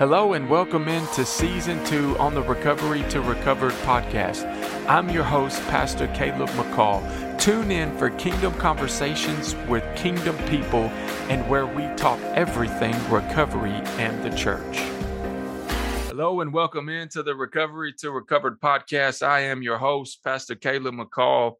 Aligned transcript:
Hello 0.00 0.32
and 0.32 0.48
welcome 0.48 0.88
into 0.88 1.26
season 1.26 1.84
two 1.84 2.16
on 2.16 2.32
the 2.32 2.40
Recovery 2.40 3.02
to 3.10 3.20
Recovered 3.20 3.74
podcast. 3.84 4.46
I'm 4.88 5.10
your 5.10 5.24
host, 5.24 5.60
Pastor 5.64 6.06
Caleb 6.14 6.48
McCall. 6.52 7.38
Tune 7.38 7.70
in 7.70 7.94
for 7.98 8.08
Kingdom 8.08 8.54
Conversations 8.54 9.54
with 9.68 9.84
Kingdom 9.98 10.38
people 10.48 10.84
and 11.28 11.46
where 11.50 11.66
we 11.66 11.82
talk 11.96 12.18
everything 12.34 12.94
recovery 13.10 13.74
and 13.98 14.24
the 14.24 14.34
church. 14.34 14.78
Hello 16.08 16.40
and 16.40 16.50
welcome 16.50 16.88
into 16.88 17.22
the 17.22 17.34
Recovery 17.34 17.92
to 17.98 18.10
Recovered 18.10 18.58
podcast. 18.58 19.22
I 19.22 19.40
am 19.40 19.62
your 19.62 19.76
host, 19.76 20.24
Pastor 20.24 20.54
Caleb 20.54 20.94
McCall. 20.94 21.56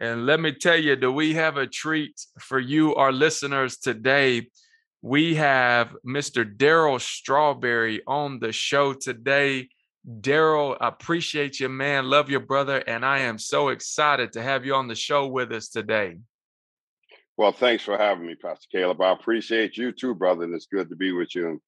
And 0.00 0.26
let 0.26 0.40
me 0.40 0.50
tell 0.50 0.76
you, 0.76 0.96
do 0.96 1.12
we 1.12 1.34
have 1.34 1.58
a 1.58 1.68
treat 1.68 2.20
for 2.40 2.58
you, 2.58 2.96
our 2.96 3.12
listeners, 3.12 3.76
today? 3.76 4.48
We 5.04 5.34
have 5.34 5.94
Mr. 6.02 6.50
Darryl 6.50 6.98
Strawberry 6.98 8.00
on 8.06 8.38
the 8.38 8.52
show 8.52 8.94
today. 8.94 9.68
Darryl, 10.08 10.78
appreciate 10.80 11.60
you, 11.60 11.68
man. 11.68 12.08
Love 12.08 12.30
your 12.30 12.40
brother. 12.40 12.78
And 12.78 13.04
I 13.04 13.18
am 13.18 13.38
so 13.38 13.68
excited 13.68 14.32
to 14.32 14.42
have 14.42 14.64
you 14.64 14.74
on 14.74 14.88
the 14.88 14.94
show 14.94 15.26
with 15.26 15.52
us 15.52 15.68
today. 15.68 16.20
Well, 17.36 17.52
thanks 17.52 17.84
for 17.84 17.98
having 17.98 18.26
me, 18.26 18.34
Pastor 18.34 18.66
Caleb. 18.72 19.02
I 19.02 19.12
appreciate 19.12 19.76
you 19.76 19.92
too, 19.92 20.14
brother. 20.14 20.44
And 20.44 20.54
it's 20.54 20.68
good 20.72 20.88
to 20.88 20.96
be 20.96 21.12
with 21.12 21.34
you 21.34 21.48
and 21.48 21.60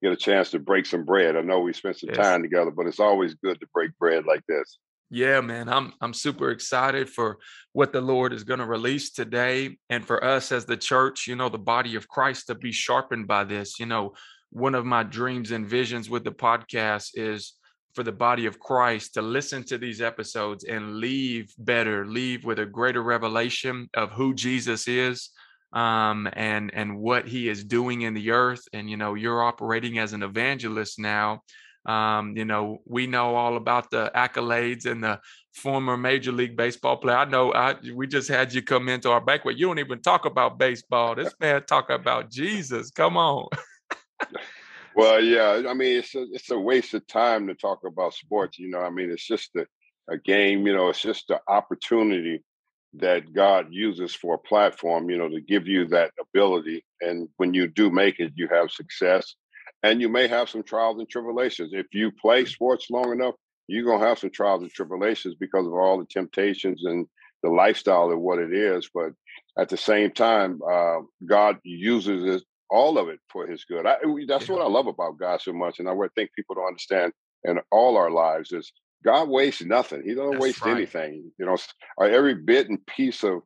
get 0.00 0.12
a 0.12 0.16
chance 0.16 0.52
to 0.52 0.60
break 0.60 0.86
some 0.86 1.04
bread. 1.04 1.36
I 1.36 1.40
know 1.40 1.58
we 1.58 1.72
spent 1.72 1.98
some 1.98 2.10
yes. 2.10 2.24
time 2.24 2.42
together, 2.42 2.70
but 2.70 2.86
it's 2.86 3.00
always 3.00 3.34
good 3.34 3.58
to 3.58 3.66
break 3.74 3.90
bread 3.98 4.24
like 4.24 4.46
this. 4.46 4.78
Yeah, 5.14 5.40
man, 5.42 5.68
I'm 5.68 5.92
I'm 6.00 6.12
super 6.12 6.50
excited 6.50 7.08
for 7.08 7.38
what 7.72 7.92
the 7.92 8.00
Lord 8.00 8.32
is 8.32 8.42
going 8.42 8.58
to 8.58 8.66
release 8.66 9.12
today 9.12 9.78
and 9.88 10.04
for 10.04 10.24
us 10.24 10.50
as 10.50 10.64
the 10.64 10.76
church, 10.76 11.28
you 11.28 11.36
know, 11.36 11.48
the 11.48 11.56
body 11.56 11.94
of 11.94 12.08
Christ 12.08 12.48
to 12.48 12.56
be 12.56 12.72
sharpened 12.72 13.28
by 13.28 13.44
this. 13.44 13.78
You 13.78 13.86
know, 13.86 14.14
one 14.50 14.74
of 14.74 14.84
my 14.84 15.04
dreams 15.04 15.52
and 15.52 15.68
visions 15.68 16.10
with 16.10 16.24
the 16.24 16.32
podcast 16.32 17.10
is 17.14 17.52
for 17.94 18.02
the 18.02 18.10
body 18.10 18.46
of 18.46 18.58
Christ 18.58 19.14
to 19.14 19.22
listen 19.22 19.62
to 19.66 19.78
these 19.78 20.00
episodes 20.00 20.64
and 20.64 20.96
leave 20.96 21.54
better, 21.58 22.04
leave 22.04 22.44
with 22.44 22.58
a 22.58 22.66
greater 22.66 23.04
revelation 23.04 23.88
of 23.94 24.10
who 24.10 24.34
Jesus 24.34 24.88
is 24.88 25.30
um, 25.72 26.28
and 26.32 26.74
and 26.74 26.98
what 26.98 27.28
he 27.28 27.48
is 27.48 27.62
doing 27.62 28.02
in 28.02 28.14
the 28.14 28.32
earth. 28.32 28.62
And 28.72 28.90
you 28.90 28.96
know, 28.96 29.14
you're 29.14 29.44
operating 29.44 30.00
as 30.00 30.12
an 30.12 30.24
evangelist 30.24 30.98
now 30.98 31.42
um, 31.86 32.36
you 32.36 32.44
know, 32.44 32.80
we 32.86 33.06
know 33.06 33.34
all 33.34 33.56
about 33.56 33.90
the 33.90 34.10
accolades 34.14 34.86
and 34.86 35.04
the 35.04 35.20
former 35.52 35.96
Major 35.96 36.32
League 36.32 36.56
Baseball 36.56 36.96
player. 36.96 37.16
I 37.16 37.24
know 37.26 37.52
I, 37.52 37.76
we 37.94 38.06
just 38.06 38.28
had 38.28 38.52
you 38.52 38.62
come 38.62 38.88
into 38.88 39.10
our 39.10 39.20
banquet. 39.20 39.58
You 39.58 39.66
don't 39.66 39.78
even 39.78 40.00
talk 40.00 40.24
about 40.24 40.58
baseball. 40.58 41.14
This 41.14 41.34
man 41.40 41.64
talk 41.64 41.90
about 41.90 42.30
Jesus. 42.30 42.90
Come 42.90 43.16
on. 43.16 43.48
well, 44.96 45.22
yeah. 45.22 45.62
I 45.68 45.74
mean, 45.74 45.98
it's 45.98 46.14
a, 46.14 46.26
it's 46.32 46.50
a 46.50 46.58
waste 46.58 46.94
of 46.94 47.06
time 47.06 47.46
to 47.48 47.54
talk 47.54 47.80
about 47.86 48.14
sports. 48.14 48.58
You 48.58 48.70
know, 48.70 48.80
I 48.80 48.90
mean, 48.90 49.10
it's 49.10 49.26
just 49.26 49.50
a, 49.56 49.66
a 50.08 50.16
game. 50.16 50.66
You 50.66 50.74
know, 50.74 50.88
it's 50.88 51.02
just 51.02 51.28
an 51.30 51.38
opportunity 51.48 52.42
that 52.94 53.32
God 53.32 53.66
uses 53.70 54.14
for 54.14 54.36
a 54.36 54.48
platform. 54.48 55.10
You 55.10 55.18
know, 55.18 55.28
to 55.28 55.40
give 55.42 55.66
you 55.66 55.86
that 55.88 56.12
ability, 56.18 56.82
and 57.02 57.28
when 57.36 57.52
you 57.52 57.68
do 57.68 57.90
make 57.90 58.20
it, 58.20 58.32
you 58.36 58.48
have 58.48 58.70
success 58.70 59.34
and 59.84 60.00
you 60.00 60.08
may 60.08 60.26
have 60.26 60.48
some 60.48 60.62
trials 60.62 60.98
and 60.98 61.08
tribulations. 61.08 61.72
If 61.74 61.86
you 61.92 62.10
play 62.10 62.46
sports 62.46 62.86
long 62.90 63.12
enough, 63.12 63.34
you're 63.68 63.84
gonna 63.84 64.04
have 64.04 64.18
some 64.18 64.30
trials 64.30 64.62
and 64.62 64.70
tribulations 64.70 65.34
because 65.38 65.66
of 65.66 65.74
all 65.74 65.98
the 65.98 66.06
temptations 66.06 66.84
and 66.84 67.06
the 67.42 67.50
lifestyle 67.50 68.10
of 68.10 68.18
what 68.18 68.38
it 68.38 68.52
is. 68.54 68.88
But 68.92 69.12
at 69.58 69.68
the 69.68 69.76
same 69.76 70.10
time, 70.10 70.60
uh, 70.68 71.00
God 71.26 71.58
uses 71.64 72.36
it, 72.36 72.42
all 72.70 72.96
of 72.96 73.08
it 73.08 73.20
for 73.28 73.46
His 73.46 73.64
good. 73.64 73.86
I, 73.86 73.96
that's 74.26 74.48
what 74.48 74.62
I 74.62 74.66
love 74.66 74.86
about 74.86 75.18
God 75.18 75.42
so 75.42 75.52
much, 75.52 75.78
and 75.78 75.88
I 75.88 75.94
think 76.14 76.32
people 76.34 76.54
don't 76.54 76.66
understand 76.66 77.12
in 77.44 77.60
all 77.70 77.98
our 77.98 78.10
lives 78.10 78.52
is 78.52 78.72
God 79.04 79.28
wastes 79.28 79.62
nothing. 79.62 80.02
He 80.02 80.14
doesn't 80.14 80.32
that's 80.32 80.42
waste 80.42 80.64
right. 80.64 80.76
anything. 80.76 81.30
You 81.38 81.44
know, 81.44 81.58
every 82.00 82.36
bit 82.36 82.70
and 82.70 82.84
piece 82.86 83.22
of 83.22 83.42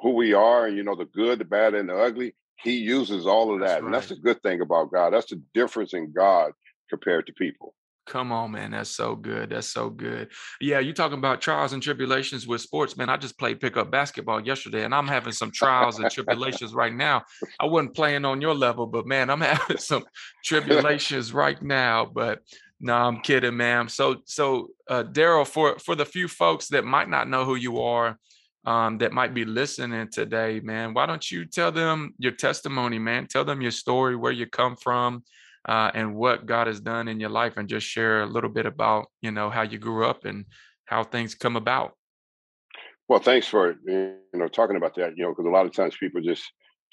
who 0.00 0.10
we 0.10 0.32
are, 0.32 0.68
and 0.68 0.76
you 0.76 0.84
know, 0.84 0.94
the 0.94 1.06
good, 1.06 1.40
the 1.40 1.44
bad, 1.44 1.74
and 1.74 1.88
the 1.88 1.96
ugly 1.96 2.36
he 2.62 2.76
uses 2.76 3.26
all 3.26 3.52
of 3.52 3.60
that. 3.60 3.66
That's 3.66 3.82
right. 3.82 3.84
And 3.84 3.94
that's 3.94 4.08
the 4.08 4.16
good 4.16 4.42
thing 4.42 4.60
about 4.60 4.92
God. 4.92 5.12
That's 5.12 5.30
the 5.30 5.42
difference 5.54 5.94
in 5.94 6.12
God 6.12 6.52
compared 6.88 7.26
to 7.26 7.32
people. 7.32 7.74
Come 8.06 8.32
on, 8.32 8.50
man. 8.50 8.72
That's 8.72 8.90
so 8.90 9.14
good. 9.14 9.50
That's 9.50 9.68
so 9.68 9.88
good. 9.88 10.30
Yeah, 10.60 10.80
you 10.80 10.92
talking 10.92 11.18
about 11.18 11.40
trials 11.40 11.72
and 11.72 11.80
tribulations 11.80 12.48
with 12.48 12.60
sports, 12.60 12.96
man. 12.96 13.08
I 13.08 13.16
just 13.16 13.38
played 13.38 13.60
pickup 13.60 13.92
basketball 13.92 14.44
yesterday 14.44 14.84
and 14.84 14.94
I'm 14.94 15.06
having 15.06 15.32
some 15.32 15.52
trials 15.52 15.98
and 15.98 16.10
tribulations 16.10 16.74
right 16.74 16.92
now. 16.92 17.22
I 17.60 17.66
wasn't 17.66 17.94
playing 17.94 18.24
on 18.24 18.40
your 18.40 18.54
level, 18.54 18.86
but 18.86 19.06
man, 19.06 19.30
I'm 19.30 19.40
having 19.40 19.76
some 19.76 20.04
tribulations 20.44 21.32
right 21.32 21.62
now. 21.62 22.04
But 22.04 22.40
no, 22.80 22.94
I'm 22.94 23.20
kidding, 23.20 23.56
ma'am. 23.56 23.88
So 23.88 24.16
so 24.24 24.70
uh 24.90 25.04
Darryl, 25.04 25.46
for 25.46 25.78
for 25.78 25.94
the 25.94 26.04
few 26.04 26.26
folks 26.26 26.68
that 26.68 26.84
might 26.84 27.08
not 27.08 27.28
know 27.28 27.44
who 27.44 27.54
you 27.54 27.80
are, 27.82 28.18
um, 28.64 28.98
that 28.98 29.12
might 29.12 29.34
be 29.34 29.44
listening 29.44 30.08
today, 30.08 30.60
man, 30.60 30.94
why 30.94 31.06
don't 31.06 31.30
you 31.30 31.44
tell 31.44 31.72
them 31.72 32.14
your 32.18 32.32
testimony, 32.32 32.98
man? 32.98 33.26
Tell 33.26 33.44
them 33.44 33.60
your 33.60 33.72
story, 33.72 34.14
where 34.16 34.32
you 34.32 34.46
come 34.46 34.76
from, 34.76 35.24
uh, 35.68 35.90
and 35.94 36.14
what 36.14 36.46
God 36.46 36.68
has 36.68 36.80
done 36.80 37.08
in 37.08 37.18
your 37.18 37.30
life, 37.30 37.56
and 37.56 37.68
just 37.68 37.86
share 37.86 38.22
a 38.22 38.26
little 38.26 38.50
bit 38.50 38.66
about, 38.66 39.06
you 39.20 39.32
know, 39.32 39.50
how 39.50 39.62
you 39.62 39.78
grew 39.78 40.06
up 40.06 40.24
and 40.24 40.44
how 40.84 41.02
things 41.02 41.34
come 41.34 41.56
about. 41.56 41.92
Well, 43.08 43.20
thanks 43.20 43.46
for 43.46 43.76
you 43.84 44.16
know 44.32 44.48
talking 44.48 44.76
about 44.76 44.94
that. 44.94 45.16
You 45.16 45.24
know, 45.24 45.30
because 45.30 45.46
a 45.46 45.50
lot 45.50 45.66
of 45.66 45.72
times 45.72 45.96
people 45.98 46.20
just 46.20 46.44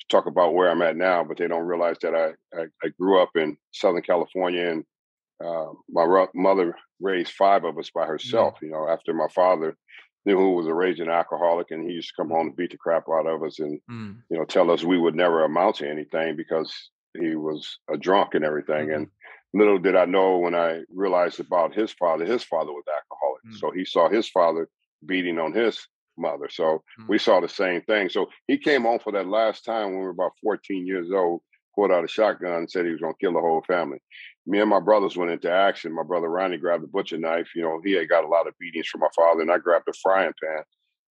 talk 0.10 0.26
about 0.26 0.54
where 0.54 0.70
I'm 0.70 0.82
at 0.82 0.98
now, 0.98 1.24
but 1.24 1.38
they 1.38 1.48
don't 1.48 1.66
realize 1.66 1.98
that 2.02 2.16
I 2.16 2.60
I, 2.60 2.66
I 2.84 2.90
grew 3.00 3.22
up 3.22 3.30
in 3.36 3.58
Southern 3.72 4.02
California, 4.02 4.70
and 4.70 4.84
uh, 5.44 5.72
my 5.90 6.26
mother 6.34 6.76
raised 7.00 7.32
five 7.34 7.64
of 7.64 7.78
us 7.78 7.92
by 7.92 8.06
herself. 8.06 8.56
Mm-hmm. 8.56 8.66
You 8.66 8.72
know, 8.72 8.90
after 8.90 9.14
my 9.14 9.28
father 9.34 9.78
knew 10.30 10.38
who 10.38 10.52
was 10.52 10.68
a 10.68 10.74
raging 10.74 11.10
alcoholic, 11.10 11.72
and 11.72 11.88
he 11.88 11.96
used 11.96 12.10
to 12.10 12.22
come 12.22 12.30
home 12.30 12.48
and 12.48 12.56
beat 12.56 12.72
the 12.72 12.78
crap 12.78 13.06
out 13.10 13.26
of 13.26 13.44
us, 13.44 13.60
and 13.60 13.80
mm. 13.90 14.16
you 14.30 14.38
know, 14.38 14.46
tell 14.46 14.70
us 14.70 14.84
we 14.84 15.00
would 15.00 15.16
never 15.16 15.44
amount 15.44 15.78
to 15.78 15.90
anything 15.90 16.36
because 16.36 16.72
he 17.20 17.36
was 17.36 17.80
a 17.92 17.98
drunk 17.98 18.36
and 18.36 18.46
everything. 18.46 18.88
Mm-hmm. 18.88 18.96
And 18.96 19.08
little 19.54 19.80
did 19.80 19.96
I 19.96 20.06
know 20.06 20.38
when 20.38 20.54
I 20.56 20.82
realized 20.94 21.40
about 21.40 21.74
his 21.74 21.92
father, 21.94 22.26
his 22.26 22.44
father 22.44 22.72
was 22.72 22.84
alcoholic, 22.88 23.44
mm. 23.48 23.60
so 23.60 23.72
he 23.72 23.86
saw 23.86 24.10
his 24.10 24.30
father 24.30 24.70
beating 25.06 25.40
on 25.40 25.54
his 25.54 25.80
mother. 26.18 26.50
So 26.50 26.84
mm. 27.00 27.08
we 27.08 27.18
saw 27.18 27.40
the 27.40 27.50
same 27.50 27.82
thing. 27.82 28.10
So 28.10 28.28
he 28.48 28.58
came 28.58 28.84
home 28.84 29.00
for 29.00 29.12
that 29.14 29.28
last 29.28 29.66
time 29.66 29.88
when 29.88 30.00
we 30.00 30.04
were 30.04 30.10
about 30.10 30.34
14 30.44 30.86
years 30.86 31.10
old, 31.12 31.42
pulled 31.80 31.92
out 31.92 32.04
a 32.04 32.08
shotgun 32.08 32.54
and 32.54 32.72
said 32.72 32.86
he 32.86 32.92
was 32.92 33.02
going 33.02 33.14
to 33.14 33.20
kill 33.20 33.34
the 33.34 33.40
whole 33.40 33.64
family 33.68 34.00
me 34.50 34.60
and 34.60 34.70
my 34.70 34.80
brothers 34.80 35.16
went 35.16 35.32
into 35.32 35.52
action. 35.52 35.94
My 35.94 36.04
brother 36.04 36.28
Ronnie 36.28 36.58
grabbed 36.58 36.84
a 36.84 36.88
butcher 36.88 37.18
knife. 37.18 37.50
You 37.56 37.62
know, 37.62 37.80
he 37.84 37.94
had 37.94 38.10
got 38.10 38.24
a 38.24 38.28
lot 38.28 38.48
of 38.48 38.58
beatings 38.60 38.88
from 38.88 39.02
my 39.02 39.08
father, 39.16 39.42
and 39.42 39.52
I 39.52 39.60
grabbed 39.60 39.88
a 39.88 39.94
frying 39.94 40.34
pan. 40.44 40.64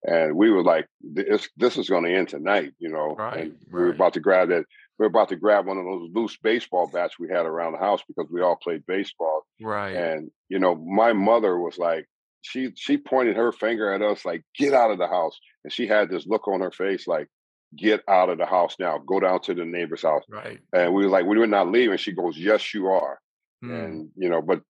And 0.04 0.36
we 0.36 0.50
were 0.50 0.62
like, 0.62 0.86
"This, 1.00 1.48
this 1.56 1.76
is 1.76 1.88
going 1.88 2.04
to 2.04 2.14
end 2.14 2.28
tonight," 2.28 2.72
you 2.78 2.88
know. 2.88 3.14
Right, 3.16 3.46
and 3.46 3.56
we 3.72 3.80
were 3.80 3.90
about 3.90 4.14
to 4.14 4.20
grab 4.20 4.48
that. 4.48 4.64
We 4.98 5.04
were 5.04 5.06
about 5.06 5.28
to 5.30 5.36
grab 5.36 5.66
one 5.66 5.78
of 5.78 5.84
those 5.84 6.10
loose 6.12 6.36
baseball 6.36 6.88
bats 6.92 7.18
we 7.18 7.28
had 7.28 7.46
around 7.46 7.72
the 7.72 7.78
house 7.78 8.02
because 8.06 8.30
we 8.30 8.42
all 8.42 8.56
played 8.56 8.86
baseball. 8.86 9.42
Right. 9.60 9.94
And 9.94 10.30
you 10.48 10.58
know, 10.58 10.74
my 10.74 11.12
mother 11.12 11.58
was 11.58 11.78
like, 11.78 12.06
she 12.42 12.70
she 12.76 12.96
pointed 12.96 13.36
her 13.36 13.52
finger 13.52 13.92
at 13.92 14.02
us 14.02 14.24
like, 14.24 14.42
"Get 14.56 14.72
out 14.72 14.90
of 14.90 14.98
the 14.98 15.08
house!" 15.08 15.38
And 15.64 15.72
she 15.72 15.86
had 15.86 16.10
this 16.10 16.26
look 16.26 16.46
on 16.46 16.60
her 16.60 16.72
face 16.72 17.06
like, 17.06 17.28
get 17.76 18.02
out 18.08 18.30
of 18.30 18.38
the 18.38 18.46
house 18.46 18.76
now. 18.78 18.98
Go 18.98 19.20
down 19.20 19.40
to 19.42 19.54
the 19.54 19.64
neighbor's 19.64 20.02
house. 20.02 20.24
Right. 20.28 20.58
And 20.72 20.94
we 20.94 21.04
were 21.04 21.10
like, 21.10 21.26
we 21.26 21.38
were 21.38 21.46
not 21.46 21.70
leaving. 21.70 21.98
She 21.98 22.12
goes, 22.12 22.36
yes, 22.36 22.72
you 22.72 22.86
are. 22.86 23.18
Mm. 23.62 23.84
And, 23.84 24.08
you 24.16 24.28
know, 24.28 24.40
but 24.40 24.62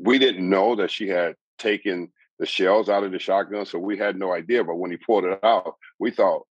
we 0.00 0.18
didn't 0.18 0.48
know 0.48 0.76
that 0.76 0.90
she 0.90 1.08
had 1.08 1.34
taken 1.58 2.12
the 2.38 2.46
shells 2.46 2.88
out 2.88 3.04
of 3.04 3.12
the 3.12 3.18
shotgun. 3.18 3.66
So 3.66 3.78
we 3.78 3.96
had 3.96 4.16
no 4.16 4.32
idea. 4.32 4.62
But 4.62 4.76
when 4.76 4.90
he 4.90 4.96
pulled 4.96 5.24
it 5.24 5.38
out, 5.42 5.74
we 5.98 6.10
thought, 6.10 6.42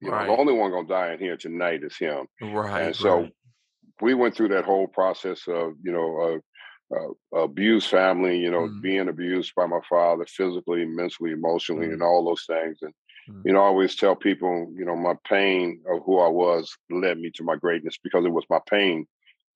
you 0.00 0.10
right. 0.10 0.26
know, 0.26 0.34
the 0.34 0.40
only 0.40 0.52
one 0.52 0.70
gonna 0.72 0.88
die 0.88 1.12
in 1.12 1.18
here 1.18 1.36
tonight 1.36 1.82
is 1.82 1.96
him. 1.96 2.26
Right. 2.40 2.82
And 2.82 2.96
so 2.96 3.20
right. 3.20 3.32
we 4.00 4.14
went 4.14 4.34
through 4.34 4.48
that 4.48 4.64
whole 4.64 4.88
process 4.88 5.42
of, 5.46 5.74
you 5.82 5.92
know, 5.92 6.40
uh, 6.92 6.96
uh, 6.96 7.40
abused 7.42 7.88
family, 7.88 8.38
you 8.38 8.50
know, 8.50 8.68
mm. 8.68 8.82
being 8.82 9.08
abused 9.08 9.52
by 9.56 9.66
my 9.66 9.80
father 9.88 10.26
physically, 10.26 10.84
mentally, 10.84 11.32
emotionally, 11.32 11.86
mm. 11.86 11.92
and 11.94 12.02
all 12.02 12.24
those 12.24 12.44
things. 12.46 12.78
And. 12.82 12.92
You 13.44 13.52
know, 13.52 13.60
I 13.60 13.64
always 13.66 13.96
tell 13.96 14.14
people, 14.14 14.72
you 14.76 14.84
know, 14.84 14.96
my 14.96 15.14
pain 15.28 15.82
of 15.90 16.02
who 16.04 16.20
I 16.20 16.28
was 16.28 16.76
led 16.90 17.18
me 17.18 17.30
to 17.34 17.44
my 17.44 17.56
greatness 17.56 17.98
because 18.02 18.24
it 18.24 18.32
was 18.32 18.44
my 18.48 18.60
pain 18.68 19.06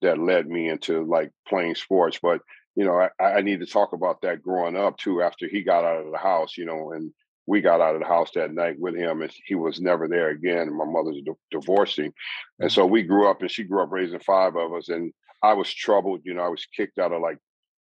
that 0.01 0.17
led 0.17 0.47
me 0.47 0.69
into 0.69 1.03
like 1.05 1.31
playing 1.47 1.75
sports. 1.75 2.19
But 2.21 2.41
you 2.75 2.85
know, 2.85 3.07
I, 3.19 3.23
I 3.23 3.41
need 3.41 3.59
to 3.59 3.65
talk 3.65 3.93
about 3.93 4.21
that 4.21 4.41
growing 4.41 4.75
up 4.75 4.97
too. 4.97 5.21
After 5.21 5.47
he 5.47 5.61
got 5.61 5.85
out 5.85 6.05
of 6.05 6.11
the 6.11 6.17
house, 6.17 6.57
you 6.57 6.65
know, 6.65 6.91
and 6.91 7.11
we 7.47 7.61
got 7.61 7.81
out 7.81 7.95
of 7.95 8.01
the 8.01 8.07
house 8.07 8.29
that 8.35 8.53
night 8.53 8.79
with 8.79 8.95
him, 8.95 9.21
and 9.21 9.31
he 9.45 9.55
was 9.55 9.81
never 9.81 10.07
there 10.07 10.29
again. 10.29 10.75
My 10.75 10.85
mother's 10.85 11.21
di- 11.25 11.31
divorcing, 11.51 12.13
and 12.59 12.69
mm. 12.69 12.73
so 12.73 12.85
we 12.85 13.03
grew 13.03 13.29
up, 13.29 13.41
and 13.41 13.51
she 13.51 13.63
grew 13.63 13.83
up 13.83 13.91
raising 13.91 14.19
five 14.19 14.55
of 14.55 14.73
us, 14.73 14.89
and 14.89 15.11
I 15.43 15.53
was 15.53 15.71
troubled. 15.73 16.21
You 16.23 16.33
know, 16.33 16.43
I 16.43 16.49
was 16.49 16.65
kicked 16.65 16.99
out 16.99 17.11
of 17.11 17.21
like 17.21 17.37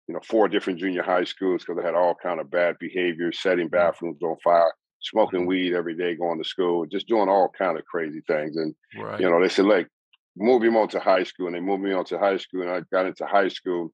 you 0.07 0.13
know 0.13 0.21
four 0.23 0.47
different 0.47 0.79
junior 0.79 1.03
high 1.03 1.23
schools 1.23 1.63
because 1.63 1.81
I 1.81 1.85
had 1.85 1.95
all 1.95 2.15
kind 2.15 2.39
of 2.39 2.51
bad 2.51 2.77
behavior, 2.79 3.31
setting 3.31 3.67
mm. 3.67 3.71
bathrooms 3.71 4.21
on 4.21 4.37
fire, 4.43 4.73
smoking 5.03 5.45
weed 5.45 5.73
every 5.73 5.95
day, 5.95 6.15
going 6.15 6.41
to 6.41 6.47
school, 6.47 6.85
just 6.85 7.07
doing 7.07 7.29
all 7.29 7.49
kind 7.57 7.77
of 7.77 7.85
crazy 7.85 8.21
things. 8.27 8.57
And 8.57 8.73
right. 8.97 9.19
you 9.19 9.29
know, 9.29 9.41
they 9.41 9.49
said, 9.49 9.65
like, 9.65 9.87
move 10.35 10.63
him 10.63 10.75
on 10.75 10.87
to 10.89 10.99
high 10.99 11.23
school, 11.23 11.47
and 11.47 11.55
they 11.55 11.59
moved 11.59 11.83
me 11.83 11.93
on 11.93 12.05
to 12.05 12.17
high 12.17 12.37
school, 12.37 12.61
and 12.61 12.71
I 12.71 12.81
got 12.91 13.05
into 13.05 13.25
high 13.25 13.49
school, 13.49 13.93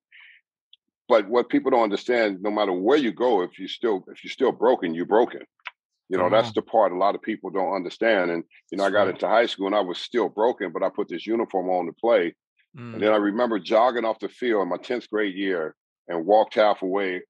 but 1.09 1.27
what 1.27 1.50
people 1.50 1.71
don't 1.71 1.83
understand, 1.83 2.38
no 2.41 2.51
matter 2.51 2.71
where 2.71 2.97
you 2.97 3.11
go, 3.11 3.41
if 3.41 3.57
you 3.57 3.67
still 3.67 4.06
if 4.07 4.23
you're 4.23 4.31
still 4.31 4.51
broken, 4.51 4.94
you're 4.94 5.06
broken. 5.06 5.41
You 6.07 6.17
know, 6.17 6.29
that's 6.29 6.51
the 6.53 6.63
part 6.63 6.91
a 6.91 6.97
lot 6.97 7.13
of 7.13 7.21
people 7.21 7.51
don't 7.51 7.75
understand. 7.75 8.31
And 8.31 8.44
you 8.71 8.77
know, 8.77 8.85
I 8.85 8.89
got 8.89 9.09
into 9.09 9.27
high 9.27 9.45
school 9.45 9.67
and 9.67 9.75
I 9.75 9.81
was 9.81 10.00
still 10.00 10.29
broken, 10.29 10.71
but 10.71 10.81
I 10.81 10.89
put 10.89 11.07
this 11.07 11.27
uniform 11.27 11.69
on 11.69 11.85
to 11.85 11.94
play. 11.94 12.33
Mm. 12.77 12.94
And 12.94 13.03
then 13.03 13.11
I 13.11 13.17
remember 13.17 13.59
jogging 13.59 14.06
off 14.06 14.19
the 14.19 14.29
field 14.29 14.63
in 14.63 14.69
my 14.69 14.77
10th 14.77 15.09
grade 15.09 15.35
year 15.35 15.75
and 16.07 16.25
walked 16.25 16.56
halfway 16.56 17.21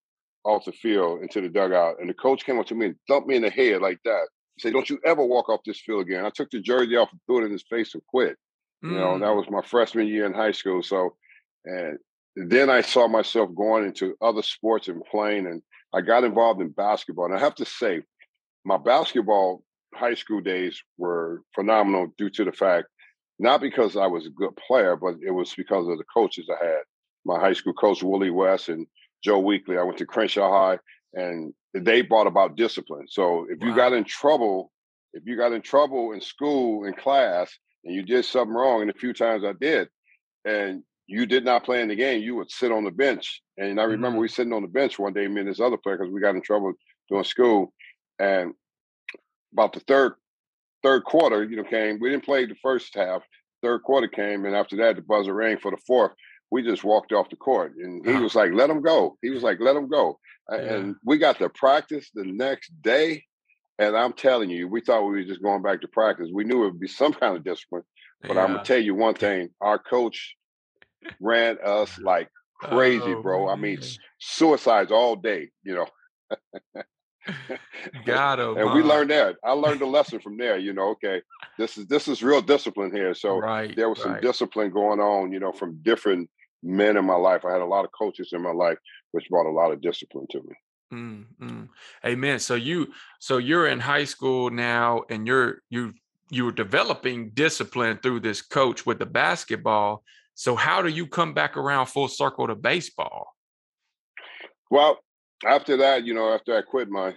off 0.43 0.65
the 0.65 0.71
field 0.71 1.21
into 1.21 1.41
the 1.41 1.49
dugout. 1.49 1.95
And 1.99 2.09
the 2.09 2.13
coach 2.13 2.45
came 2.45 2.59
up 2.59 2.65
to 2.67 2.75
me 2.75 2.87
and 2.87 2.95
thumped 3.07 3.27
me 3.27 3.35
in 3.35 3.41
the 3.41 3.49
head 3.49 3.81
like 3.81 3.99
that. 4.05 4.27
He 4.55 4.61
said, 4.61 4.73
Don't 4.73 4.89
you 4.89 4.99
ever 5.05 5.23
walk 5.23 5.49
off 5.49 5.61
this 5.65 5.81
field 5.81 6.01
again. 6.01 6.25
I 6.25 6.29
took 6.29 6.49
the 6.51 6.59
jersey 6.59 6.95
off 6.95 7.11
and 7.11 7.19
threw 7.25 7.41
it 7.41 7.45
in 7.45 7.51
his 7.51 7.65
face 7.69 7.93
and 7.93 8.03
quit. 8.07 8.37
Mm. 8.83 8.91
You 8.91 8.97
know, 8.97 9.19
that 9.19 9.25
mm. 9.25 9.35
was 9.35 9.49
my 9.49 9.61
freshman 9.61 10.07
year 10.07 10.25
in 10.25 10.33
high 10.33 10.51
school. 10.51 10.83
So 10.83 11.15
and 11.65 11.99
then 12.35 12.69
I 12.69 12.81
saw 12.81 13.07
myself 13.07 13.49
going 13.55 13.85
into 13.85 14.15
other 14.21 14.41
sports 14.41 14.87
and 14.87 15.03
playing, 15.05 15.47
and 15.47 15.61
I 15.93 16.01
got 16.01 16.23
involved 16.23 16.61
in 16.61 16.69
basketball. 16.69 17.25
And 17.25 17.35
I 17.35 17.39
have 17.39 17.55
to 17.55 17.65
say, 17.65 18.01
my 18.65 18.77
basketball 18.77 19.63
high 19.93 20.13
school 20.13 20.41
days 20.41 20.81
were 20.97 21.41
phenomenal 21.55 22.13
due 22.17 22.29
to 22.29 22.45
the 22.45 22.51
fact, 22.51 22.87
not 23.39 23.61
because 23.61 23.97
I 23.97 24.07
was 24.07 24.25
a 24.25 24.31
good 24.31 24.55
player, 24.55 24.95
but 24.95 25.15
it 25.25 25.31
was 25.31 25.53
because 25.55 25.87
of 25.87 25.97
the 25.97 26.03
coaches 26.13 26.49
I 26.49 26.63
had. 26.63 26.81
My 27.25 27.39
high 27.39 27.53
school 27.53 27.73
coach, 27.73 28.03
Willie 28.03 28.29
West, 28.29 28.69
and 28.69 28.85
Joe 29.23 29.39
Weekly. 29.39 29.77
I 29.77 29.83
went 29.83 29.97
to 29.99 30.05
Crenshaw 30.05 30.49
High, 30.49 30.79
and 31.13 31.53
they 31.73 32.01
brought 32.01 32.27
about 32.27 32.55
discipline. 32.55 33.07
So 33.07 33.45
if 33.49 33.59
wow. 33.59 33.67
you 33.67 33.75
got 33.75 33.93
in 33.93 34.03
trouble, 34.03 34.71
if 35.13 35.23
you 35.25 35.37
got 35.37 35.53
in 35.53 35.61
trouble 35.61 36.11
in 36.13 36.21
school, 36.21 36.85
in 36.85 36.93
class, 36.93 37.51
and 37.83 37.93
you 37.93 38.03
did 38.03 38.25
something 38.25 38.53
wrong, 38.53 38.81
and 38.81 38.89
a 38.89 38.93
few 38.93 39.13
times 39.13 39.43
I 39.43 39.53
did, 39.59 39.89
and 40.45 40.83
you 41.07 41.25
did 41.25 41.43
not 41.43 41.63
play 41.63 41.81
in 41.81 41.87
the 41.87 41.95
game, 41.95 42.21
you 42.21 42.35
would 42.35 42.51
sit 42.51 42.71
on 42.71 42.83
the 42.83 42.91
bench. 42.91 43.41
And 43.57 43.79
I 43.79 43.83
remember 43.83 44.09
mm-hmm. 44.09 44.19
we 44.19 44.27
sitting 44.27 44.53
on 44.53 44.61
the 44.61 44.67
bench 44.67 44.99
one 44.99 45.13
day, 45.13 45.27
me 45.27 45.41
and 45.41 45.49
this 45.49 45.59
other 45.59 45.77
player, 45.77 45.97
because 45.97 46.13
we 46.13 46.21
got 46.21 46.35
in 46.35 46.41
trouble 46.41 46.73
doing 47.09 47.23
school. 47.23 47.73
And 48.19 48.53
about 49.53 49.73
the 49.73 49.79
third 49.81 50.13
third 50.83 51.03
quarter, 51.03 51.43
you 51.43 51.57
know, 51.57 51.63
came. 51.63 51.99
We 51.99 52.09
didn't 52.09 52.25
play 52.25 52.45
the 52.45 52.55
first 52.61 52.95
half. 52.95 53.23
Third 53.61 53.83
quarter 53.83 54.07
came, 54.07 54.45
and 54.45 54.55
after 54.55 54.77
that, 54.77 54.95
the 54.95 55.01
buzzer 55.01 55.33
rang 55.33 55.57
for 55.57 55.71
the 55.71 55.81
fourth. 55.85 56.11
We 56.51 56.63
just 56.63 56.83
walked 56.83 57.11
off 57.11 57.29
the 57.29 57.35
court, 57.35 57.73
and 57.77 58.05
he 58.05 58.13
was 58.15 58.35
like, 58.35 58.51
"Let 58.53 58.69
him 58.69 58.81
go." 58.81 59.17
He 59.21 59.29
was 59.29 59.43
like, 59.43 59.59
"Let 59.59 59.75
him 59.75 59.87
go." 59.87 60.19
Yeah. 60.51 60.57
And 60.57 60.95
we 61.05 61.17
got 61.17 61.37
to 61.39 61.49
practice 61.49 62.09
the 62.13 62.25
next 62.25 62.71
day. 62.81 63.23
And 63.77 63.95
I'm 63.95 64.13
telling 64.13 64.49
you, 64.49 64.67
we 64.67 64.81
thought 64.81 65.03
we 65.03 65.11
were 65.11 65.23
just 65.23 65.41
going 65.41 65.61
back 65.61 65.81
to 65.81 65.87
practice. 65.87 66.29
We 66.33 66.43
knew 66.43 66.63
it 66.63 66.71
would 66.71 66.79
be 66.79 66.87
some 67.01 67.13
kind 67.13 67.35
of 67.35 67.43
discipline. 67.43 67.83
But 68.21 68.35
yeah. 68.35 68.43
I'm 68.43 68.53
gonna 68.53 68.63
tell 68.63 68.79
you 68.79 68.95
one 68.95 69.15
thing: 69.15 69.49
our 69.61 69.79
coach 69.79 70.35
ran 71.21 71.57
us 71.63 71.97
like 72.03 72.29
crazy, 72.59 73.13
oh, 73.13 73.21
bro. 73.21 73.45
Man. 73.45 73.57
I 73.57 73.61
mean, 73.61 73.79
suicides 74.19 74.91
all 74.91 75.15
day, 75.15 75.49
you 75.63 75.75
know. 75.75 75.87
Got 78.05 78.39
him. 78.39 78.57
and 78.57 78.73
we 78.73 78.81
learned 78.81 79.11
that. 79.11 79.35
I 79.43 79.51
learned 79.51 79.81
a 79.81 79.85
lesson 79.85 80.19
from 80.19 80.37
there. 80.37 80.57
You 80.57 80.73
know, 80.73 80.89
okay, 80.89 81.21
this 81.57 81.77
is 81.77 81.85
this 81.87 82.07
is 82.07 82.23
real 82.23 82.41
discipline 82.41 82.91
here. 82.91 83.13
So 83.13 83.37
right, 83.37 83.75
there 83.75 83.89
was 83.89 84.01
some 84.01 84.19
discipline 84.19 84.71
going 84.71 84.99
on. 84.99 85.31
You 85.31 85.39
know, 85.39 85.51
from 85.51 85.79
different 85.83 86.29
men 86.63 86.97
in 86.97 87.05
my 87.05 87.15
life. 87.15 87.45
I 87.45 87.51
had 87.51 87.61
a 87.61 87.65
lot 87.65 87.85
of 87.85 87.91
coaches 87.91 88.29
in 88.33 88.41
my 88.41 88.51
life, 88.51 88.77
which 89.11 89.29
brought 89.29 89.49
a 89.49 89.51
lot 89.51 89.71
of 89.71 89.81
discipline 89.81 90.27
to 90.31 90.39
me. 90.39 90.55
Mm, 90.93 91.25
mm. 91.41 91.69
Amen. 92.05 92.39
So 92.39 92.55
you, 92.55 92.87
so 93.19 93.37
you're 93.37 93.67
in 93.67 93.79
high 93.79 94.05
school 94.05 94.49
now, 94.49 95.03
and 95.09 95.27
you're 95.27 95.61
you 95.69 95.93
you 96.31 96.45
were 96.45 96.51
developing 96.51 97.31
discipline 97.31 97.99
through 98.01 98.19
this 98.21 98.41
coach 98.41 98.85
with 98.85 98.99
the 98.99 99.05
basketball. 99.05 100.03
So 100.35 100.55
how 100.55 100.81
do 100.81 100.89
you 100.89 101.07
come 101.07 101.33
back 101.33 101.57
around 101.57 101.87
full 101.87 102.07
circle 102.07 102.47
to 102.47 102.55
baseball? 102.55 103.35
Well, 104.69 104.99
after 105.45 105.77
that, 105.77 106.05
you 106.05 106.13
know, 106.13 106.33
after 106.33 106.55
I 106.55 106.61
quit 106.61 106.89
my 106.89 107.15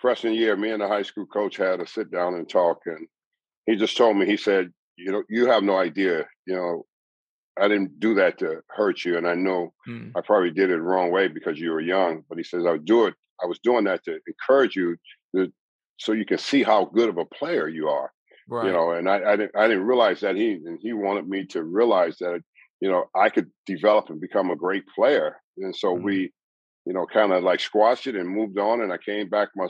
freshman 0.00 0.34
year, 0.34 0.56
me 0.56 0.70
and 0.70 0.82
the 0.82 0.88
high 0.88 1.02
school 1.02 1.26
coach 1.26 1.56
had 1.56 1.80
a 1.80 1.86
sit 1.86 2.10
down 2.10 2.34
and 2.34 2.48
talk, 2.48 2.82
and 2.86 3.06
he 3.66 3.76
just 3.76 3.96
told 3.96 4.16
me, 4.16 4.26
he 4.26 4.36
said, 4.36 4.72
you 4.96 5.10
know, 5.10 5.22
you 5.28 5.46
have 5.46 5.62
no 5.62 5.76
idea, 5.76 6.26
you 6.46 6.54
know, 6.54 6.84
I 7.58 7.68
didn't 7.68 8.00
do 8.00 8.14
that 8.14 8.38
to 8.38 8.60
hurt 8.68 9.04
you, 9.04 9.16
and 9.16 9.26
I 9.28 9.34
know 9.34 9.72
mm. 9.88 10.10
I 10.16 10.20
probably 10.22 10.50
did 10.50 10.70
it 10.70 10.76
the 10.76 10.82
wrong 10.82 11.10
way 11.10 11.28
because 11.28 11.60
you 11.60 11.70
were 11.70 11.80
young. 11.80 12.22
But 12.28 12.38
he 12.38 12.44
says 12.44 12.64
I 12.66 12.72
would 12.72 12.84
do 12.84 13.06
it. 13.06 13.14
I 13.42 13.46
was 13.46 13.58
doing 13.62 13.84
that 13.84 14.04
to 14.04 14.18
encourage 14.26 14.76
you, 14.76 14.96
to, 15.34 15.52
so 15.98 16.12
you 16.12 16.24
can 16.24 16.38
see 16.38 16.62
how 16.62 16.86
good 16.86 17.08
of 17.08 17.18
a 17.18 17.24
player 17.26 17.68
you 17.68 17.88
are. 17.88 18.10
Right. 18.48 18.66
You 18.66 18.72
know, 18.72 18.92
and 18.92 19.08
I, 19.08 19.32
I 19.32 19.36
didn't 19.36 19.52
I 19.56 19.68
didn't 19.68 19.86
realize 19.86 20.20
that 20.20 20.36
he 20.36 20.52
and 20.52 20.78
he 20.80 20.92
wanted 20.92 21.28
me 21.28 21.46
to 21.46 21.62
realize 21.62 22.16
that 22.18 22.40
you 22.80 22.90
know 22.90 23.04
I 23.14 23.28
could 23.28 23.50
develop 23.66 24.08
and 24.08 24.20
become 24.20 24.50
a 24.50 24.56
great 24.56 24.84
player. 24.94 25.36
And 25.58 25.74
so 25.76 25.94
mm-hmm. 25.94 26.04
we, 26.04 26.32
you 26.86 26.92
know, 26.92 27.06
kind 27.06 27.32
of 27.32 27.42
like 27.42 27.60
squashed 27.60 28.06
it 28.06 28.16
and 28.16 28.28
moved 28.28 28.58
on. 28.58 28.80
And 28.80 28.92
I 28.92 28.98
came 28.98 29.28
back 29.28 29.50
my 29.54 29.68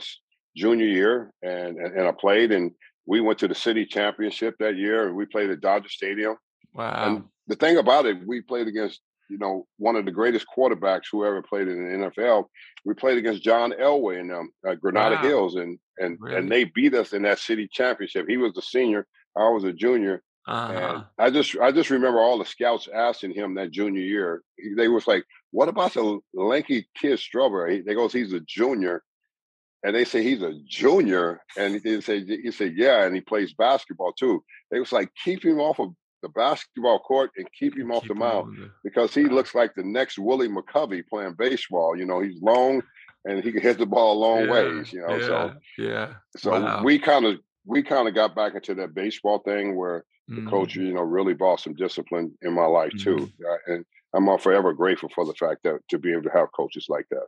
junior 0.55 0.85
year 0.85 1.33
and, 1.41 1.77
and 1.77 1.97
and 1.97 2.07
I 2.07 2.11
played 2.11 2.51
and 2.51 2.71
we 3.05 3.19
went 3.19 3.39
to 3.39 3.47
the 3.47 3.55
city 3.55 3.85
championship 3.85 4.55
that 4.59 4.77
year 4.77 5.07
and 5.07 5.15
we 5.15 5.25
played 5.25 5.49
at 5.49 5.61
Dodger 5.61 5.89
Stadium. 5.89 6.37
Wow. 6.73 7.05
And 7.05 7.23
the 7.47 7.55
thing 7.55 7.77
about 7.77 8.05
it, 8.05 8.25
we 8.25 8.41
played 8.41 8.67
against 8.67 9.01
you 9.29 9.37
know, 9.37 9.65
one 9.77 9.95
of 9.95 10.05
the 10.05 10.11
greatest 10.11 10.45
quarterbacks 10.55 11.05
who 11.11 11.25
ever 11.25 11.41
played 11.41 11.67
in 11.67 11.83
the 11.83 12.07
NFL. 12.07 12.45
We 12.85 12.93
played 12.93 13.17
against 13.17 13.43
John 13.43 13.71
Elway 13.71 14.19
in 14.19 14.31
um, 14.31 14.51
uh, 14.67 14.75
Granada 14.75 15.15
wow. 15.15 15.21
Hills, 15.21 15.55
and 15.55 15.79
and 15.97 16.17
really? 16.19 16.37
and 16.37 16.51
they 16.51 16.65
beat 16.65 16.93
us 16.93 17.13
in 17.13 17.23
that 17.23 17.39
city 17.39 17.67
championship. 17.71 18.27
He 18.27 18.37
was 18.37 18.55
a 18.57 18.61
senior, 18.61 19.07
I 19.35 19.49
was 19.49 19.63
a 19.63 19.73
junior, 19.73 20.21
uh-huh. 20.47 20.73
and 20.73 21.05
I 21.17 21.29
just 21.29 21.57
I 21.57 21.71
just 21.71 21.89
remember 21.89 22.19
all 22.19 22.37
the 22.37 22.45
scouts 22.45 22.87
asking 22.93 23.33
him 23.33 23.55
that 23.55 23.71
junior 23.71 24.01
year. 24.01 24.43
He, 24.57 24.73
they 24.75 24.87
was 24.87 25.07
like, 25.07 25.23
"What 25.51 25.69
about 25.69 25.93
the 25.93 26.19
lanky 26.33 26.87
kid 26.99 27.19
Strawberry?" 27.19 27.81
They 27.81 27.95
goes, 27.95 28.13
"He's 28.13 28.33
a 28.33 28.41
junior." 28.41 29.03
And 29.85 29.93
they 29.93 30.05
say 30.05 30.23
he's 30.23 30.41
a 30.41 30.53
junior, 30.65 31.41
and 31.57 31.81
he 31.83 31.99
said 31.99 32.23
he 32.29 32.51
said 32.51 32.75
yeah, 32.77 33.03
and 33.03 33.13
he 33.13 33.19
plays 33.19 33.53
basketball 33.53 34.13
too. 34.13 34.41
They 34.71 34.79
was 34.79 34.93
like 34.93 35.09
keep 35.25 35.43
him 35.43 35.59
off 35.59 35.79
of 35.79 35.89
the 36.23 36.29
basketball 36.29 36.97
court 36.99 37.29
and 37.37 37.47
keep 37.51 37.77
him 37.77 37.91
off 37.91 38.07
the 38.07 38.15
mound 38.15 38.71
because 38.83 39.13
he 39.13 39.25
looks 39.25 39.53
like 39.53 39.75
the 39.75 39.83
next 39.83 40.17
Willie 40.17 40.47
McCovey 40.47 41.05
playing 41.07 41.35
baseball. 41.37 41.95
You 41.95 42.05
know, 42.05 42.21
he's 42.21 42.41
long 42.41 42.81
and 43.25 43.43
he 43.43 43.51
can 43.51 43.61
hit 43.61 43.77
the 43.77 43.85
ball 43.85 44.13
a 44.13 44.19
long 44.19 44.45
yeah, 44.45 44.51
ways. 44.51 44.93
You 44.93 45.01
know, 45.01 45.15
yeah, 45.17 45.27
so 45.27 45.53
yeah. 45.77 46.13
So 46.37 46.51
wow. 46.51 46.81
we 46.83 46.97
kind 46.97 47.25
of 47.25 47.39
we 47.65 47.83
kind 47.83 48.07
of 48.07 48.15
got 48.15 48.35
back 48.35 48.55
into 48.55 48.73
that 48.75 48.95
baseball 48.95 49.39
thing 49.39 49.75
where 49.75 50.05
the 50.27 50.35
mm-hmm. 50.35 50.49
coach, 50.49 50.75
you 50.75 50.93
know, 50.93 51.01
really 51.01 51.33
brought 51.33 51.59
some 51.59 51.73
discipline 51.73 52.33
in 52.41 52.53
my 52.53 52.65
life 52.65 52.93
too, 52.97 53.17
mm-hmm. 53.17 53.73
and 53.73 53.85
I'm 54.15 54.37
forever 54.39 54.73
grateful 54.73 55.09
for 55.13 55.25
the 55.25 55.33
fact 55.33 55.63
that 55.63 55.79
to 55.89 55.99
be 55.99 56.13
able 56.13 56.23
to 56.23 56.31
have 56.31 56.51
coaches 56.55 56.87
like 56.87 57.05
that. 57.11 57.27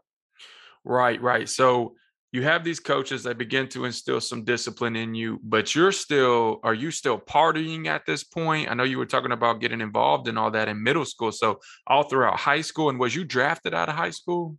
Right, 0.85 1.21
right. 1.21 1.49
So 1.49 1.95
you 2.35 2.43
have 2.43 2.65
these 2.65 2.81
coaches 2.81 3.23
that 3.23 3.37
begin 3.37 3.67
to 3.69 3.85
instill 3.85 4.19
some 4.19 4.43
discipline 4.43 4.97
in 4.97 5.15
you, 5.15 5.39
but 5.41 5.73
you're 5.73 5.93
still, 5.93 6.59
are 6.63 6.73
you 6.73 6.91
still 6.91 7.17
partying 7.17 7.87
at 7.87 8.05
this 8.05 8.25
point? 8.25 8.69
I 8.69 8.73
know 8.73 8.83
you 8.83 8.97
were 8.97 9.05
talking 9.05 9.31
about 9.31 9.61
getting 9.61 9.79
involved 9.79 10.27
in 10.27 10.37
all 10.37 10.51
that 10.51 10.67
in 10.67 10.83
middle 10.83 11.05
school. 11.05 11.31
So 11.31 11.61
all 11.87 12.03
throughout 12.03 12.37
high 12.37 12.59
school, 12.59 12.89
and 12.89 12.99
was 12.99 13.15
you 13.15 13.23
drafted 13.23 13.73
out 13.73 13.87
of 13.87 13.95
high 13.95 14.09
school? 14.09 14.57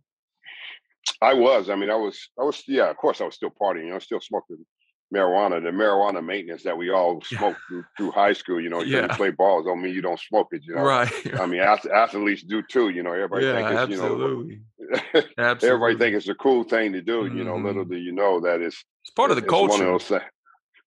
I 1.21 1.35
was. 1.35 1.69
I 1.69 1.75
mean, 1.75 1.91
I 1.91 1.95
was, 1.95 2.29
I 2.39 2.43
was, 2.43 2.63
yeah, 2.67 2.89
of 2.89 2.97
course 2.97 3.21
I 3.21 3.25
was 3.25 3.35
still 3.35 3.51
partying. 3.51 3.85
You 3.85 3.91
know, 3.91 3.99
still 3.99 4.21
smoking 4.21 4.65
marijuana, 5.13 5.63
the 5.63 5.69
marijuana 5.69 6.23
maintenance 6.23 6.63
that 6.63 6.77
we 6.77 6.89
all 6.89 7.21
smoked 7.21 7.59
through, 7.67 7.85
through, 7.95 8.11
high 8.11 8.33
school. 8.33 8.59
You 8.59 8.69
know, 8.69 8.81
yeah. 8.81 9.03
you 9.03 9.07
play 9.09 9.31
balls 9.31 9.65
don't 9.65 9.81
mean 9.81 9.93
you 9.93 10.01
don't 10.01 10.19
smoke 10.19 10.49
it. 10.51 10.63
You 10.65 10.75
know, 10.75 10.83
right? 10.83 11.11
I 11.39 11.45
mean, 11.45 11.61
athletes 11.61 12.43
do 12.43 12.61
too. 12.61 12.89
You 12.89 13.03
know, 13.03 13.13
everybody 13.13 13.45
yeah, 13.45 13.53
think 13.53 13.69
it's 13.69 13.79
absolutely. 13.79 14.55
you 14.55 14.87
know, 14.89 15.21
absolutely. 15.37 15.67
everybody 15.69 15.97
think 15.97 16.15
it's 16.15 16.27
a 16.27 16.35
cool 16.35 16.63
thing 16.63 16.93
to 16.93 17.01
do. 17.01 17.23
Mm-hmm. 17.23 17.37
You 17.37 17.43
know, 17.43 17.55
little 17.57 17.83
mm-hmm. 17.83 17.93
do 17.93 17.97
you 17.97 18.11
know 18.11 18.39
that 18.41 18.61
it's 18.61 18.83
it's 19.03 19.11
part 19.11 19.31
of 19.31 19.37
the 19.37 19.43
culture. 19.43 19.89
Of 19.89 20.07
those, 20.07 20.21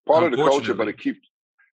part 0.07 0.25
of 0.25 0.31
the 0.33 0.37
culture, 0.37 0.75
but 0.75 0.89
it 0.89 0.99
keeps 0.99 1.27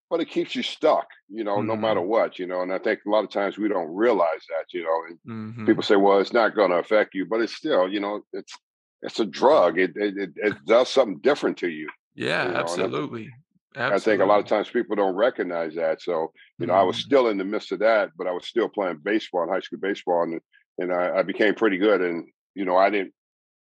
but 0.10 0.22
it 0.22 0.30
keeps 0.30 0.56
you 0.56 0.64
stuck. 0.64 1.08
You 1.30 1.44
know, 1.44 1.58
mm-hmm. 1.58 1.68
no 1.68 1.76
matter 1.76 2.00
mm-hmm. 2.00 2.10
what. 2.10 2.40
You 2.40 2.48
know, 2.48 2.62
and 2.62 2.74
I 2.74 2.80
think 2.80 3.00
a 3.06 3.10
lot 3.10 3.24
of 3.26 3.30
times 3.30 3.58
we 3.58 3.68
don't 3.68 3.94
realize 3.94 4.46
that. 4.50 4.74
You 4.74 4.84
know, 4.84 5.04
and 5.08 5.18
mm-hmm. 5.28 5.66
people 5.66 5.84
say, 5.84 5.98
well, 5.98 6.20
it's 6.20 6.34
not 6.34 6.56
going 6.56 6.72
to 6.72 6.78
affect 6.78 7.14
you, 7.14 7.26
but 7.26 7.42
it's 7.42 7.56
still, 7.56 7.90
you 7.90 8.00
know, 8.00 8.22
it's 8.32 8.54
it's 9.02 9.20
a 9.20 9.26
drug. 9.26 9.78
It, 9.78 9.92
it 9.96 10.32
it 10.36 10.54
does 10.66 10.90
something 10.90 11.20
different 11.20 11.58
to 11.58 11.70
you. 11.70 11.90
Yeah, 12.18 12.48
you 12.48 12.52
know? 12.52 12.60
absolutely. 12.60 13.30
I, 13.76 13.94
I 13.94 14.00
think 14.00 14.22
a 14.22 14.26
lot 14.26 14.40
of 14.40 14.48
times 14.48 14.70
people 14.70 14.96
don't 14.96 15.16
recognize 15.16 15.76
that. 15.76 16.02
So, 16.02 16.34
you 16.58 16.66
know, 16.66 16.74
mm. 16.74 16.80
I 16.80 16.84
was 16.84 16.98
mm-hmm. 16.98 17.06
still 17.06 17.28
in 17.28 17.38
the 17.38 17.46
midst 17.46 17.72
of 17.72 17.80
that, 17.80 18.10
but 18.18 18.28
I 18.28 18.32
was 18.32 18.48
still 18.48 18.68
playing 18.68 19.02
baseball 19.04 19.44
in 19.44 19.50
high 19.50 19.60
school 19.60 19.80
baseball, 19.80 20.24
and 20.24 20.42
and 20.80 20.92
I, 20.92 21.20
I 21.20 21.24
became 21.24 21.54
pretty 21.54 21.78
good. 21.78 22.02
And 22.02 22.28
you 22.56 22.66
know, 22.66 22.76
I 22.76 22.90
didn't 22.90 23.14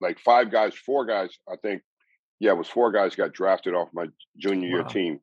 like 0.01 0.19
five 0.21 0.53
guys, 0.53 0.75
four 0.75 1.07
guys. 1.07 1.31
I 1.51 1.57
think, 1.57 1.83
yeah, 2.39 2.51
it 2.51 2.59
was 2.59 2.69
four 2.69 2.93
guys 2.93 3.17
got 3.17 3.33
drafted 3.33 3.75
off 3.75 3.89
my 3.95 4.07
junior 4.37 4.69
year 4.69 4.85
team, 4.85 5.21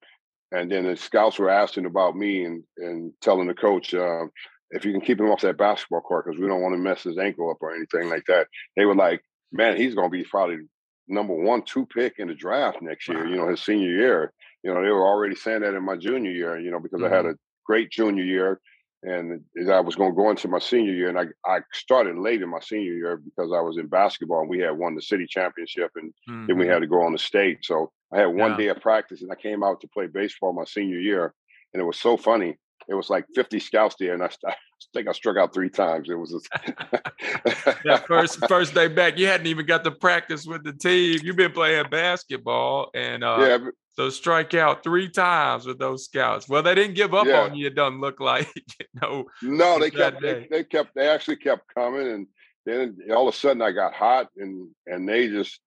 and 0.51 0.71
then 0.71 0.87
the 0.87 0.97
scouts 0.97 1.37
were 1.37 1.49
asking 1.49 1.85
about 1.85 2.17
me 2.17 2.45
and 2.45 2.63
and 2.77 3.13
telling 3.21 3.47
the 3.47 3.53
coach. 3.53 3.93
Uh, 3.93 4.25
if 4.71 4.85
you 4.85 4.93
can 4.93 5.01
keep 5.01 5.19
him 5.19 5.29
off 5.29 5.41
that 5.41 5.57
basketball 5.57 6.01
court, 6.01 6.25
because 6.25 6.39
we 6.39 6.47
don't 6.47 6.61
want 6.61 6.73
to 6.73 6.79
mess 6.79 7.03
his 7.03 7.17
ankle 7.17 7.51
up 7.51 7.57
or 7.61 7.75
anything 7.75 8.09
like 8.09 8.23
that. 8.27 8.47
They 8.77 8.85
were 8.85 8.95
like, 8.95 9.21
man, 9.51 9.75
he's 9.75 9.95
going 9.95 10.09
to 10.09 10.17
be 10.17 10.23
probably 10.23 10.59
number 11.07 11.33
one, 11.33 11.63
two 11.63 11.85
pick 11.85 12.15
in 12.19 12.27
the 12.27 12.33
draft 12.33 12.81
next 12.81 13.07
year, 13.07 13.27
you 13.27 13.35
know, 13.35 13.49
his 13.49 13.63
senior 13.63 13.89
year. 13.89 14.33
You 14.63 14.73
know, 14.73 14.81
they 14.81 14.89
were 14.89 15.07
already 15.07 15.35
saying 15.35 15.61
that 15.61 15.73
in 15.73 15.83
my 15.83 15.95
junior 15.95 16.31
year, 16.31 16.59
you 16.59 16.71
know, 16.71 16.79
because 16.79 17.01
mm-hmm. 17.01 17.13
I 17.13 17.15
had 17.15 17.25
mm-hmm. 17.25 17.33
a 17.33 17.65
great 17.65 17.91
junior 17.91 18.23
year. 18.23 18.59
and 19.03 19.41
I 19.71 19.79
was 19.79 19.95
going 19.95 20.11
to 20.11 20.15
go 20.15 20.29
into 20.29 20.47
my 20.47 20.59
senior 20.59 20.93
year, 20.93 21.09
and 21.09 21.17
I, 21.17 21.25
I 21.45 21.61
started 21.73 22.17
late 22.17 22.41
in 22.41 22.49
my 22.49 22.59
senior 22.59 22.93
year 22.93 23.17
because 23.17 23.51
I 23.51 23.59
was 23.59 23.77
in 23.77 23.87
basketball 23.87 24.41
and 24.41 24.49
we 24.49 24.59
had 24.59 24.77
won 24.77 24.95
the 24.95 25.01
city 25.01 25.25
championship, 25.27 25.91
and 25.95 26.13
mm-hmm. 26.29 26.47
then 26.47 26.57
we 26.57 26.65
mm-hmm. 26.65 26.73
had 26.73 26.81
to 26.81 26.87
go 26.87 27.01
on 27.01 27.13
the 27.13 27.19
state. 27.19 27.59
So 27.63 27.91
I 28.13 28.19
had 28.19 28.27
one 28.27 28.51
yeah. 28.51 28.57
day 28.57 28.67
of 28.67 28.81
practice, 28.81 29.21
and 29.21 29.31
I 29.31 29.35
came 29.35 29.63
out 29.63 29.81
to 29.81 29.87
play 29.87 30.07
baseball 30.07 30.53
my 30.53 30.65
senior 30.65 30.99
year, 30.99 31.33
and 31.73 31.81
it 31.81 31.85
was 31.85 31.99
so 31.99 32.17
funny. 32.17 32.57
It 32.87 32.93
was 32.93 33.09
like 33.09 33.25
50 33.35 33.59
scouts 33.59 33.95
there, 33.99 34.13
and 34.13 34.23
I, 34.23 34.29
I 34.45 34.55
think 34.93 35.07
I 35.07 35.11
struck 35.11 35.37
out 35.37 35.53
three 35.53 35.69
times. 35.69 36.09
It 36.09 36.15
was 36.15 36.31
that 37.85 38.03
first 38.07 38.39
first 38.47 38.73
day 38.73 38.87
back. 38.87 39.17
You 39.17 39.27
hadn't 39.27 39.47
even 39.47 39.65
got 39.65 39.83
to 39.83 39.91
practice 39.91 40.45
with 40.45 40.63
the 40.63 40.73
team. 40.73 41.19
You've 41.23 41.35
been 41.35 41.51
playing 41.51 41.89
basketball, 41.89 42.89
and 42.93 43.23
uh, 43.23 43.37
yeah, 43.39 43.69
so 43.93 44.09
strike 44.09 44.53
out 44.53 44.83
three 44.83 45.09
times 45.09 45.65
with 45.65 45.79
those 45.79 46.05
scouts. 46.05 46.47
Well, 46.47 46.63
they 46.63 46.75
didn't 46.75 46.95
give 46.95 47.13
up 47.13 47.27
yeah. 47.27 47.41
on 47.41 47.55
you. 47.55 47.67
It 47.67 47.75
doesn't 47.75 47.99
look 47.99 48.19
like 48.19 48.49
know. 49.01 49.25
No, 49.41 49.79
they 49.79 49.91
kept 49.91 50.21
they, 50.21 50.47
they, 50.49 50.63
kept 50.63 50.95
they 50.95 51.09
actually 51.09 51.37
kept 51.37 51.73
coming, 51.73 52.07
and 52.07 52.27
then 52.65 52.97
all 53.13 53.27
of 53.27 53.33
a 53.33 53.37
sudden 53.37 53.61
I 53.61 53.71
got 53.71 53.93
hot, 53.93 54.27
and 54.37 54.69
and 54.87 55.07
they 55.07 55.27
just 55.27 55.59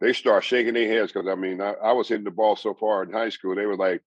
they 0.00 0.12
start 0.12 0.44
shaking 0.44 0.74
their 0.74 0.88
heads 0.88 1.12
because 1.12 1.28
I 1.28 1.34
mean 1.34 1.60
I, 1.60 1.72
I, 1.72 1.92
was 1.92 2.08
hitting 2.08 2.24
the 2.24 2.30
ball 2.30 2.56
so 2.56 2.74
far 2.74 3.02
in 3.02 3.12
high 3.12 3.30
school. 3.30 3.54
They 3.54 3.66
were 3.66 3.76
like, 3.76 4.02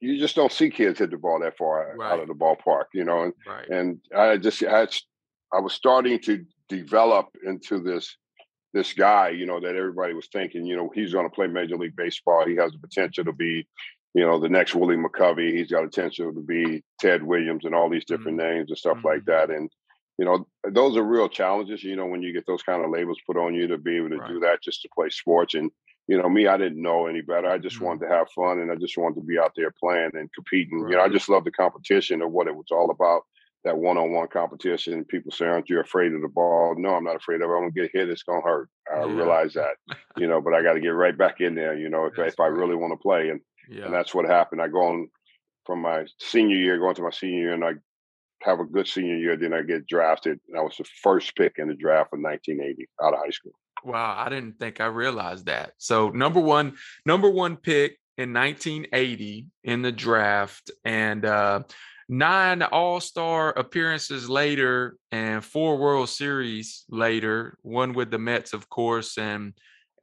you 0.00 0.18
just 0.18 0.36
don't 0.36 0.52
see 0.52 0.70
kids 0.70 0.98
hit 0.98 1.10
the 1.10 1.16
ball 1.16 1.40
that 1.40 1.56
far 1.56 1.94
right. 1.96 2.12
out 2.12 2.20
of 2.20 2.28
the 2.28 2.34
ballpark, 2.34 2.86
you 2.92 3.04
know. 3.04 3.22
And 3.22 3.32
right. 3.46 3.68
and 3.68 4.00
I 4.14 4.36
just 4.36 4.62
I 4.62 4.86
I 5.52 5.60
was 5.60 5.72
starting 5.72 6.18
to 6.20 6.44
develop 6.68 7.28
into 7.44 7.80
this 7.80 8.16
this 8.74 8.92
guy, 8.92 9.30
you 9.30 9.46
know, 9.46 9.58
that 9.60 9.76
everybody 9.76 10.12
was 10.12 10.28
thinking, 10.30 10.66
you 10.66 10.76
know, 10.76 10.90
he's 10.94 11.12
going 11.12 11.24
to 11.24 11.34
play 11.34 11.46
Major 11.46 11.76
League 11.76 11.96
Baseball. 11.96 12.44
He 12.46 12.56
has 12.56 12.72
the 12.72 12.78
potential 12.78 13.24
to 13.24 13.32
be, 13.32 13.66
you 14.12 14.26
know, 14.26 14.38
the 14.38 14.50
next 14.50 14.74
Willie 14.74 14.96
McCovey. 14.96 15.56
He's 15.56 15.70
got 15.70 15.84
potential 15.84 16.34
to 16.34 16.40
be 16.40 16.84
Ted 17.00 17.22
Williams 17.22 17.64
and 17.64 17.74
all 17.74 17.88
these 17.88 18.04
different 18.04 18.38
mm-hmm. 18.38 18.54
names 18.54 18.70
and 18.70 18.78
stuff 18.78 18.98
mm-hmm. 18.98 19.06
like 19.06 19.24
that. 19.24 19.50
And, 19.50 19.70
you 20.18 20.26
know, 20.26 20.46
those 20.70 20.96
are 20.96 21.02
real 21.02 21.28
challenges, 21.28 21.82
you 21.82 21.96
know, 21.96 22.06
when 22.06 22.22
you 22.22 22.34
get 22.34 22.46
those 22.46 22.62
kind 22.62 22.84
of 22.84 22.90
labels 22.90 23.18
put 23.26 23.38
on 23.38 23.54
you 23.54 23.66
to 23.68 23.78
be 23.78 23.96
able 23.96 24.10
to 24.10 24.18
right. 24.18 24.28
do 24.28 24.40
that 24.40 24.62
just 24.62 24.82
to 24.82 24.88
play 24.94 25.08
sports. 25.08 25.54
And, 25.54 25.70
you 26.08 26.16
know, 26.16 26.28
me, 26.28 26.46
I 26.46 26.56
didn't 26.56 26.80
know 26.80 27.06
any 27.06 27.20
better. 27.20 27.48
I 27.48 27.58
just 27.58 27.76
mm-hmm. 27.76 27.86
wanted 27.86 28.06
to 28.06 28.12
have 28.12 28.30
fun 28.30 28.60
and 28.60 28.70
I 28.70 28.76
just 28.76 28.96
wanted 28.96 29.16
to 29.16 29.26
be 29.26 29.38
out 29.38 29.52
there 29.56 29.72
playing 29.72 30.10
and 30.14 30.32
competing. 30.32 30.80
Right. 30.80 30.90
You 30.90 30.96
know, 30.96 31.02
I 31.02 31.08
just 31.08 31.28
love 31.28 31.44
the 31.44 31.50
competition 31.50 32.22
of 32.22 32.30
what 32.30 32.46
it 32.46 32.54
was 32.54 32.66
all 32.70 32.90
about 32.90 33.22
that 33.66 33.76
one-on-one 33.76 34.28
competition. 34.28 35.04
People 35.04 35.32
say, 35.32 35.44
"Aren't 35.44 35.68
you 35.68 35.80
afraid 35.80 36.12
of 36.12 36.22
the 36.22 36.28
ball?" 36.28 36.76
No, 36.78 36.90
I'm 36.90 37.04
not 37.04 37.16
afraid 37.16 37.42
of 37.42 37.50
it. 37.50 37.52
I'm 37.52 37.62
gonna 37.62 37.70
get 37.72 37.90
hit. 37.92 38.08
It's 38.08 38.22
gonna 38.22 38.40
hurt. 38.40 38.70
I 38.90 39.00
yeah. 39.00 39.12
realize 39.12 39.54
that, 39.54 39.76
you 40.16 40.28
know. 40.28 40.40
But 40.40 40.54
I 40.54 40.62
got 40.62 40.74
to 40.74 40.80
get 40.80 40.90
right 40.90 41.18
back 41.18 41.40
in 41.40 41.56
there, 41.56 41.76
you 41.76 41.90
know, 41.90 42.06
if, 42.06 42.16
if 42.16 42.38
I 42.38 42.46
really 42.46 42.76
want 42.76 42.92
to 42.92 42.96
play. 42.96 43.30
And 43.30 43.40
yeah. 43.68 43.86
and 43.86 43.92
that's 43.92 44.14
what 44.14 44.24
happened. 44.24 44.62
I 44.62 44.68
go 44.68 44.86
on 44.86 45.10
from 45.64 45.82
my 45.82 46.06
senior 46.20 46.56
year, 46.56 46.78
going 46.78 46.94
to 46.94 47.02
my 47.02 47.10
senior 47.10 47.40
year, 47.40 47.54
and 47.54 47.64
I 47.64 47.72
have 48.42 48.60
a 48.60 48.64
good 48.64 48.86
senior 48.86 49.16
year. 49.16 49.36
Then 49.36 49.52
I 49.52 49.62
get 49.62 49.88
drafted, 49.88 50.38
and 50.48 50.56
I 50.56 50.62
was 50.62 50.76
the 50.76 50.84
first 51.02 51.34
pick 51.34 51.54
in 51.58 51.66
the 51.66 51.74
draft 51.74 52.12
of 52.12 52.20
1980 52.20 52.88
out 53.02 53.14
of 53.14 53.18
high 53.18 53.30
school. 53.30 53.52
Wow, 53.86 54.16
I 54.18 54.28
didn't 54.30 54.58
think 54.58 54.80
I 54.80 54.86
realized 54.86 55.46
that. 55.46 55.74
So 55.78 56.08
number 56.08 56.40
one, 56.40 56.74
number 57.04 57.30
one 57.30 57.56
pick 57.56 57.98
in 58.18 58.32
1980 58.32 59.46
in 59.62 59.82
the 59.82 59.92
draft, 59.92 60.72
and 60.84 61.24
uh, 61.24 61.62
nine 62.08 62.62
All 62.62 62.98
Star 62.98 63.50
appearances 63.50 64.28
later 64.28 64.96
and 65.12 65.44
four 65.44 65.78
World 65.78 66.08
Series 66.08 66.84
later, 66.90 67.58
one 67.62 67.92
with 67.92 68.10
the 68.10 68.18
Mets, 68.18 68.52
of 68.52 68.68
course, 68.68 69.18
and 69.18 69.52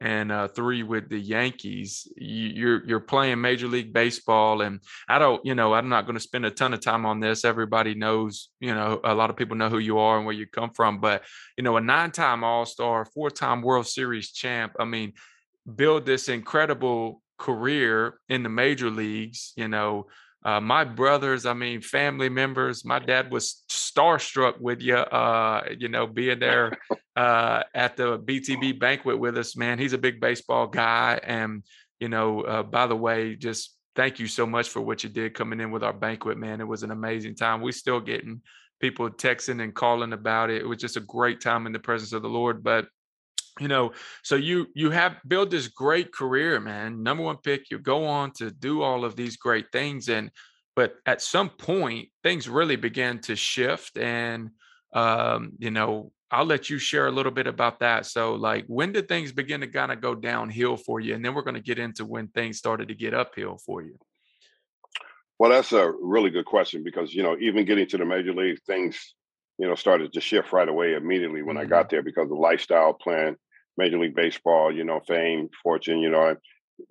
and 0.00 0.32
uh, 0.32 0.48
three 0.48 0.82
with 0.82 1.08
the 1.08 1.18
Yankees. 1.18 2.06
You, 2.16 2.68
are 2.68 2.84
you're 2.84 3.00
playing 3.00 3.40
Major 3.40 3.68
League 3.68 3.92
Baseball, 3.92 4.60
and 4.60 4.80
I 5.08 5.18
don't, 5.18 5.44
you 5.44 5.54
know, 5.54 5.74
I'm 5.74 5.88
not 5.88 6.04
going 6.06 6.16
to 6.16 6.20
spend 6.20 6.46
a 6.46 6.50
ton 6.50 6.74
of 6.74 6.80
time 6.80 7.06
on 7.06 7.20
this. 7.20 7.44
Everybody 7.44 7.94
knows, 7.94 8.50
you 8.60 8.74
know, 8.74 9.00
a 9.04 9.14
lot 9.14 9.30
of 9.30 9.36
people 9.36 9.56
know 9.56 9.68
who 9.68 9.78
you 9.78 9.98
are 9.98 10.16
and 10.16 10.26
where 10.26 10.34
you 10.34 10.46
come 10.46 10.70
from. 10.70 11.00
But 11.00 11.22
you 11.56 11.64
know, 11.64 11.76
a 11.76 11.80
nine-time 11.80 12.44
All 12.44 12.66
Star, 12.66 13.04
four-time 13.04 13.62
World 13.62 13.86
Series 13.86 14.32
champ. 14.32 14.72
I 14.78 14.84
mean, 14.84 15.12
build 15.74 16.06
this 16.06 16.28
incredible 16.28 17.22
career 17.38 18.18
in 18.28 18.42
the 18.42 18.48
major 18.48 18.90
leagues. 18.90 19.52
You 19.56 19.68
know, 19.68 20.06
uh, 20.44 20.60
my 20.60 20.84
brothers, 20.84 21.46
I 21.46 21.54
mean, 21.54 21.80
family 21.80 22.28
members. 22.28 22.84
My 22.84 22.98
dad 22.98 23.30
was 23.30 23.62
starstruck 23.70 24.60
with 24.60 24.82
you, 24.82 24.96
uh, 24.96 25.64
you 25.78 25.88
know, 25.88 26.06
being 26.06 26.38
there 26.38 26.76
uh, 27.16 27.62
at 27.74 27.96
the 27.96 28.18
BTB 28.18 28.78
banquet 28.78 29.18
with 29.18 29.38
us, 29.38 29.56
man. 29.56 29.78
He's 29.78 29.94
a 29.94 29.98
big 29.98 30.20
baseball 30.20 30.66
guy. 30.66 31.18
And, 31.22 31.62
you 31.98 32.10
know, 32.10 32.42
uh, 32.42 32.62
by 32.62 32.86
the 32.86 32.96
way, 32.96 33.36
just 33.36 33.74
thank 33.96 34.18
you 34.18 34.26
so 34.26 34.44
much 34.44 34.68
for 34.68 34.82
what 34.82 35.02
you 35.02 35.08
did 35.08 35.32
coming 35.32 35.60
in 35.60 35.70
with 35.70 35.82
our 35.82 35.94
banquet, 35.94 36.36
man. 36.36 36.60
It 36.60 36.68
was 36.68 36.82
an 36.82 36.90
amazing 36.90 37.36
time. 37.36 37.62
We're 37.62 37.72
still 37.72 38.00
getting 38.00 38.42
people 38.80 39.08
texting 39.08 39.62
and 39.62 39.74
calling 39.74 40.12
about 40.12 40.50
it. 40.50 40.60
It 40.60 40.68
was 40.68 40.78
just 40.78 40.98
a 40.98 41.00
great 41.00 41.40
time 41.40 41.66
in 41.66 41.72
the 41.72 41.78
presence 41.78 42.12
of 42.12 42.20
the 42.20 42.28
Lord. 42.28 42.62
But 42.62 42.86
you 43.60 43.68
know 43.68 43.92
so 44.22 44.34
you 44.34 44.66
you 44.74 44.90
have 44.90 45.16
built 45.26 45.50
this 45.50 45.68
great 45.68 46.12
career 46.12 46.58
man. 46.60 47.02
Number 47.02 47.22
one 47.22 47.36
pick 47.36 47.70
you 47.70 47.78
go 47.78 48.06
on 48.06 48.32
to 48.32 48.50
do 48.50 48.82
all 48.82 49.04
of 49.04 49.16
these 49.16 49.36
great 49.36 49.66
things 49.72 50.08
and 50.08 50.30
but 50.76 50.94
at 51.06 51.22
some 51.22 51.50
point 51.50 52.08
things 52.22 52.48
really 52.48 52.76
began 52.76 53.20
to 53.20 53.36
shift 53.36 53.96
and 53.96 54.50
um 54.92 55.52
you 55.58 55.70
know 55.70 56.10
i'll 56.30 56.44
let 56.44 56.68
you 56.68 56.78
share 56.78 57.06
a 57.06 57.12
little 57.12 57.30
bit 57.30 57.46
about 57.46 57.78
that. 57.80 58.06
So 58.06 58.34
like 58.34 58.64
when 58.66 58.92
did 58.92 59.08
things 59.08 59.30
begin 59.30 59.60
to 59.60 59.68
kind 59.68 59.92
of 59.92 60.00
go 60.00 60.14
downhill 60.16 60.76
for 60.76 60.98
you? 60.98 61.14
And 61.14 61.24
then 61.24 61.34
we're 61.34 61.42
going 61.42 61.54
to 61.54 61.60
get 61.60 61.78
into 61.78 62.04
when 62.04 62.28
things 62.28 62.58
started 62.58 62.88
to 62.88 62.94
get 62.94 63.14
uphill 63.14 63.58
for 63.64 63.82
you. 63.82 63.96
Well 65.38 65.50
that's 65.50 65.72
a 65.72 65.92
really 66.00 66.30
good 66.30 66.44
question 66.44 66.82
because 66.82 67.14
you 67.14 67.22
know 67.22 67.36
even 67.38 67.64
getting 67.64 67.86
to 67.88 67.98
the 67.98 68.04
major 68.04 68.34
league 68.34 68.58
things 68.66 69.14
you 69.58 69.68
know 69.68 69.74
started 69.74 70.12
to 70.12 70.20
shift 70.20 70.52
right 70.52 70.68
away 70.68 70.94
immediately 70.94 71.42
when 71.42 71.56
mm-hmm. 71.56 71.66
i 71.66 71.68
got 71.68 71.90
there 71.90 72.02
because 72.02 72.28
the 72.28 72.34
lifestyle 72.34 72.92
plan 72.92 73.36
Major 73.76 73.98
League 73.98 74.14
Baseball, 74.14 74.74
you 74.74 74.84
know, 74.84 75.00
fame, 75.06 75.48
fortune, 75.62 75.98
you 75.98 76.10
know, 76.10 76.36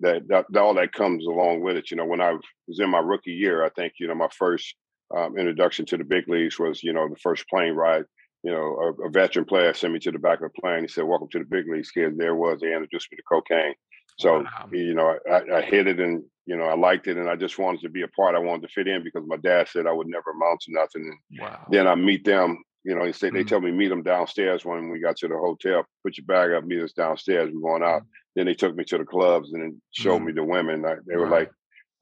that, 0.00 0.28
that, 0.28 0.56
all 0.56 0.74
that 0.74 0.92
comes 0.92 1.26
along 1.26 1.60
with 1.60 1.76
it. 1.76 1.90
You 1.90 1.96
know, 1.96 2.06
when 2.06 2.20
I 2.20 2.32
was 2.66 2.80
in 2.80 2.90
my 2.90 2.98
rookie 2.98 3.32
year, 3.32 3.64
I 3.64 3.70
think 3.70 3.94
you 3.98 4.08
know 4.08 4.14
my 4.14 4.28
first 4.36 4.74
um, 5.16 5.36
introduction 5.38 5.86
to 5.86 5.96
the 5.96 6.04
big 6.04 6.28
leagues 6.28 6.58
was 6.58 6.82
you 6.82 6.92
know 6.92 7.08
the 7.08 7.16
first 7.16 7.48
plane 7.48 7.74
ride. 7.74 8.04
You 8.42 8.52
know, 8.52 8.94
a, 9.02 9.06
a, 9.06 9.10
veteran 9.10 9.46
player 9.46 9.72
sent 9.72 9.94
me 9.94 9.98
to 10.00 10.10
the 10.10 10.18
back 10.18 10.42
of 10.42 10.50
the 10.52 10.60
plane. 10.60 10.82
He 10.82 10.88
said, 10.88 11.04
"Welcome 11.04 11.28
to 11.32 11.38
the 11.38 11.44
big 11.44 11.66
leagues, 11.68 11.90
kid." 11.90 12.18
There 12.18 12.34
was 12.34 12.60
they 12.60 12.72
introduced 12.72 13.08
me 13.10 13.16
to 13.16 13.22
cocaine. 13.22 13.74
So 14.18 14.40
wow. 14.40 14.68
you 14.70 14.94
know, 14.94 15.18
I, 15.30 15.56
I 15.56 15.62
hit 15.62 15.86
it 15.86 15.98
and 15.98 16.22
you 16.46 16.56
know 16.56 16.64
I 16.64 16.74
liked 16.74 17.06
it, 17.06 17.16
and 17.16 17.28
I 17.28 17.36
just 17.36 17.58
wanted 17.58 17.80
to 17.82 17.88
be 17.88 18.02
a 18.02 18.08
part. 18.08 18.34
I 18.34 18.40
wanted 18.40 18.62
to 18.62 18.72
fit 18.74 18.88
in 18.88 19.02
because 19.02 19.24
my 19.26 19.36
dad 19.36 19.68
said 19.68 19.86
I 19.86 19.92
would 19.92 20.08
never 20.08 20.30
amount 20.30 20.60
to 20.62 20.72
nothing. 20.72 21.18
And 21.30 21.40
wow. 21.40 21.66
then 21.70 21.86
I 21.86 21.94
meet 21.94 22.24
them 22.24 22.62
you 22.84 22.94
know, 22.94 23.04
they 23.04 23.12
say 23.12 23.28
mm-hmm. 23.28 23.36
they 23.36 23.44
tell 23.44 23.60
me 23.60 23.72
meet 23.72 23.88
them 23.88 24.02
downstairs 24.02 24.64
when 24.64 24.90
we 24.90 25.00
got 25.00 25.16
to 25.16 25.28
the 25.28 25.36
hotel. 25.36 25.84
Put 26.04 26.18
your 26.18 26.26
bag 26.26 26.52
up, 26.52 26.64
meet 26.64 26.82
us 26.82 26.92
downstairs. 26.92 27.50
We're 27.52 27.68
going 27.68 27.82
out. 27.82 28.02
Mm-hmm. 28.02 28.08
Then 28.36 28.46
they 28.46 28.54
took 28.54 28.76
me 28.76 28.84
to 28.84 28.98
the 28.98 29.04
clubs 29.04 29.52
and 29.52 29.62
then 29.62 29.82
showed 29.92 30.16
mm-hmm. 30.16 30.26
me 30.26 30.32
the 30.32 30.44
women. 30.44 30.84
I, 30.84 30.96
they 31.06 31.16
were 31.16 31.28
like, 31.28 31.50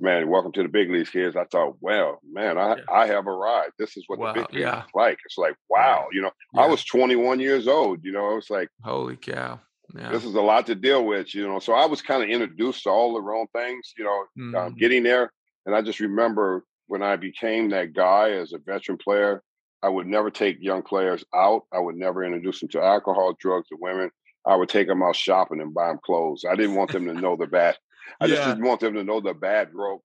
"Man, 0.01 0.29
welcome 0.29 0.53
to 0.53 0.63
the 0.63 0.69
big 0.69 0.91
leagues, 0.91 1.11
kids." 1.11 1.37
I 1.37 1.45
thought, 1.45 1.77
well, 1.81 2.21
man, 2.29 2.59
I 2.59 2.77
yeah. 2.77 2.83
I 2.91 3.07
have 3.07 3.27
arrived. 3.27 3.75
This 3.79 3.97
is 3.97 4.05
what 4.09 4.19
wow. 4.19 4.33
the 4.33 4.41
big 4.41 4.53
leagues 4.53 4.63
yeah. 4.63 4.81
is 4.81 4.91
like. 4.95 5.19
It's 5.25 5.39
like, 5.39 5.55
wow, 5.69 6.07
you 6.13 6.23
know, 6.23 6.31
yeah. 6.55 6.63
I 6.63 6.67
was 6.67 6.85
21 6.85 7.39
years 7.39 7.69
old. 7.69 8.05
You 8.05 8.13
know, 8.13 8.37
it's 8.37 8.51
like, 8.51 8.69
holy 8.83 9.17
cow. 9.17 9.61
Yeah. 9.95 10.11
This 10.11 10.25
is 10.25 10.35
a 10.35 10.41
lot 10.41 10.67
to 10.67 10.75
deal 10.75 11.05
with, 11.05 11.35
you 11.35 11.47
know. 11.47 11.59
So 11.59 11.75
I 11.75 11.87
was 11.87 12.01
kind 12.03 12.23
of 12.23 12.31
introduced 12.31 12.85
to 12.85 12.91
all 12.91 13.13
the 13.13 13.21
wrong 13.21 13.47
things, 13.55 13.93
you 13.97 14.05
know, 14.05 14.25
um, 14.39 14.53
mm-hmm. 14.53 14.79
getting 14.79 15.03
there. 15.03 15.31
And 15.67 15.75
I 15.75 15.83
just 15.83 16.01
remember 16.01 16.65
when 16.87 17.03
I 17.03 17.17
became 17.17 17.71
that 17.71 17.93
guy 17.93 18.31
as 18.31 18.53
a 18.53 18.59
veteran 18.59 18.99
player, 18.99 19.43
I 19.83 19.89
would 19.89 20.07
never 20.07 20.31
take 20.31 20.59
young 20.61 20.83
players 20.83 21.25
out. 21.35 21.63
I 21.73 21.81
would 21.81 21.97
never 21.97 22.25
introduce 22.25 22.61
them 22.61 22.69
to 22.71 22.83
alcohol, 22.83 23.37
drugs, 23.39 23.69
or 23.73 23.79
women. 23.81 24.11
I 24.47 24.57
would 24.57 24.69
take 24.69 24.89
them 24.89 25.03
out 25.03 25.17
shopping 25.17 25.61
and 25.61 25.75
buy 25.75 25.89
them 25.89 26.01
clothes. 26.05 26.45
I 26.49 26.57
didn't 26.57 26.77
want 26.77 26.93
them 26.93 27.07
to 27.07 27.15
know 27.15 27.37
the 27.37 27.47
bad. 27.47 27.77
I 28.21 28.27
yeah. 28.27 28.35
just 28.35 28.49
didn't 28.49 28.65
want 28.65 28.81
them 28.81 28.95
to 28.95 29.05
know 29.05 29.21
the 29.21 29.35
bad 29.35 29.71
road. 29.73 30.01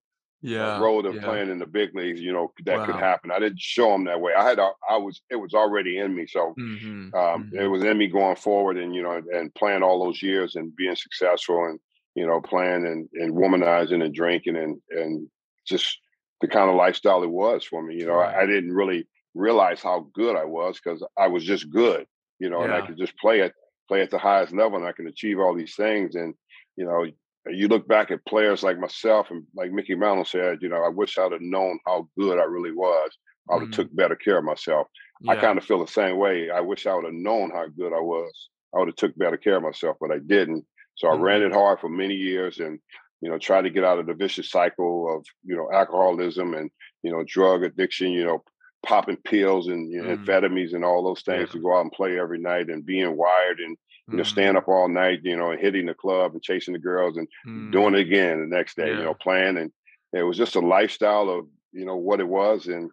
Uh, 0.46 0.50
yeah, 0.50 0.80
road 0.80 1.08
of 1.08 1.16
yeah. 1.16 1.24
playing 1.24 1.50
in 1.50 1.58
the 1.58 1.66
big 1.66 1.96
leagues. 1.96 2.22
You 2.22 2.32
know 2.32 2.54
that 2.66 2.78
wow. 2.78 2.86
could 2.86 2.96
happen. 2.96 3.32
I 3.32 3.40
didn't 3.40 3.60
show 3.60 3.92
them 3.92 4.06
that 4.06 4.22
way. 4.22 4.34
I 4.38 4.48
had. 4.48 4.60
I 4.60 4.98
was. 4.98 5.20
It 5.32 5.36
was 5.36 5.56
already 5.56 5.98
in 5.98 6.16
me. 6.16 6.28
So 6.28 6.54
mm-hmm. 6.60 6.86
Um, 6.86 7.12
mm-hmm. 7.16 7.58
it 7.58 7.66
was 7.68 7.84
in 7.84 7.98
me 7.98 8.08
going 8.08 8.36
forward, 8.36 8.78
and 8.78 8.94
you 8.94 9.02
know, 9.02 9.20
and 9.34 9.54
playing 9.56 9.82
all 9.82 10.06
those 10.06 10.22
years 10.22 10.56
and 10.56 10.76
being 10.76 10.96
successful, 10.96 11.66
and 11.66 11.80
you 12.14 12.28
know, 12.28 12.40
playing 12.40 12.86
and, 12.86 13.10
and 13.14 13.34
womanizing 13.34 14.04
and 14.04 14.14
drinking 14.14 14.58
and 14.58 14.80
and 14.92 15.28
just 15.68 15.98
the 16.42 16.48
kind 16.48 16.70
of 16.70 16.76
lifestyle 16.76 17.24
it 17.24 17.30
was 17.32 17.64
for 17.64 17.82
me. 17.82 17.96
You 17.96 18.06
know, 18.06 18.14
right. 18.14 18.36
I, 18.36 18.44
I 18.44 18.46
didn't 18.46 18.74
really 18.74 19.08
realize 19.38 19.82
how 19.82 20.08
good 20.14 20.36
I 20.36 20.46
was 20.46 20.80
because 20.84 21.04
I 21.18 21.28
was 21.28 21.44
just 21.44 21.70
good, 21.70 22.06
you 22.40 22.50
know, 22.50 22.60
yeah. 22.60 22.66
and 22.66 22.74
I 22.74 22.86
could 22.86 22.98
just 22.98 23.18
play 23.18 23.42
it, 23.42 23.54
play 23.88 24.02
at 24.02 24.12
the 24.12 24.18
highest 24.18 24.54
level, 24.54 24.78
and 24.78 24.88
I 24.88 24.92
can 24.92 25.08
achieve 25.08 25.40
all 25.40 25.56
these 25.56 25.76
things. 25.76 26.16
And 26.16 26.34
you 26.76 26.86
know, 26.86 27.06
you 27.50 27.68
look 27.68 27.88
back 27.88 28.12
at 28.12 28.26
players 28.26 28.64
like 28.64 28.80
myself 28.80 29.32
and 29.32 29.44
like 29.56 29.72
Mickey 29.72 29.96
Mantle 29.96 30.26
said, 30.26 30.60
you 30.62 30.70
know, 30.70 30.84
I 30.84 30.90
wish 30.90 31.18
I'd 31.18 31.32
have 31.32 31.42
known 31.42 31.80
how 31.86 32.08
good 32.18 32.40
I 32.40 32.44
really 32.44 32.72
was. 32.72 33.12
I 33.50 33.54
would 33.54 33.62
have 33.62 33.70
mm-hmm. 33.70 33.82
took 33.82 33.96
better 33.96 34.16
care 34.16 34.38
of 34.40 34.44
myself. 34.44 34.88
Yeah. 35.22 35.32
I 35.32 35.36
kind 35.38 35.58
of 35.58 35.64
feel 35.64 35.80
the 35.80 35.92
same 35.92 36.18
way. 36.18 36.50
I 36.50 36.60
wish 36.60 36.86
I 36.86 36.94
would 36.94 37.06
have 37.06 37.14
known 37.14 37.52
how 37.52 37.68
good 37.68 37.94
I 37.94 38.02
was. 38.02 38.50
I 38.76 38.80
would 38.80 38.90
have 38.90 38.96
took 38.96 39.18
better 39.18 39.38
care 39.38 39.58
of 39.58 39.64
myself, 39.64 39.98
but 40.02 40.12
I 40.12 40.20
didn't. 40.20 40.66
So 40.96 41.08
mm-hmm. 41.08 41.22
I 41.22 41.26
ran 41.26 41.42
it 41.42 41.54
hard 41.54 41.80
for 41.80 41.90
many 41.90 42.16
years 42.16 42.60
and 42.60 42.80
you 43.22 43.30
know 43.30 43.38
tried 43.38 43.64
to 43.64 43.70
get 43.70 43.84
out 43.84 44.00
of 44.00 44.06
the 44.06 44.14
vicious 44.14 44.50
cycle 44.52 45.16
of 45.16 45.26
you 45.44 45.56
know 45.56 45.70
alcoholism 45.74 46.54
and 46.54 46.70
you 47.04 47.12
know 47.12 47.24
drug 47.28 47.64
addiction 47.64 48.12
you 48.12 48.26
know 48.26 48.44
popping 48.88 49.18
pills 49.18 49.68
and 49.68 49.92
you 49.92 50.02
know, 50.02 50.10
Mm. 50.16 50.24
amphetamines 50.26 50.74
and 50.74 50.86
all 50.86 51.04
those 51.04 51.22
things 51.22 51.50
Yeah. 51.50 51.54
to 51.54 51.60
go 51.60 51.76
out 51.78 51.82
and 51.82 51.92
play 51.92 52.18
every 52.20 52.40
night 52.40 52.70
and 52.70 52.86
being 52.86 53.16
wired 53.18 53.60
and 53.60 53.78
you 54.10 54.18
know 54.18 54.24
staying 54.24 54.56
up 54.56 54.68
all 54.70 54.88
night, 54.88 55.20
you 55.24 55.36
know, 55.36 55.52
and 55.52 55.60
hitting 55.60 55.86
the 55.88 55.94
club 55.94 56.34
and 56.34 56.42
chasing 56.44 56.74
the 56.74 56.80
girls 56.80 57.18
and 57.18 57.28
Mhm. 57.46 57.72
doing 57.72 57.94
it 57.96 58.00
again 58.08 58.40
the 58.40 58.56
next 58.58 58.78
day, 58.78 58.90
you 58.98 59.04
know, 59.04 59.14
playing 59.14 59.58
and 59.58 59.72
it 60.14 60.24
was 60.24 60.38
just 60.38 60.56
a 60.56 60.62
lifestyle 60.62 61.30
of 61.30 61.48
you 61.74 61.86
know 61.86 61.98
what 61.98 62.22
it 62.22 62.28
was 62.28 62.68
and 62.68 62.90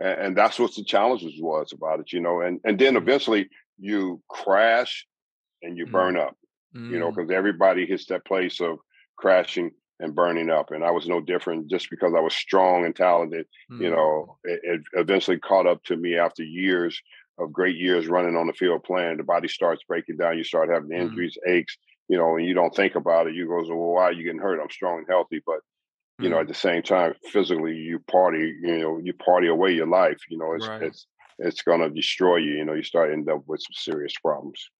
and, 0.00 0.36
that's 0.36 0.58
what 0.58 0.74
the 0.74 0.82
challenges 0.84 1.40
was 1.40 1.72
about 1.72 2.00
it, 2.00 2.12
you 2.12 2.20
know, 2.20 2.40
and 2.40 2.60
and 2.64 2.78
then 2.78 2.94
Mhm. 2.94 3.02
eventually 3.02 3.48
you 3.78 4.22
crash 4.28 5.06
and 5.62 5.76
you 5.78 5.86
Mm. 5.86 5.92
burn 5.92 6.16
up 6.16 6.36
you 6.90 6.98
know, 6.98 7.10
Mm. 7.10 7.14
because 7.16 7.30
everybody 7.30 7.86
hits 7.86 8.06
that 8.06 8.24
place 8.24 8.60
of 8.60 8.78
crashing 9.16 9.70
and 10.00 10.14
burning 10.14 10.50
up. 10.50 10.70
And 10.70 10.84
I 10.84 10.90
was 10.90 11.08
no 11.08 11.20
different 11.20 11.70
just 11.70 11.90
because 11.90 12.12
I 12.16 12.20
was 12.20 12.34
strong 12.34 12.84
and 12.84 12.94
talented, 12.94 13.46
you 13.78 13.90
Mm. 13.90 13.90
know, 13.90 14.38
it, 14.44 14.60
it 14.64 14.80
eventually 14.94 15.38
caught 15.38 15.66
up 15.66 15.82
to 15.84 15.96
me 15.96 16.16
after 16.16 16.42
years 16.42 17.00
of 17.38 17.52
great 17.52 17.76
years 17.76 18.06
running 18.06 18.36
on 18.36 18.46
the 18.46 18.52
field 18.52 18.84
playing. 18.84 19.16
The 19.16 19.24
body 19.24 19.48
starts 19.48 19.82
breaking 19.84 20.16
down, 20.18 20.38
you 20.38 20.44
start 20.44 20.70
having 20.70 20.92
Mm. 20.96 21.24
injuries, 21.32 21.36
aches, 21.46 21.76
you 22.08 22.16
know, 22.16 22.36
and 22.36 22.46
you 22.46 22.54
don't 22.54 22.74
think 22.74 22.94
about 22.94 23.26
it. 23.26 23.34
You 23.34 23.46
go, 23.48 23.56
well, 23.68 23.92
why 23.94 24.04
are 24.04 24.12
you 24.12 24.24
getting 24.24 24.40
hurt? 24.40 24.60
I'm 24.60 24.70
strong 24.70 24.98
and 24.98 25.08
healthy. 25.08 25.40
But, 25.44 25.60
you 26.20 26.28
know, 26.28 26.38
Mm. 26.38 26.40
at 26.40 26.48
the 26.48 26.54
same 26.54 26.82
time, 26.82 27.14
physically 27.24 27.74
you 27.76 27.98
party, 28.10 28.54
you 28.62 28.78
know, 28.78 28.98
you 28.98 29.12
party 29.14 29.48
away 29.48 29.72
your 29.72 29.86
life, 29.86 30.18
you 30.30 30.38
know, 30.38 30.54
it's 30.54 30.70
Right. 30.70 30.80
it's 30.80 31.06
it's 31.38 31.62
gonna 31.62 31.90
destroy 31.90 32.36
you, 32.36 32.52
you 32.52 32.64
know, 32.64 32.74
you 32.74 32.82
start 32.84 33.12
end 33.12 33.28
up 33.28 33.42
with 33.46 33.60
some 33.60 33.74
serious 33.74 34.14
problems. 34.22 34.70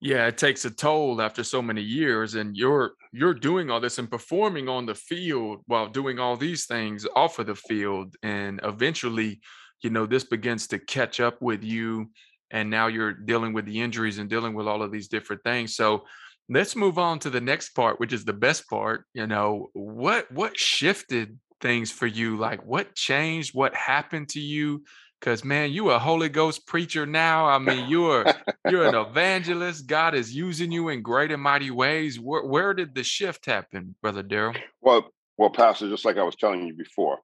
Yeah, 0.00 0.26
it 0.28 0.38
takes 0.38 0.64
a 0.64 0.70
toll 0.70 1.20
after 1.20 1.42
so 1.42 1.60
many 1.60 1.82
years, 1.82 2.34
and 2.34 2.56
you're 2.56 2.92
you're 3.12 3.34
doing 3.34 3.70
all 3.70 3.80
this 3.80 3.98
and 3.98 4.10
performing 4.10 4.68
on 4.68 4.86
the 4.86 4.94
field 4.94 5.60
while 5.66 5.88
doing 5.88 6.18
all 6.20 6.36
these 6.36 6.66
things 6.66 7.06
off 7.16 7.38
of 7.38 7.46
the 7.46 7.56
field, 7.56 8.14
and 8.22 8.60
eventually, 8.62 9.40
you 9.82 9.90
know, 9.90 10.06
this 10.06 10.24
begins 10.24 10.68
to 10.68 10.78
catch 10.78 11.18
up 11.18 11.42
with 11.42 11.64
you, 11.64 12.10
and 12.50 12.70
now 12.70 12.86
you're 12.86 13.12
dealing 13.12 13.52
with 13.52 13.64
the 13.66 13.80
injuries 13.80 14.18
and 14.18 14.30
dealing 14.30 14.54
with 14.54 14.68
all 14.68 14.82
of 14.82 14.92
these 14.92 15.08
different 15.08 15.42
things. 15.42 15.74
So 15.74 16.04
let's 16.48 16.76
move 16.76 16.98
on 16.98 17.18
to 17.20 17.30
the 17.30 17.40
next 17.40 17.70
part, 17.70 17.98
which 17.98 18.12
is 18.12 18.24
the 18.24 18.32
best 18.32 18.68
part. 18.68 19.04
You 19.14 19.26
know, 19.26 19.68
what 19.72 20.30
what 20.30 20.56
shifted 20.58 21.38
things 21.60 21.90
for 21.90 22.06
you? 22.06 22.36
Like 22.36 22.64
what 22.64 22.94
changed? 22.94 23.52
What 23.54 23.74
happened 23.74 24.28
to 24.30 24.40
you? 24.40 24.84
Because 25.20 25.44
man, 25.44 25.72
you 25.72 25.90
a 25.90 25.98
Holy 25.98 26.28
Ghost 26.28 26.66
preacher 26.66 27.04
now. 27.06 27.46
I 27.46 27.58
mean, 27.58 27.88
you're 27.88 28.24
you're 28.68 28.84
an 28.84 28.94
evangelist. 28.94 29.86
God 29.86 30.14
is 30.14 30.34
using 30.34 30.70
you 30.70 30.88
in 30.90 31.02
great 31.02 31.32
and 31.32 31.42
mighty 31.42 31.70
ways. 31.70 32.20
Where, 32.20 32.44
where 32.44 32.74
did 32.74 32.94
the 32.94 33.02
shift 33.02 33.46
happen, 33.46 33.94
Brother 34.00 34.22
Darryl? 34.22 34.56
Well, 34.80 35.10
well, 35.36 35.50
Pastor, 35.50 35.88
just 35.88 36.04
like 36.04 36.18
I 36.18 36.22
was 36.22 36.36
telling 36.36 36.66
you 36.66 36.74
before, 36.74 37.18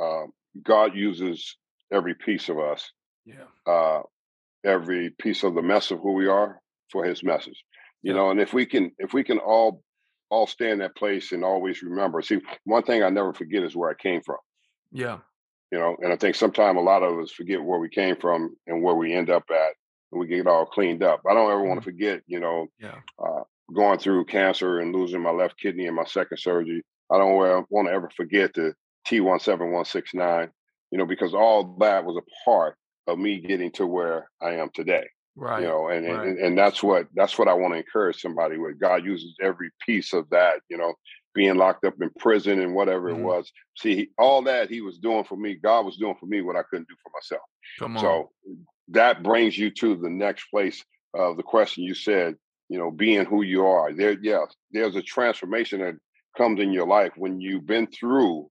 um, 0.00 0.32
God 0.62 0.94
uses 0.94 1.56
every 1.92 2.14
piece 2.14 2.48
of 2.48 2.58
us, 2.58 2.90
Yeah. 3.24 3.44
uh, 3.66 4.02
every 4.64 5.10
piece 5.10 5.42
of 5.42 5.54
the 5.54 5.62
mess 5.62 5.90
of 5.90 5.98
who 6.00 6.12
we 6.12 6.26
are 6.28 6.60
for 6.90 7.04
His 7.04 7.22
message. 7.24 7.64
You 8.02 8.12
Yeah. 8.12 8.18
know, 8.18 8.30
and 8.30 8.40
if 8.40 8.52
we 8.52 8.66
can, 8.66 8.92
if 8.98 9.12
we 9.12 9.24
can 9.24 9.38
all 9.38 9.82
all 10.28 10.46
stay 10.48 10.70
in 10.72 10.78
that 10.80 10.96
place 10.96 11.30
and 11.30 11.44
always 11.44 11.82
remember. 11.84 12.20
See, 12.20 12.40
one 12.64 12.82
thing 12.82 13.02
I 13.04 13.10
never 13.10 13.32
forget 13.32 13.62
is 13.62 13.76
where 13.76 13.90
I 13.90 13.94
came 13.94 14.22
from. 14.22 14.38
Yeah. 14.90 15.18
You 15.72 15.78
know, 15.78 15.96
and 16.00 16.12
I 16.12 16.16
think 16.16 16.36
sometimes 16.36 16.78
a 16.78 16.80
lot 16.80 17.02
of 17.02 17.18
us 17.18 17.32
forget 17.32 17.62
where 17.62 17.80
we 17.80 17.88
came 17.88 18.16
from 18.16 18.56
and 18.66 18.82
where 18.82 18.94
we 18.94 19.12
end 19.12 19.30
up 19.30 19.44
at, 19.50 19.74
and 20.12 20.20
we 20.20 20.26
get 20.26 20.46
all 20.46 20.64
cleaned 20.66 21.02
up. 21.02 21.22
I 21.28 21.34
don't 21.34 21.50
ever 21.50 21.64
want 21.64 21.80
to 21.80 21.84
forget. 21.84 22.22
You 22.26 22.40
know, 22.40 22.68
Yeah. 22.78 23.00
uh, 23.18 23.42
going 23.74 23.98
through 23.98 24.26
cancer 24.26 24.78
and 24.78 24.94
losing 24.94 25.20
my 25.20 25.30
left 25.30 25.58
kidney 25.58 25.86
in 25.86 25.94
my 25.94 26.04
second 26.04 26.38
surgery. 26.38 26.82
I 27.10 27.18
don't 27.18 27.34
want 27.70 27.88
to 27.88 27.92
ever 27.92 28.10
forget 28.16 28.54
the 28.54 28.74
T17169, 29.08 30.50
you 30.90 30.98
know, 30.98 31.06
because 31.06 31.34
all 31.34 31.76
that 31.80 32.04
was 32.04 32.16
a 32.16 32.44
part 32.44 32.76
of 33.06 33.18
me 33.18 33.40
getting 33.40 33.70
to 33.72 33.86
where 33.86 34.28
I 34.40 34.54
am 34.54 34.70
today. 34.74 35.06
Right. 35.36 35.62
You 35.62 35.68
know, 35.68 35.88
and, 35.88 36.06
right. 36.06 36.28
and 36.28 36.38
and 36.38 36.58
that's 36.58 36.82
what 36.82 37.08
that's 37.14 37.38
what 37.38 37.46
I 37.46 37.52
want 37.52 37.74
to 37.74 37.78
encourage 37.78 38.22
somebody 38.22 38.56
with. 38.56 38.80
God 38.80 39.04
uses 39.04 39.34
every 39.42 39.70
piece 39.84 40.14
of 40.14 40.28
that, 40.30 40.60
you 40.70 40.78
know, 40.78 40.94
being 41.36 41.54
locked 41.56 41.84
up 41.84 41.94
in 42.00 42.10
prison 42.18 42.60
and 42.60 42.74
whatever 42.74 43.12
Mhm. 43.12 43.18
it 43.18 43.22
was. 43.22 43.52
See, 43.76 43.94
he- 43.94 44.10
all 44.18 44.42
that 44.42 44.70
he 44.70 44.80
was 44.80 44.98
doing 44.98 45.22
for 45.24 45.36
me, 45.36 45.54
God 45.54 45.84
was 45.84 45.98
doing 45.98 46.16
for 46.18 46.26
me 46.26 46.40
what 46.40 46.56
I 46.56 46.62
couldn't 46.64 46.88
do 46.88 46.96
for 47.02 47.10
myself. 47.14 47.48
Come 47.78 47.96
on. 47.96 48.02
So 48.02 48.32
that 48.88 49.22
brings 49.22 49.56
you 49.58 49.70
to 49.70 49.96
the 49.96 50.10
next 50.10 50.46
place 50.46 50.84
of 51.14 51.36
the 51.36 51.42
question 51.42 51.84
you 51.84 51.94
said, 51.94 52.36
you 52.68 52.78
know, 52.78 52.90
being 52.90 53.26
who 53.26 53.42
you 53.42 53.66
are. 53.66 53.92
There, 53.92 54.16
yeah, 54.20 54.46
there's 54.70 54.96
a 54.96 55.02
transformation 55.02 55.80
that 55.80 55.94
comes 56.36 56.58
in 56.58 56.72
your 56.72 56.86
life 56.86 57.12
when 57.16 57.40
you've 57.40 57.66
been 57.66 57.86
through 57.86 58.50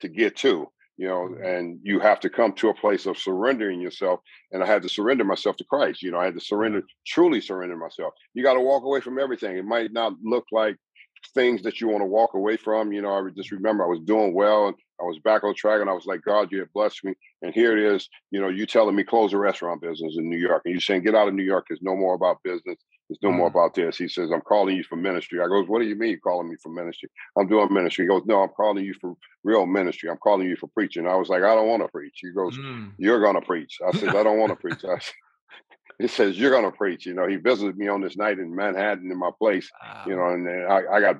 to 0.00 0.08
get 0.08 0.36
to, 0.36 0.70
you 0.96 1.06
know, 1.06 1.28
Mhm. 1.28 1.44
and 1.44 1.80
you 1.82 2.00
have 2.00 2.20
to 2.20 2.30
come 2.30 2.52
to 2.54 2.68
a 2.68 2.74
place 2.74 3.06
of 3.06 3.16
surrendering 3.16 3.80
yourself. 3.80 4.20
And 4.50 4.62
I 4.62 4.66
had 4.66 4.82
to 4.82 4.88
surrender 4.88 5.24
myself 5.24 5.56
to 5.56 5.64
Christ. 5.64 6.02
You 6.02 6.10
know, 6.10 6.18
I 6.18 6.24
had 6.24 6.34
to 6.34 6.40
surrender, 6.40 6.82
truly 7.06 7.40
surrender 7.40 7.76
myself. 7.76 8.12
You 8.34 8.42
got 8.42 8.54
to 8.54 8.60
walk 8.60 8.82
away 8.84 9.00
from 9.00 9.18
everything. 9.18 9.56
It 9.56 9.64
might 9.64 9.92
not 9.92 10.14
look 10.22 10.46
like 10.52 10.76
things 11.34 11.62
that 11.62 11.80
you 11.80 11.88
want 11.88 12.02
to 12.02 12.06
walk 12.06 12.34
away 12.34 12.56
from. 12.56 12.92
You 12.92 13.02
know, 13.02 13.10
I 13.12 13.30
just 13.36 13.52
remember 13.52 13.84
I 13.84 13.88
was 13.88 14.00
doing 14.00 14.34
well 14.34 14.68
and 14.68 14.76
I 15.00 15.04
was 15.04 15.18
back 15.18 15.44
on 15.44 15.54
track 15.54 15.80
and 15.80 15.90
I 15.90 15.92
was 15.92 16.06
like, 16.06 16.22
God, 16.22 16.50
you 16.50 16.60
have 16.60 16.72
blessed 16.72 17.04
me. 17.04 17.14
And 17.42 17.52
here 17.54 17.76
it 17.76 17.94
is, 17.94 18.08
you 18.30 18.40
know, 18.40 18.48
you 18.48 18.66
telling 18.66 18.96
me 18.96 19.04
close 19.04 19.32
a 19.32 19.38
restaurant 19.38 19.82
business 19.82 20.16
in 20.16 20.28
New 20.28 20.38
York. 20.38 20.62
And 20.64 20.74
you 20.74 20.80
saying, 20.80 21.02
get 21.02 21.14
out 21.14 21.28
of 21.28 21.34
New 21.34 21.42
York. 21.44 21.66
It's 21.70 21.82
no 21.82 21.94
more 21.96 22.14
about 22.14 22.42
business. 22.42 22.78
It's 23.08 23.22
no 23.22 23.30
more 23.30 23.48
Mhm. 23.48 23.52
about 23.52 23.74
this. 23.74 23.96
He 23.96 24.08
says, 24.08 24.30
I'm 24.32 24.40
calling 24.40 24.76
you 24.76 24.82
for 24.82 24.96
ministry. 24.96 25.40
I 25.40 25.46
goes, 25.46 25.68
what 25.68 25.80
do 25.80 25.86
you 25.86 25.94
mean 25.94 26.10
you're 26.10 26.18
calling 26.20 26.48
me 26.48 26.56
for 26.62 26.70
ministry? 26.70 27.08
I'm 27.38 27.46
doing 27.46 27.72
ministry. 27.72 28.04
He 28.04 28.08
goes, 28.08 28.22
no, 28.26 28.42
I'm 28.42 28.48
calling 28.48 28.84
you 28.84 28.94
for 29.00 29.14
real 29.44 29.64
ministry. 29.66 30.10
I'm 30.10 30.16
calling 30.16 30.48
you 30.48 30.56
for 30.56 30.66
preaching. 30.68 31.06
I 31.06 31.14
was 31.14 31.28
like, 31.28 31.42
I 31.44 31.54
don't 31.54 31.68
want 31.68 31.82
to 31.82 31.88
preach. 31.88 32.18
He 32.20 32.32
goes, 32.32 32.56
Mm. 32.58 32.92
you're 32.98 33.20
going 33.20 33.36
to 33.36 33.46
preach. 33.46 33.78
I 33.86 33.92
said, 33.92 34.08
I 34.16 34.24
don't 34.24 34.38
want 34.38 34.50
to 34.50 34.56
preach. 34.56 34.80
I 34.84 34.98
said, 34.98 35.14
he 35.98 36.08
says, 36.08 36.38
you're 36.38 36.50
going 36.50 36.70
to 36.70 36.76
preach. 36.76 37.06
You 37.06 37.14
know, 37.14 37.26
he 37.26 37.36
visited 37.36 37.76
me 37.76 37.88
on 37.88 38.00
this 38.00 38.16
night 38.16 38.38
in 38.38 38.54
Manhattan 38.54 39.10
in 39.10 39.18
my 39.18 39.30
place, 39.38 39.70
you 40.06 40.16
know, 40.16 40.26
and 40.26 40.46
then 40.46 40.66
I, 40.68 40.82
I 40.96 41.00
got 41.00 41.16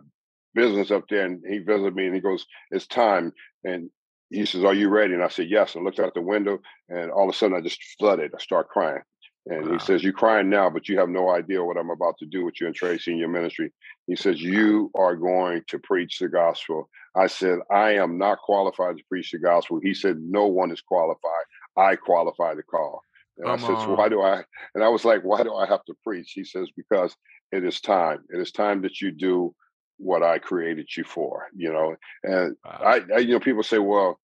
business 0.55 0.91
up 0.91 1.05
there 1.09 1.25
and 1.25 1.43
he 1.49 1.59
visited 1.59 1.95
me 1.95 2.07
and 2.07 2.15
he 2.15 2.21
goes, 2.21 2.47
it's 2.71 2.87
time. 2.87 3.33
And 3.65 3.91
he 4.31 4.45
says, 4.47 4.65
are 4.65 4.75
you 4.75 4.89
ready? 4.89 5.15
And 5.15 5.23
I 5.23 5.29
said, 5.29 5.49
yes. 5.49 5.75
And 5.75 5.85
looked 5.85 6.01
out 6.01 6.15
the 6.15 6.21
window 6.21 6.59
and 6.89 7.11
all 7.11 7.29
of 7.29 7.35
a 7.35 7.39
sudden 7.39 7.57
I 7.57 7.61
just 7.61 7.83
flooded. 7.99 8.33
I 8.35 8.39
start 8.41 8.69
crying. 8.69 9.03
And 9.49 9.67
Wow. 9.67 9.73
he 9.75 9.79
says, 9.79 10.03
you're 10.03 10.13
crying 10.13 10.51
now, 10.51 10.69
but 10.69 10.89
you 10.89 10.99
have 10.99 11.09
no 11.09 11.31
idea 11.31 11.65
what 11.65 11.77
I'm 11.77 11.91
about 11.91 12.19
to 12.19 12.27
do 12.27 12.45
with 12.45 12.61
you 12.61 12.67
and 12.67 12.75
Tracy 12.75 13.13
in 13.13 13.19
your 13.19 13.29
ministry. 13.29 13.73
He 14.09 14.17
says, 14.17 14.43
you 14.43 14.91
are 14.97 15.15
going 15.15 15.63
to 15.69 15.79
preach 15.79 16.19
the 16.19 16.29
gospel. 16.29 16.89
I 17.15 17.29
said, 17.29 17.61
I 17.71 17.93
am 17.93 18.19
not 18.19 18.39
qualified 18.41 18.97
to 18.97 19.05
preach 19.09 19.31
the 19.31 19.39
gospel. 19.39 19.79
He 19.81 19.95
said, 19.95 20.19
no 20.21 20.47
one 20.47 20.73
is 20.73 20.81
qualified. 20.81 21.45
I 21.77 21.95
qualify 21.97 22.55
the 22.55 22.65
call. 22.65 23.03
And 23.39 23.49
I 23.49 23.57
Come 23.57 23.77
said, 23.77 23.97
why 23.97 24.09
do 24.09 24.23
I? 24.23 24.43
And 24.75 24.83
I 24.83 24.89
was 24.89 25.05
like, 25.05 25.23
why 25.23 25.43
do 25.43 25.55
I 25.55 25.67
have 25.67 25.85
to 25.85 25.95
preach? 26.03 26.33
He 26.33 26.45
says, 26.45 26.69
because 26.77 27.15
it 27.53 27.65
is 27.65 27.81
time. 27.81 28.21
It 28.31 28.41
is 28.41 28.51
time 28.51 28.83
that 28.83 29.01
you 29.01 29.11
do 29.11 29.55
what 29.99 30.23
I 30.23 30.39
created 30.39 30.89
you 30.97 31.05
for, 31.05 31.47
you 31.55 31.73
know. 31.73 31.97
And 32.23 32.57
Wow. 32.65 32.81
I, 32.83 33.01
I 33.15 33.19
you 33.19 33.33
know, 33.33 33.41
people 33.41 33.63
say, 33.63 33.79
well, 33.79 34.19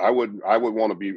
I 0.00 0.10
would, 0.10 0.40
I 0.46 0.56
would 0.56 0.74
want 0.74 0.92
to 0.92 0.96
be 0.96 1.14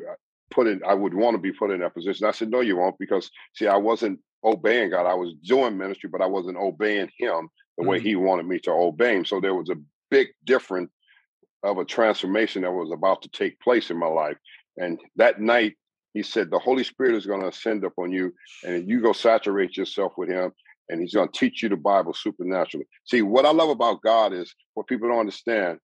put 0.52 0.68
in, 0.68 0.82
I 0.86 0.94
would 0.94 1.14
want 1.14 1.36
to 1.36 1.42
be 1.42 1.52
put 1.52 1.72
in 1.72 1.80
that 1.80 1.94
position. 1.94 2.28
I 2.28 2.32
said, 2.32 2.50
no, 2.50 2.62
you 2.62 2.78
won't, 2.78 2.98
because 3.00 3.30
see, 3.54 3.68
I 3.68 3.78
wasn't 3.78 4.20
obeying 4.44 4.92
God. 4.92 5.08
I 5.08 5.16
was 5.16 5.34
doing 5.44 5.78
ministry, 5.78 6.10
but 6.10 6.22
I 6.22 6.28
wasn't 6.28 6.58
obeying 6.58 7.10
Him 7.18 7.50
the 7.78 7.84
way 7.84 8.00
Mm. 8.00 8.04
He 8.04 8.16
wanted 8.16 8.46
me 8.46 8.60
to 8.60 8.72
obey 8.72 9.16
Him. 9.16 9.26
So 9.26 9.40
there 9.40 9.56
was 9.56 9.70
a 9.70 9.82
big 10.10 10.28
difference 10.44 10.92
of 11.64 11.78
a 11.80 11.86
transformation 11.86 12.62
that 12.62 12.72
was 12.72 12.92
about 12.92 13.24
to 13.24 13.30
take 13.30 13.60
place 13.60 13.90
in 13.90 13.98
my 13.98 14.08
life. 14.08 14.38
And 14.78 15.00
that 15.16 15.42
night, 15.42 15.76
he 16.16 16.24
said, 16.24 16.50
The 16.50 16.58
Holy 16.58 16.86
Spirit 16.86 17.16
is 17.16 17.28
going 17.28 17.42
to 17.42 17.50
ascend 17.50 17.84
upon 17.84 18.12
you, 18.12 18.34
and 18.64 18.90
you 18.90 19.02
go 19.02 19.12
saturate 19.12 19.76
yourself 19.76 20.14
with 20.18 20.30
Him, 20.30 20.52
and 20.90 21.02
He's 21.02 21.14
going 21.14 21.28
to 21.28 21.40
teach 21.40 21.62
you 21.62 21.70
the 21.70 21.76
Bible 21.76 22.14
supernaturally. 22.14 22.88
See, 23.04 23.22
what 23.22 23.46
I 23.46 23.52
love 23.52 23.70
about 23.70 24.02
God 24.02 24.34
is 24.34 24.56
what 24.74 24.88
people 24.88 25.10
don't 25.10 25.20
understand, 25.20 25.78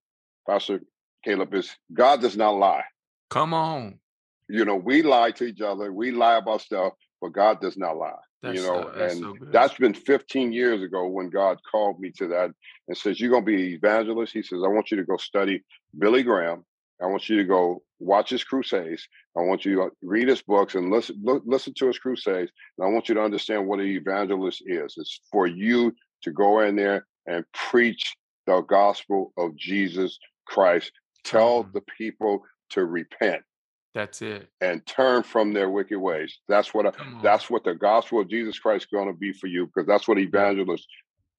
Pastor 0.50 0.80
Caleb, 1.26 1.54
is 1.54 1.76
God 1.94 2.22
does 2.22 2.38
not 2.38 2.52
lie. 2.52 2.86
Come 3.30 3.54
on. 3.54 4.00
You 4.48 4.63
know, 4.63 4.78
we 4.78 5.04
lie 5.04 5.32
to 5.32 5.44
each 5.44 5.62
other, 5.62 5.91
we 5.91 6.12
lie 6.12 6.38
about 6.38 6.62
stuff, 6.62 6.94
but 7.22 7.34
God 7.34 7.60
does 7.60 7.78
not 7.78 7.98
lie. 7.98 8.13
That's 8.41 8.56
you 8.56 8.62
know, 8.62 8.84
so, 8.84 8.91
that's 8.96 9.13
and 9.13 9.22
so 9.22 9.46
that's 9.52 9.74
been 9.76 9.94
15 9.94 10.54
years 10.54 10.82
ago 10.82 11.08
when 11.08 11.30
God 11.30 11.58
called 11.70 12.00
me 12.00 12.10
to 12.17 12.28
that 12.30 12.52
and 12.88 12.98
says, 12.98 13.20
You're 13.20 13.32
going 13.32 13.46
to 13.46 13.52
be 13.52 13.67
an 13.67 13.74
evangelist. 13.74 14.34
He 14.34 14.44
says, 14.44 14.62
I 14.65 14.70
want 14.70 14.91
you 14.91 14.98
to 14.98 15.04
go 15.04 15.17
study 15.17 15.62
Billy 15.98 16.24
Graham. 16.24 16.63
I 17.02 17.08
want 17.08 17.30
you 17.30 17.38
to 17.38 17.44
go 17.44 17.82
watch 18.00 18.30
his 18.30 18.44
crusades. 18.44 19.08
I 19.38 19.42
want 19.42 19.66
you 19.66 19.76
to 19.76 19.92
read 20.02 20.28
his 20.28 20.42
books 20.42 20.76
and 20.76 20.92
listen, 20.92 21.20
look, 21.24 21.44
listen 21.46 21.74
to 21.76 21.88
his 21.88 21.98
crusades. 21.98 22.52
And 22.78 22.88
I 22.88 22.92
want 22.92 23.10
you 23.10 23.16
to 23.16 23.22
understand 23.22 23.68
what 23.68 23.80
an 23.80 23.88
evangelist 23.88 24.64
is. 24.66 24.96
It's 24.98 25.22
for 25.32 25.48
you 25.48 25.94
to 26.24 26.32
go 26.32 26.62
in 26.62 26.76
there 26.76 27.06
and 27.28 27.46
preach 27.54 28.16
the 28.46 28.62
gospel 28.62 29.34
of 29.38 29.56
Jesus 29.56 30.20
Christ. 30.46 30.92
Tell 31.24 31.64
the 31.64 31.82
people 31.98 32.44
to 32.72 32.86
repent 32.86 33.44
That's 33.94 34.22
it. 34.22 34.48
and 34.60 34.86
turn 34.86 35.24
from 35.24 35.54
their 35.54 35.70
wicked 35.70 36.00
ways. 36.00 36.40
That's 36.48 36.74
what 36.74 36.86
on. 36.86 37.22
that's 37.22 37.50
what 37.50 37.64
the 37.64 37.76
gospel 37.76 38.22
of 38.22 38.30
Jesus 38.30 38.58
Christ 38.58 38.86
is 38.86 38.98
going 38.98 39.08
to 39.08 39.14
be 39.14 39.34
for 39.34 39.48
you 39.48 39.68
because 39.68 39.88
that's 39.88 40.08
what 40.08 40.18
evangelist 40.18 40.88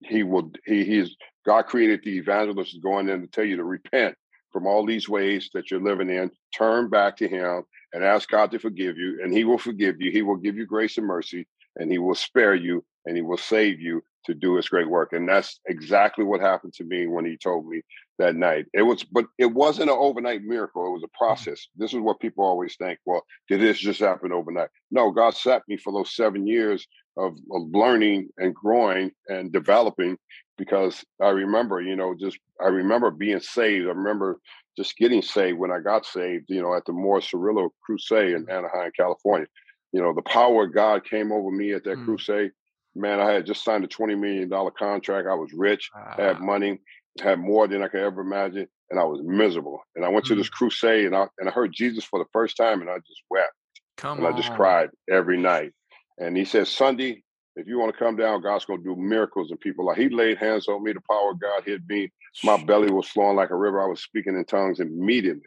he 0.01 0.23
will 0.23 0.51
he 0.67 0.85
he's 0.85 1.17
God 1.45 1.63
created 1.63 2.01
the 2.05 2.17
evangelist 2.17 2.75
is 2.75 2.81
going 2.81 3.09
in 3.09 3.23
to 3.23 3.27
tell 3.27 3.45
you 3.45 3.57
to 3.57 3.65
repent 3.65 4.17
from 4.53 4.67
all 4.67 4.87
these 4.87 5.09
ways 5.09 5.51
that 5.55 5.71
you're 5.71 5.83
living 5.83 6.11
in. 6.11 6.31
Turn 6.57 6.89
back 6.89 7.17
to 7.19 7.29
Him 7.29 7.63
and 7.93 8.05
ask 8.05 8.29
God 8.29 8.51
to 8.53 8.59
forgive 8.59 8.97
you, 8.97 9.21
and 9.23 9.33
He 9.33 9.45
will 9.45 9.59
forgive 9.59 10.01
you. 10.01 10.11
He 10.11 10.23
will 10.23 10.37
give 10.37 10.57
you 10.57 10.67
grace 10.67 10.99
and 10.99 11.07
mercy, 11.07 11.47
and 11.77 11.91
He 11.91 11.99
will 11.99 12.15
spare 12.15 12.55
you, 12.55 12.85
and 13.07 13.17
He 13.17 13.23
will 13.23 13.39
save 13.39 13.81
you 13.81 14.03
to 14.27 14.35
do 14.35 14.57
His 14.57 14.69
great 14.69 14.89
work. 14.89 15.13
And 15.13 15.29
that's 15.29 15.59
exactly 15.67 16.25
what 16.25 16.41
happened 16.41 16.75
to 16.75 16.85
me 16.85 17.07
when 17.07 17.25
He 17.25 17.37
told 17.37 17.67
me 17.67 17.83
that 18.19 18.37
night. 18.37 18.67
It 18.73 18.83
was, 18.83 19.03
but 19.03 19.27
it 19.39 19.47
wasn't 19.53 19.91
an 19.91 19.97
overnight 19.99 20.43
miracle. 20.43 20.87
It 20.87 20.93
was 20.93 21.03
a 21.03 21.07
mm-hmm. 21.07 21.25
process. 21.25 21.67
This 21.77 21.93
is 21.93 22.01
what 22.01 22.21
people 22.21 22.45
always 22.45 22.77
think. 22.77 22.99
Well, 23.05 23.25
did 23.49 23.61
this 23.61 23.79
just 23.79 24.01
happen 24.01 24.33
overnight? 24.33 24.69
No, 24.91 25.11
God 25.11 25.35
sat 25.35 25.63
me 25.69 25.77
for 25.77 25.93
those 25.93 26.15
seven 26.15 26.47
years 26.47 26.87
of, 27.17 27.37
of 27.53 27.63
learning 27.73 28.29
and 28.39 28.55
growing 28.55 29.11
and 29.29 29.53
developing 29.53 30.17
because 30.59 31.05
I 31.21 31.31
remember, 31.31 31.81
you 31.81 31.97
know, 31.97 32.15
just 32.19 32.39
I 32.61 32.69
remember 32.69 33.11
being 33.11 33.41
saved. 33.41 33.87
I 33.87 33.91
remember 33.91 34.39
just 34.77 34.97
getting 34.97 35.23
saved 35.23 35.59
when 35.59 35.73
I 35.73 35.81
got 35.81 36.07
saved, 36.07 36.47
you 36.49 36.63
know, 36.63 36.75
at 36.75 36.85
the 36.85 36.93
Morris 36.93 37.31
Cerullo 37.33 37.71
Crusade 37.85 38.35
in 38.35 38.49
Anaheim, 38.49 38.91
California. 38.97 39.47
You 39.93 40.01
know, 40.01 40.15
the 40.15 40.23
power 40.23 40.65
of 40.65 40.75
God 40.75 41.05
came 41.05 41.33
over 41.33 41.51
me 41.51 41.73
at 41.73 41.85
that 41.85 41.99
mm. 41.99 42.05
crusade. 42.05 42.53
Man, 42.95 43.21
I 43.21 43.33
had 43.33 43.47
just 43.47 43.65
signed 43.65 43.85
a 43.85 43.89
$20 43.89 44.19
million 44.19 44.51
contract. 44.79 45.29
I 45.29 45.35
was 45.35 45.53
rich, 45.53 45.91
had 46.17 46.41
money, 46.41 46.79
had 47.21 47.39
more 47.39 47.67
than 47.67 47.83
I 47.83 47.89
could 47.89 48.01
ever 48.01 48.21
imagine, 48.21 48.67
and 48.91 49.01
I 49.01 49.05
was 49.05 49.21
miserable. 49.23 49.81
And 49.97 50.05
I 50.05 50.09
went 50.09 50.27
mm. 50.27 50.29
to 50.29 50.35
this 50.37 50.49
mm. 50.49 50.53
crusade 50.53 51.07
and 51.07 51.17
I 51.17 51.27
and 51.39 51.49
I 51.49 51.53
heard 51.53 51.73
Jesus 51.73 52.05
for 52.05 52.19
the 52.19 52.29
first 52.33 52.57
time 52.57 52.81
and 52.81 52.91
I 52.91 52.97
just 52.99 53.23
wept. 53.31 53.53
Come 53.97 54.19
and 54.19 54.27
on. 54.27 54.35
I 54.35 54.37
just 54.37 54.53
cried 54.53 54.91
every 55.11 55.39
night. 55.39 55.73
And 56.19 56.37
he 56.37 56.45
said, 56.45 56.69
Sunday, 56.69 57.23
if 57.57 57.67
you 57.67 57.79
want 57.79 57.93
to 57.93 57.99
come 57.99 58.17
down, 58.17 58.43
God's 58.43 58.65
going 58.65 58.83
to 58.83 58.95
do 58.95 59.01
miracles. 59.01 59.51
And 59.51 59.61
people 59.61 59.87
like, 59.87 59.99
he 59.99 60.09
laid 60.09 60.39
hands 60.39 60.69
on 60.69 60.83
me. 60.83 60.93
The 60.93 61.01
power 61.09 61.33
of 61.33 61.41
God 61.41 61.65
hit 61.65 61.83
me. 61.89 62.11
My 62.45 62.63
belly 62.63 62.91
was 62.91 63.09
flowing 63.09 63.37
like 63.37 63.51
a 63.51 63.57
river. 63.57 63.83
I 63.83 63.87
was 63.87 64.03
speaking 64.03 64.37
in 64.37 64.45
tongues 64.45 64.81
immediately. 64.81 65.43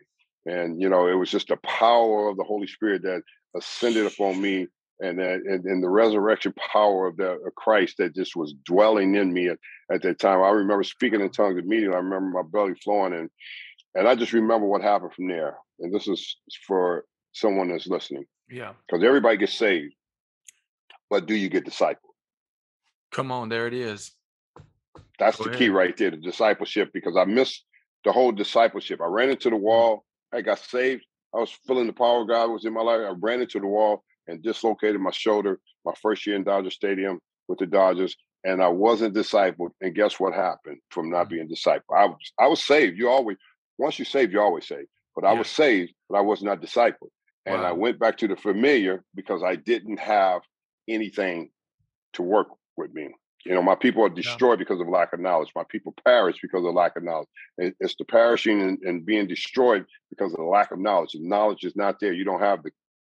And, 0.45 0.79
you 0.79 0.89
know, 0.89 1.07
it 1.07 1.15
was 1.15 1.31
just 1.31 1.47
the 1.47 1.57
power 1.57 2.29
of 2.29 2.37
the 2.37 2.43
Holy 2.43 2.67
Spirit 2.67 3.01
that 3.03 3.23
ascended 3.57 4.05
upon 4.05 4.39
me 4.39 4.67
and, 4.99 5.17
that, 5.19 5.41
and, 5.45 5.65
and 5.65 5.83
the 5.83 5.89
resurrection 5.89 6.53
power 6.71 7.07
of 7.07 7.17
the 7.17 7.31
of 7.31 7.55
Christ 7.55 7.95
that 7.97 8.15
just 8.15 8.35
was 8.35 8.53
dwelling 8.63 9.15
in 9.15 9.33
me 9.33 9.49
at, 9.49 9.57
at 9.91 10.03
that 10.03 10.19
time. 10.19 10.41
I 10.41 10.49
remember 10.49 10.83
speaking 10.83 11.21
in 11.21 11.29
tongues 11.31 11.57
immediately. 11.57 11.95
I 11.95 11.99
remember 11.99 12.29
my 12.29 12.43
belly 12.43 12.75
flowing 12.83 13.13
and, 13.13 13.29
and 13.95 14.07
I 14.07 14.13
just 14.15 14.33
remember 14.33 14.67
what 14.67 14.81
happened 14.81 15.13
from 15.13 15.27
there. 15.27 15.57
And 15.79 15.93
this 15.93 16.07
is 16.07 16.37
for 16.67 17.05
someone 17.33 17.69
that's 17.69 17.87
listening. 17.87 18.25
Yeah. 18.49 18.73
Because 18.87 19.03
everybody 19.03 19.37
gets 19.37 19.53
saved 19.53 19.95
but 21.09 21.25
do 21.25 21.35
you 21.35 21.49
get 21.49 21.65
discipled? 21.65 21.97
Come 23.11 23.31
on, 23.31 23.49
there 23.49 23.67
it 23.67 23.73
is. 23.73 24.11
That's 25.19 25.37
Go 25.37 25.45
the 25.45 25.49
ahead. 25.51 25.59
key 25.59 25.69
right 25.69 25.95
there, 25.95 26.11
the 26.11 26.17
discipleship, 26.17 26.91
because 26.93 27.15
I 27.15 27.25
missed 27.25 27.63
the 28.03 28.11
whole 28.11 28.31
discipleship. 28.31 29.01
I 29.01 29.07
ran 29.07 29.29
into 29.29 29.49
the 29.49 29.55
mm. 29.55 29.61
wall. 29.61 30.05
I 30.33 30.41
got 30.41 30.59
saved. 30.59 31.05
I 31.33 31.39
was 31.39 31.51
feeling 31.67 31.87
the 31.87 31.93
power 31.93 32.21
of 32.21 32.27
God 32.27 32.51
was 32.51 32.65
in 32.65 32.73
my 32.73 32.81
life. 32.81 33.01
I 33.01 33.13
ran 33.19 33.41
into 33.41 33.59
the 33.59 33.67
wall 33.67 34.03
and 34.27 34.41
dislocated 34.41 34.99
my 35.01 35.11
shoulder 35.11 35.59
my 35.85 35.93
first 36.01 36.25
year 36.25 36.35
in 36.35 36.43
Dodger 36.43 36.71
Stadium 36.71 37.19
with 37.47 37.59
the 37.59 37.65
Dodgers. 37.65 38.15
And 38.43 38.61
I 38.61 38.67
wasn't 38.67 39.15
discipled. 39.15 39.71
And 39.81 39.95
guess 39.95 40.19
what 40.19 40.33
happened 40.33 40.77
from 40.89 41.09
not 41.09 41.27
mm. 41.27 41.31
being 41.31 41.49
discipled? 41.49 41.95
I 41.95 42.05
was 42.05 42.31
I 42.39 42.47
was 42.47 42.63
saved. 42.63 42.97
You 42.97 43.09
always 43.09 43.37
once 43.77 43.99
you 43.99 44.05
saved, 44.05 44.33
you 44.33 44.39
always 44.39 44.67
saved. 44.67 44.87
But 45.15 45.25
I 45.25 45.33
yeah. 45.33 45.39
was 45.39 45.47
saved, 45.47 45.93
but 46.09 46.17
I 46.17 46.21
was 46.21 46.43
not 46.43 46.61
discipled. 46.61 47.09
And 47.45 47.61
wow. 47.61 47.69
I 47.69 47.71
went 47.71 47.99
back 47.99 48.17
to 48.17 48.27
the 48.27 48.35
familiar 48.35 49.03
because 49.13 49.43
I 49.43 49.55
didn't 49.55 49.99
have 49.99 50.41
anything 50.87 51.49
to 52.13 52.23
work 52.23 52.47
with 52.77 52.93
me. 52.93 53.09
You 53.45 53.53
know, 53.53 53.61
my 53.61 53.75
people 53.75 54.03
are 54.03 54.09
destroyed 54.09 54.57
because 54.57 54.81
of 54.81 54.87
lack 54.87 55.13
of 55.13 55.19
knowledge. 55.19 55.51
My 55.55 55.65
people 55.69 55.93
perish 56.03 56.37
because 56.41 56.65
of 56.65 56.73
lack 56.73 56.95
of 56.95 57.03
knowledge. 57.03 57.27
It's 57.59 57.95
the 57.95 58.05
perishing 58.05 58.61
and, 58.61 58.79
and 58.81 59.05
being 59.05 59.27
destroyed 59.27 59.85
because 60.09 60.31
of 60.31 60.37
the 60.37 60.43
lack 60.45 60.71
of 60.71 60.79
knowledge. 60.79 61.11
The 61.11 61.19
knowledge 61.21 61.63
is 61.63 61.75
not 61.75 61.99
there. 61.99 62.11
You 62.11 62.25
don't 62.25 62.39
have 62.39 62.63
the 62.63 62.71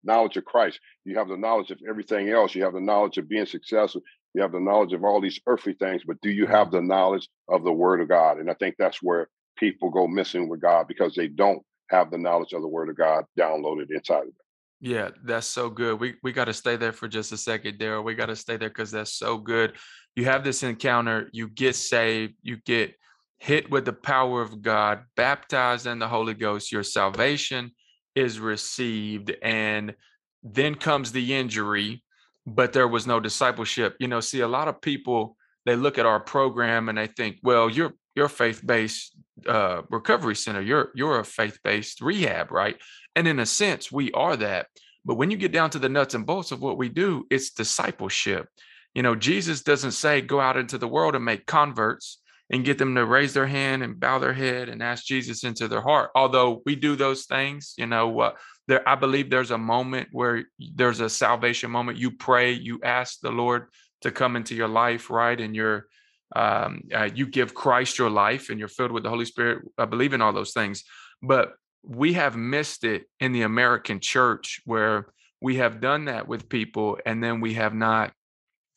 knowledge 0.04 0.37
of 0.37 0.44
Christ. 0.44 0.81
You 1.04 1.16
have 1.16 1.28
the 1.28 1.37
knowledge 1.38 1.70
of 1.70 1.78
everything 1.88 2.28
else. 2.28 2.54
You 2.54 2.62
have 2.64 2.74
the 2.74 2.81
knowledge 2.81 3.16
of 3.16 3.28
being 3.28 3.46
successful. 3.46 4.02
You 4.35 4.42
have 4.42 4.52
the 4.52 4.61
knowledge 4.61 4.92
of 4.92 5.02
all 5.02 5.20
these 5.20 5.40
earthly 5.46 5.72
things, 5.72 6.02
but 6.07 6.20
do 6.20 6.31
you 6.31 6.44
mm-hmm. 6.44 6.52
have 6.52 6.70
the 6.70 6.83
knowledge 6.83 7.28
of 7.48 7.64
the 7.64 7.72
Word 7.72 8.02
of 8.02 8.09
God? 8.09 8.38
And 8.38 8.50
I 8.50 8.54
think 8.54 8.76
that's 8.78 9.02
where 9.02 9.28
people 9.57 9.90
go 9.90 10.07
missing 10.07 10.48
with 10.48 10.61
God 10.61 10.87
because 10.88 11.14
they 11.14 11.28
don't 11.28 11.62
have 11.90 12.11
the 12.11 12.18
knowledge 12.18 12.52
of 12.52 12.62
the 12.62 12.68
Word 12.68 12.90
of 12.90 12.96
God 12.96 13.24
downloaded 13.38 13.87
inside 13.90 14.18
of 14.18 14.24
them. 14.26 14.35
Yeah, 14.80 15.10
that's 15.24 15.46
so 15.46 15.70
good. 15.70 15.98
We 15.98 16.14
we 16.22 16.32
got 16.32 16.44
to 16.44 16.52
stay 16.52 16.76
there 16.76 16.92
for 16.92 17.08
just 17.08 17.32
a 17.32 17.36
second, 17.36 17.78
Darryl. 17.78 18.04
We 18.04 18.14
got 18.14 18.26
to 18.26 18.36
stay 18.36 18.56
there 18.56 18.68
because 18.68 18.92
that's 18.92 19.12
so 19.12 19.36
good. 19.36 19.74
You 20.14 20.24
have 20.26 20.44
this 20.44 20.62
encounter, 20.62 21.28
you 21.32 21.48
get 21.48 21.74
saved, 21.74 22.34
you 22.42 22.58
get 22.64 22.94
hit 23.38 23.70
with 23.70 23.84
the 23.84 23.92
power 23.92 24.42
of 24.42 24.62
God, 24.62 25.02
baptized 25.16 25.86
in 25.86 25.98
the 25.98 26.08
Holy 26.08 26.34
Ghost, 26.34 26.72
your 26.72 26.82
salvation 26.82 27.72
is 28.14 28.40
received, 28.40 29.34
and 29.42 29.94
then 30.42 30.74
comes 30.74 31.12
the 31.12 31.34
injury, 31.34 32.02
but 32.46 32.72
there 32.72 32.88
was 32.88 33.06
no 33.06 33.20
discipleship. 33.20 33.96
You 34.00 34.08
know, 34.08 34.20
see, 34.20 34.40
a 34.40 34.48
lot 34.48 34.68
of 34.68 34.80
people 34.80 35.36
they 35.66 35.76
look 35.76 35.98
at 35.98 36.06
our 36.06 36.20
program 36.20 36.88
and 36.88 36.96
they 36.96 37.08
think, 37.08 37.36
well, 37.42 37.68
you're 37.68 37.92
you're 38.14 38.28
faith-based 38.28 39.16
uh, 39.46 39.83
recovery 39.90 40.35
center. 40.35 40.61
You're 40.61 40.90
you're 40.94 41.20
a 41.20 41.24
faith-based 41.24 42.01
rehab, 42.01 42.51
right? 42.51 42.77
And 43.14 43.29
in 43.29 43.38
a 43.38 43.46
sense, 43.46 43.92
we 43.92 44.11
are 44.12 44.37
that. 44.37 44.66
But 45.05 45.16
when 45.16 45.31
you 45.31 45.37
get 45.37 45.53
down 45.53 45.70
to 45.70 45.79
the 45.79 45.88
nuts 45.88 46.14
and 46.14 46.27
bolts 46.27 46.53
of 46.53 46.61
what 46.61 46.79
we 46.79 46.88
do, 46.88 47.27
it's 47.31 47.51
discipleship. 47.51 48.48
You 48.94 49.03
know, 49.03 49.14
Jesus 49.14 49.62
doesn't 49.62 49.92
say 49.92 50.20
go 50.20 50.40
out 50.40 50.57
into 50.57 50.79
the 50.79 50.88
world 50.88 51.14
and 51.14 51.24
make 51.24 51.46
converts 51.46 52.20
and 52.51 52.64
get 52.64 52.79
them 52.79 52.94
to 52.94 53.05
raise 53.05 53.35
their 53.35 53.46
hand 53.46 53.83
and 53.83 54.01
bow 54.01 54.18
their 54.18 54.33
head 54.33 54.68
and 54.68 54.83
ask 54.83 55.05
Jesus 55.05 55.44
into 55.44 55.68
their 55.68 55.83
heart. 55.83 56.11
Although 56.14 56.62
we 56.64 56.77
do 56.77 56.96
those 56.96 57.27
things, 57.27 57.74
you 57.77 57.87
know, 57.87 58.20
uh, 58.20 58.33
there 58.66 58.87
I 58.88 58.94
believe 58.94 59.31
there's 59.31 59.51
a 59.51 59.59
moment 59.59 60.09
where 60.12 60.44
there's 60.74 61.01
a 61.01 61.09
salvation 61.09 61.70
moment. 61.70 61.98
You 61.98 62.11
pray, 62.11 62.53
you 62.53 62.81
ask 62.83 63.20
the 63.20 63.31
Lord 63.31 63.68
to 64.03 64.11
come 64.11 64.37
into 64.37 64.55
your 64.55 64.68
life, 64.68 65.11
right? 65.11 65.40
And 65.40 65.55
you're 65.55 65.87
um, 66.36 66.82
uh, 66.94 67.08
you 67.14 67.26
give 67.26 67.54
Christ 67.54 67.98
your 67.98 68.10
life 68.10 68.50
and 68.50 68.58
you're 68.58 68.68
filled 68.68 68.92
with 68.92 69.02
the 69.02 69.08
Holy 69.08 69.24
Spirit. 69.24 69.64
I 69.78 69.86
believe 69.86 70.12
in 70.12 70.22
all 70.22 70.32
those 70.32 70.52
things. 70.52 70.84
But 71.22 71.54
we 71.82 72.12
have 72.14 72.36
missed 72.36 72.84
it 72.84 73.08
in 73.20 73.32
the 73.32 73.42
American 73.42 74.00
church 74.00 74.60
where 74.64 75.08
we 75.40 75.56
have 75.56 75.80
done 75.80 76.06
that 76.06 76.28
with 76.28 76.48
people 76.48 76.98
and 77.06 77.22
then 77.22 77.40
we 77.40 77.54
have 77.54 77.74
not 77.74 78.12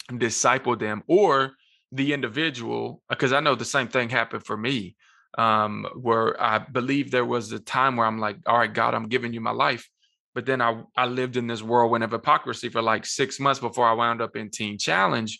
discipled 0.09 0.79
them 0.79 1.03
or 1.07 1.53
the 1.91 2.13
individual 2.13 3.01
because 3.09 3.33
I 3.33 3.39
know 3.39 3.55
the 3.55 3.65
same 3.65 3.87
thing 3.87 4.09
happened 4.09 4.45
for 4.45 4.55
me 4.55 4.95
um, 5.37 5.85
where 5.95 6.41
I 6.41 6.59
believe 6.59 7.11
there 7.11 7.25
was 7.25 7.51
a 7.51 7.59
time 7.59 7.95
where 7.95 8.07
I'm 8.07 8.19
like, 8.19 8.37
all 8.45 8.57
right, 8.57 8.73
God, 8.73 8.93
I'm 8.93 9.07
giving 9.07 9.33
you 9.33 9.41
my 9.41 9.51
life. 9.51 9.87
But 10.33 10.45
then 10.45 10.61
I, 10.61 10.81
I 10.95 11.05
lived 11.05 11.35
in 11.35 11.47
this 11.47 11.61
whirlwind 11.61 12.03
of 12.03 12.11
hypocrisy 12.11 12.69
for 12.69 12.81
like 12.81 13.05
six 13.05 13.39
months 13.39 13.59
before 13.59 13.85
I 13.85 13.93
wound 13.93 14.21
up 14.21 14.35
in 14.35 14.49
Teen 14.49 14.77
Challenge. 14.77 15.37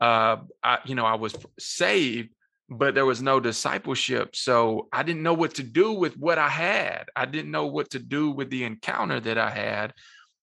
Uh, 0.00 0.38
I, 0.62 0.78
you 0.84 0.94
know, 0.94 1.04
I 1.04 1.14
was 1.14 1.34
saved, 1.58 2.30
but 2.68 2.94
there 2.94 3.06
was 3.06 3.20
no 3.20 3.40
discipleship. 3.40 4.34
So 4.34 4.88
I 4.92 5.02
didn't 5.02 5.22
know 5.22 5.34
what 5.34 5.54
to 5.56 5.62
do 5.62 5.92
with 5.92 6.16
what 6.16 6.38
I 6.38 6.48
had. 6.48 7.04
I 7.16 7.26
didn't 7.26 7.50
know 7.50 7.66
what 7.66 7.90
to 7.90 7.98
do 7.98 8.30
with 8.30 8.50
the 8.50 8.64
encounter 8.64 9.20
that 9.20 9.38
I 9.38 9.50
had. 9.50 9.92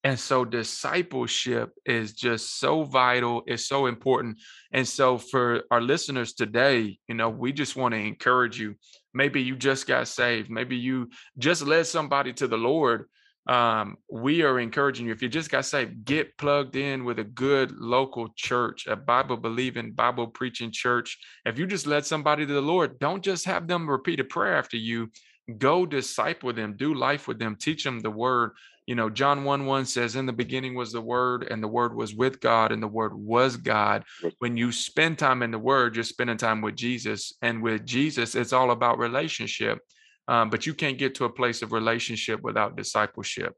And 0.03 0.19
so 0.19 0.45
discipleship 0.45 1.71
is 1.85 2.13
just 2.13 2.59
so 2.59 2.83
vital, 2.83 3.43
it's 3.45 3.65
so 3.65 3.87
important. 3.87 4.37
And 4.71 4.87
so 4.87 5.17
for 5.17 5.63
our 5.71 5.81
listeners 5.81 6.33
today, 6.33 6.99
you 7.07 7.15
know, 7.15 7.29
we 7.29 7.51
just 7.51 7.75
want 7.75 7.93
to 7.93 7.99
encourage 7.99 8.59
you. 8.59 8.75
Maybe 9.13 9.41
you 9.41 9.55
just 9.55 9.87
got 9.87 10.07
saved, 10.07 10.49
maybe 10.49 10.77
you 10.77 11.09
just 11.37 11.61
led 11.61 11.87
somebody 11.87 12.31
to 12.33 12.47
the 12.47 12.57
Lord 12.57 13.09
um, 13.47 13.97
we 14.11 14.41
are 14.41 14.59
encouraging 14.59 15.05
you 15.05 15.13
if 15.13 15.21
you 15.21 15.29
just 15.29 15.49
got 15.49 15.65
saved 15.65 16.03
get 16.03 16.37
plugged 16.37 16.75
in 16.75 17.05
with 17.05 17.19
a 17.19 17.23
good 17.23 17.71
local 17.71 18.27
church 18.35 18.87
a 18.87 18.95
bible 18.95 19.37
believing 19.37 19.91
bible 19.93 20.27
preaching 20.27 20.71
church. 20.71 21.17
If 21.45 21.57
you 21.57 21.65
just 21.65 21.87
led 21.87 22.05
somebody 22.05 22.45
to 22.45 22.53
the 22.53 22.61
lord 22.61 22.99
don't 22.99 23.23
just 23.23 23.45
have 23.45 23.67
them 23.67 23.89
repeat 23.89 24.19
a 24.19 24.23
prayer 24.23 24.55
after 24.55 24.77
you. 24.77 25.09
Go 25.57 25.85
disciple 25.85 26.51
them 26.51 26.75
do 26.75 26.93
life 26.93 27.27
with 27.27 27.39
them 27.39 27.55
teach 27.55 27.85
them 27.85 28.01
the 28.01 28.11
word. 28.11 28.51
You 28.85 28.95
know 28.95 29.09
john 29.09 29.45
1 29.45 29.65
1 29.65 29.85
says 29.85 30.17
in 30.17 30.25
the 30.25 30.33
beginning 30.33 30.75
was 30.75 30.91
the 30.91 31.01
word 31.01 31.47
and 31.49 31.63
the 31.63 31.69
word 31.69 31.95
was 31.95 32.13
with 32.13 32.41
god 32.41 32.73
and 32.73 32.83
the 32.83 32.87
word 32.87 33.13
was 33.15 33.55
god. 33.55 34.03
When 34.39 34.57
you 34.57 34.73
spend 34.73 35.19
time 35.19 35.41
in 35.41 35.51
the 35.51 35.59
word 35.59 35.95
you're 35.95 36.03
spending 36.03 36.37
time 36.37 36.61
with 36.61 36.75
jesus 36.75 37.33
and 37.41 37.63
with 37.63 37.85
jesus 37.85 38.35
it's 38.35 38.51
all 38.51 38.71
about 38.71 38.99
relationship 38.99 39.79
um, 40.27 40.49
but 40.49 40.65
you 40.65 40.73
can't 40.73 40.97
get 40.97 41.15
to 41.15 41.25
a 41.25 41.29
place 41.29 41.61
of 41.61 41.71
relationship 41.71 42.41
without 42.41 42.75
discipleship. 42.75 43.53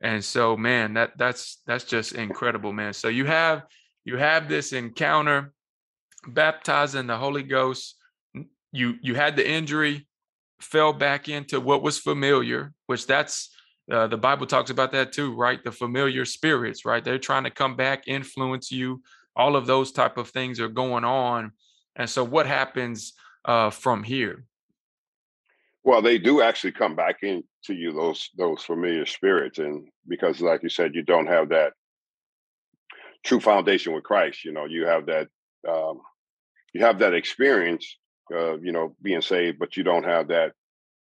And 0.00 0.22
so 0.22 0.56
man 0.56 0.94
that 0.94 1.12
that's 1.16 1.62
that's 1.66 1.84
just 1.84 2.12
incredible 2.12 2.72
man. 2.72 2.92
So 2.92 3.08
you 3.08 3.24
have 3.24 3.64
you 4.04 4.16
have 4.16 4.48
this 4.48 4.72
encounter 4.72 5.52
baptized 6.28 6.94
in 6.94 7.06
the 7.06 7.16
holy 7.16 7.42
ghost. 7.42 7.96
You 8.72 8.94
you 9.00 9.14
had 9.14 9.36
the 9.36 9.48
injury 9.48 10.06
fell 10.60 10.92
back 10.92 11.28
into 11.28 11.60
what 11.60 11.82
was 11.82 11.98
familiar 11.98 12.72
which 12.86 13.06
that's 13.06 13.50
uh, 13.92 14.06
the 14.06 14.16
bible 14.16 14.46
talks 14.46 14.70
about 14.70 14.90
that 14.92 15.12
too 15.12 15.34
right? 15.34 15.62
The 15.62 15.72
familiar 15.72 16.24
spirits 16.24 16.84
right? 16.84 17.04
They're 17.04 17.18
trying 17.18 17.44
to 17.44 17.50
come 17.50 17.76
back 17.76 18.04
influence 18.06 18.70
you. 18.70 19.02
All 19.34 19.54
of 19.54 19.66
those 19.66 19.92
type 19.92 20.16
of 20.16 20.30
things 20.30 20.60
are 20.60 20.68
going 20.68 21.04
on. 21.04 21.52
And 21.94 22.08
so 22.08 22.24
what 22.24 22.46
happens 22.46 23.12
uh, 23.44 23.68
from 23.68 24.02
here 24.02 24.44
Well, 25.86 26.02
they 26.02 26.18
do 26.18 26.42
actually 26.42 26.72
come 26.72 26.96
back 26.96 27.22
into 27.22 27.44
you 27.68 27.92
those 27.92 28.30
those 28.36 28.60
familiar 28.64 29.06
spirits, 29.06 29.60
and 29.60 29.86
because, 30.08 30.40
like 30.40 30.64
you 30.64 30.68
said, 30.68 30.96
you 30.96 31.02
don't 31.02 31.28
have 31.28 31.50
that 31.50 31.74
true 33.24 33.38
foundation 33.38 33.94
with 33.94 34.02
Christ. 34.02 34.44
You 34.44 34.50
know, 34.50 34.64
you 34.64 34.84
have 34.84 35.06
that 35.06 35.28
um, 35.66 36.00
you 36.74 36.80
have 36.84 36.98
that 36.98 37.14
experience 37.14 37.98
of 38.32 38.64
you 38.64 38.72
know 38.72 38.96
being 39.00 39.22
saved, 39.22 39.60
but 39.60 39.76
you 39.76 39.84
don't 39.84 40.02
have 40.02 40.26
that 40.26 40.54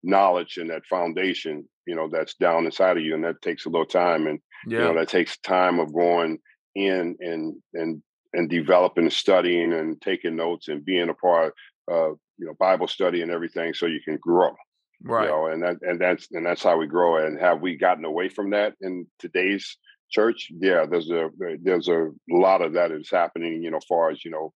knowledge 0.01 0.55
and 0.55 0.69
that 0.69 0.85
foundation. 0.85 1.67
You 1.85 1.95
know, 1.95 2.07
that's 2.09 2.35
down 2.35 2.63
inside 2.63 2.95
of 2.95 3.03
you, 3.03 3.15
and 3.15 3.23
that 3.25 3.41
takes 3.41 3.65
a 3.65 3.69
little 3.69 3.85
time, 3.85 4.27
and 4.27 4.39
yeah. 4.65 4.77
you 4.77 4.83
know 4.85 4.95
that 4.95 5.09
takes 5.09 5.37
time 5.39 5.79
of 5.79 5.93
going 5.93 6.39
in 6.75 7.17
and 7.19 7.53
and 7.73 8.01
and 8.31 8.49
developing 8.49 9.03
and 9.03 9.13
studying 9.13 9.73
and 9.73 10.01
taking 10.01 10.37
notes 10.37 10.69
and 10.69 10.85
being 10.85 11.09
a 11.09 11.13
part 11.13 11.53
of 11.89 12.17
you 12.37 12.45
know 12.45 12.53
Bible 12.57 12.87
study 12.87 13.21
and 13.21 13.29
everything, 13.29 13.73
so 13.73 13.85
you 13.85 13.99
can 14.05 14.15
grow. 14.15 14.55
Right. 15.03 15.23
You 15.23 15.29
know, 15.29 15.45
and 15.47 15.63
that 15.63 15.77
and 15.81 15.99
that's 15.99 16.27
and 16.31 16.45
that's 16.45 16.63
how 16.63 16.77
we 16.77 16.88
grow. 16.88 17.25
And 17.25 17.39
have 17.39 17.62
we 17.62 17.77
gotten 17.77 18.05
away 18.05 18.29
from 18.29 18.49
that 18.51 18.73
in 18.81 19.07
today's 19.17 19.77
church? 20.12 20.51
Yeah, 20.59 20.85
there's 20.89 21.09
a 21.09 21.29
there's 21.62 21.88
a 21.88 22.09
lot 22.29 22.62
of 22.62 22.73
that 22.73 22.91
is 22.91 23.09
happening. 23.09 23.63
You 23.63 23.71
know, 23.71 23.79
far 23.88 24.09
as 24.09 24.25
you 24.25 24.31
know, 24.31 24.53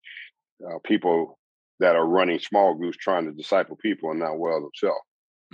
uh, 0.67 0.79
people 0.85 1.39
that 1.79 1.97
are 1.97 2.07
running 2.07 2.41
small 2.41 2.75
groups 2.75 2.97
trying 2.97 3.27
to 3.27 3.33
disciple 3.33 3.77
people 3.77 4.11
and 4.11 4.21
not 4.21 4.39
well 4.39 4.61
themselves. 4.61 5.01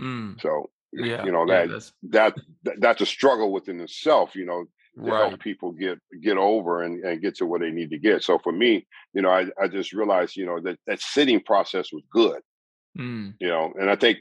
Mm. 0.00 0.40
So 0.40 0.70
yeah, 0.92 1.24
you 1.24 1.32
know 1.32 1.46
that 1.46 1.68
yeah, 1.68 1.78
that 2.10 2.34
that's 2.78 3.02
a 3.02 3.06
struggle 3.06 3.52
within 3.52 3.80
itself. 3.80 4.34
You 4.34 4.46
know, 4.46 4.64
to 5.04 5.10
right. 5.10 5.28
help 5.28 5.40
people 5.40 5.72
get 5.72 5.98
get 6.22 6.36
over 6.36 6.82
and, 6.82 7.04
and 7.04 7.22
get 7.22 7.36
to 7.36 7.46
where 7.46 7.60
they 7.60 7.70
need 7.70 7.90
to 7.90 7.98
get. 7.98 8.22
So 8.22 8.38
for 8.38 8.52
me, 8.52 8.86
you 9.12 9.22
know, 9.22 9.30
I, 9.30 9.46
I 9.62 9.68
just 9.68 9.92
realized, 9.92 10.36
you 10.36 10.46
know, 10.46 10.60
that 10.60 10.78
that 10.86 11.00
sitting 11.00 11.40
process 11.40 11.92
was 11.92 12.02
good. 12.10 12.40
Mm. 12.98 13.34
You 13.40 13.48
know, 13.48 13.72
and 13.78 13.90
I 13.90 13.96
think 13.96 14.18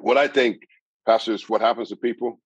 what 0.00 0.16
I 0.16 0.28
think, 0.28 0.62
pastors, 1.06 1.48
what 1.48 1.60
happens 1.60 1.88
to 1.88 1.96
people 1.96 2.40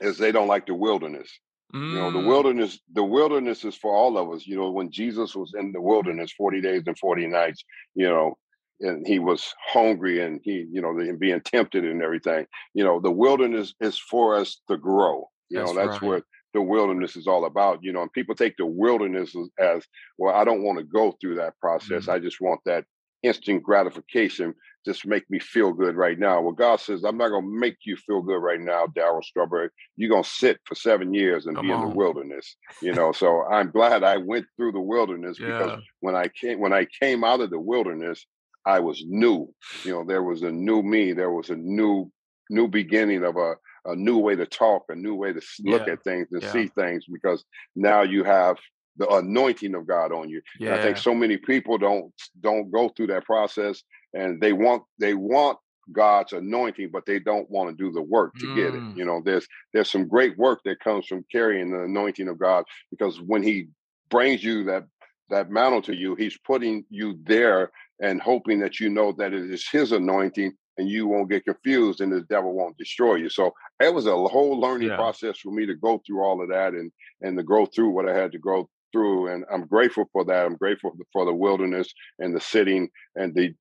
is 0.00 0.18
they 0.18 0.32
don't 0.32 0.48
like 0.48 0.66
the 0.66 0.74
wilderness. 0.74 1.30
Mm. 1.74 1.90
You 1.90 1.98
know, 1.98 2.10
the 2.12 2.18
mm. 2.18 2.26
wilderness, 2.26 2.78
the 2.92 3.04
wilderness 3.04 3.64
is 3.64 3.74
for 3.74 3.94
all 3.94 4.16
of 4.18 4.30
us. 4.30 4.46
You 4.46 4.56
know, 4.56 4.70
when 4.70 4.90
Jesus 4.90 5.34
was 5.34 5.52
in 5.58 5.72
the 5.72 5.80
wilderness 5.80 6.32
40 6.36 6.60
days 6.60 6.82
and 6.86 6.98
40 6.98 7.26
nights, 7.26 7.64
you 7.94 8.08
know, 8.08 8.36
and 8.80 9.06
he 9.06 9.18
was 9.18 9.54
hungry 9.66 10.22
and 10.22 10.40
he, 10.42 10.66
you 10.70 10.82
know, 10.82 10.90
and 10.90 11.18
being 11.18 11.40
tempted 11.40 11.84
and 11.84 12.02
everything. 12.02 12.46
You 12.74 12.84
know, 12.84 13.00
the 13.00 13.10
wilderness 13.10 13.74
is 13.80 13.98
for 13.98 14.36
us 14.36 14.60
to 14.68 14.76
grow. 14.76 15.28
You 15.48 15.58
that's 15.58 15.72
know, 15.72 15.86
that's 15.86 16.02
right. 16.02 16.08
what 16.08 16.22
the 16.52 16.60
wilderness 16.60 17.16
is 17.16 17.26
all 17.26 17.46
about. 17.46 17.82
You 17.82 17.92
know, 17.92 18.02
and 18.02 18.12
people 18.12 18.34
take 18.34 18.56
the 18.58 18.66
wilderness 18.66 19.34
as, 19.34 19.48
as 19.58 19.84
well, 20.18 20.34
I 20.34 20.44
don't 20.44 20.62
want 20.62 20.78
to 20.78 20.84
go 20.84 21.16
through 21.20 21.36
that 21.36 21.58
process. 21.60 22.06
Mm. 22.06 22.12
I 22.12 22.18
just 22.18 22.40
want 22.40 22.60
that 22.66 22.84
instant 23.22 23.62
gratification 23.62 24.54
just 24.86 25.04
make 25.04 25.28
me 25.28 25.38
feel 25.38 25.72
good 25.72 25.96
right 25.96 26.18
now. 26.18 26.40
Well, 26.40 26.52
God 26.52 26.80
says, 26.80 27.04
I'm 27.04 27.18
not 27.18 27.28
going 27.28 27.44
to 27.44 27.60
make 27.60 27.78
you 27.84 27.96
feel 27.96 28.22
good 28.22 28.38
right 28.38 28.60
now, 28.60 28.86
Darryl 28.86 29.22
Strawberry. 29.22 29.68
You're 29.96 30.10
going 30.10 30.22
to 30.22 30.28
sit 30.28 30.60
for 30.64 30.76
seven 30.76 31.12
years 31.12 31.46
and 31.46 31.56
Come 31.56 31.66
be 31.66 31.72
on. 31.72 31.82
in 31.82 31.88
the 31.90 31.94
wilderness. 31.94 32.56
You 32.80 32.94
know, 32.94 33.12
so 33.12 33.44
I'm 33.44 33.70
glad 33.70 34.04
I 34.04 34.16
went 34.16 34.46
through 34.56 34.72
the 34.72 34.80
wilderness 34.80 35.38
yeah. 35.40 35.46
because 35.58 35.82
when 36.00 36.14
I 36.14 36.28
came 36.28 36.60
when 36.60 36.72
I 36.72 36.86
came 37.02 37.24
out 37.24 37.40
of 37.40 37.50
the 37.50 37.60
wilderness, 37.60 38.24
I 38.64 38.80
was 38.80 39.02
new. 39.06 39.52
You 39.84 39.92
know, 39.92 40.04
there 40.04 40.22
was 40.22 40.42
a 40.42 40.52
new 40.52 40.82
me. 40.82 41.12
There 41.12 41.32
was 41.32 41.50
a 41.50 41.56
new 41.56 42.10
new 42.48 42.68
beginning 42.68 43.24
of 43.24 43.36
a 43.36 43.56
a 43.84 43.96
new 43.96 44.18
way 44.18 44.36
to 44.36 44.46
talk, 44.46 44.84
a 44.88 44.94
new 44.94 45.14
way 45.14 45.32
to 45.32 45.40
look 45.64 45.86
yeah. 45.86 45.94
at 45.94 46.04
things 46.04 46.28
and 46.32 46.42
yeah. 46.42 46.52
see 46.52 46.68
things 46.68 47.04
because 47.10 47.44
now 47.74 48.02
you 48.02 48.24
have 48.24 48.56
the 48.96 49.08
anointing 49.08 49.74
of 49.74 49.86
God 49.86 50.12
on 50.12 50.28
you. 50.28 50.40
Yeah. 50.58 50.76
I 50.76 50.82
think 50.82 50.96
so 50.96 51.14
many 51.14 51.36
people 51.36 51.78
don't 51.78 52.12
don't 52.40 52.70
go 52.70 52.88
through 52.88 53.08
that 53.08 53.24
process 53.24 53.82
and 54.16 54.40
they 54.40 54.52
want 54.52 54.82
they 54.98 55.14
want 55.14 55.58
God's 55.92 56.32
anointing, 56.32 56.90
but 56.92 57.06
they 57.06 57.20
don't 57.20 57.48
want 57.50 57.70
to 57.70 57.84
do 57.84 57.92
the 57.92 58.02
work 58.02 58.34
to 58.36 58.46
mm. 58.46 58.56
get 58.56 58.74
it. 58.74 58.80
Mm. 58.80 58.96
You 58.96 59.04
know, 59.04 59.22
there's 59.24 59.46
there's 59.72 59.90
some 59.90 60.08
great 60.08 60.36
work 60.36 60.60
that 60.64 60.80
comes 60.80 61.06
from 61.06 61.24
carrying 61.30 61.70
the 61.70 61.82
anointing 61.82 62.28
of 62.28 62.38
God 62.38 62.64
because 62.90 63.20
when 63.20 63.42
He 63.42 63.68
brings 64.10 64.42
you 64.42 64.64
that 64.64 64.84
that 65.30 65.50
mantle 65.50 65.82
to 65.82 65.94
you, 65.94 66.14
He's 66.14 66.38
putting 66.38 66.84
you 66.90 67.18
there 67.24 67.70
and 68.02 68.20
hoping 68.20 68.60
that 68.60 68.80
you 68.80 68.88
know 68.88 69.12
that 69.12 69.32
it 69.32 69.50
is 69.50 69.68
His 69.70 69.92
anointing 69.92 70.52
and 70.78 70.88
you 70.88 71.06
won't 71.06 71.30
get 71.30 71.44
confused 71.44 72.00
and 72.00 72.12
the 72.12 72.20
devil 72.22 72.52
won't 72.52 72.76
destroy 72.76 73.14
you. 73.14 73.30
So 73.30 73.52
it 73.80 73.94
was 73.94 74.06
a 74.06 74.10
whole 74.10 74.60
learning 74.60 74.88
yeah. 74.88 74.96
process 74.96 75.38
for 75.38 75.50
me 75.50 75.66
to 75.66 75.74
go 75.74 76.02
through 76.06 76.22
all 76.22 76.42
of 76.42 76.48
that 76.48 76.72
and 76.72 76.90
and 77.22 77.36
to 77.38 77.44
go 77.44 77.66
through 77.66 77.90
what 77.90 78.08
I 78.08 78.14
had 78.16 78.32
to 78.32 78.38
go 78.38 78.68
through. 78.92 79.28
And 79.28 79.44
I'm 79.52 79.66
grateful 79.66 80.08
for 80.12 80.24
that. 80.24 80.46
I'm 80.46 80.56
grateful 80.56 80.96
for 81.12 81.24
the 81.24 81.34
wilderness 81.34 81.92
and 82.18 82.34
the 82.34 82.40
sitting 82.40 82.88
and 83.14 83.34
the 83.34 83.54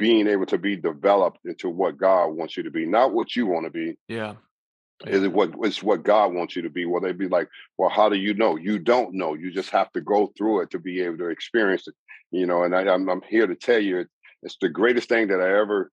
being 0.00 0.26
able 0.26 0.46
to 0.46 0.56
be 0.56 0.76
developed 0.76 1.40
into 1.44 1.68
what 1.68 1.98
God 1.98 2.28
wants 2.28 2.56
you 2.56 2.62
to 2.62 2.70
be, 2.70 2.86
not 2.86 3.12
what 3.12 3.36
you 3.36 3.46
want 3.46 3.66
to 3.66 3.70
be. 3.70 3.98
Yeah. 4.08 4.34
yeah. 5.04 5.12
Is 5.12 5.22
it 5.22 5.32
what 5.32 5.52
it's 5.60 5.82
what 5.82 6.02
God 6.02 6.32
wants 6.32 6.56
you 6.56 6.62
to 6.62 6.70
be? 6.70 6.86
Well, 6.86 7.02
they'd 7.02 7.18
be 7.18 7.28
like, 7.28 7.48
well, 7.76 7.90
how 7.90 8.08
do 8.08 8.16
you 8.16 8.32
know? 8.32 8.56
You 8.56 8.78
don't 8.78 9.12
know. 9.12 9.34
You 9.34 9.52
just 9.52 9.68
have 9.70 9.92
to 9.92 10.00
go 10.00 10.32
through 10.36 10.62
it 10.62 10.70
to 10.70 10.78
be 10.78 11.02
able 11.02 11.18
to 11.18 11.28
experience 11.28 11.86
it. 11.86 11.94
You 12.30 12.46
know, 12.46 12.64
and 12.64 12.74
I, 12.74 12.88
I'm 12.88 13.08
I'm 13.10 13.20
here 13.28 13.46
to 13.46 13.54
tell 13.54 13.78
you, 13.78 14.06
it's 14.42 14.56
the 14.60 14.70
greatest 14.70 15.10
thing 15.10 15.28
that 15.28 15.40
I 15.40 15.60
ever 15.60 15.92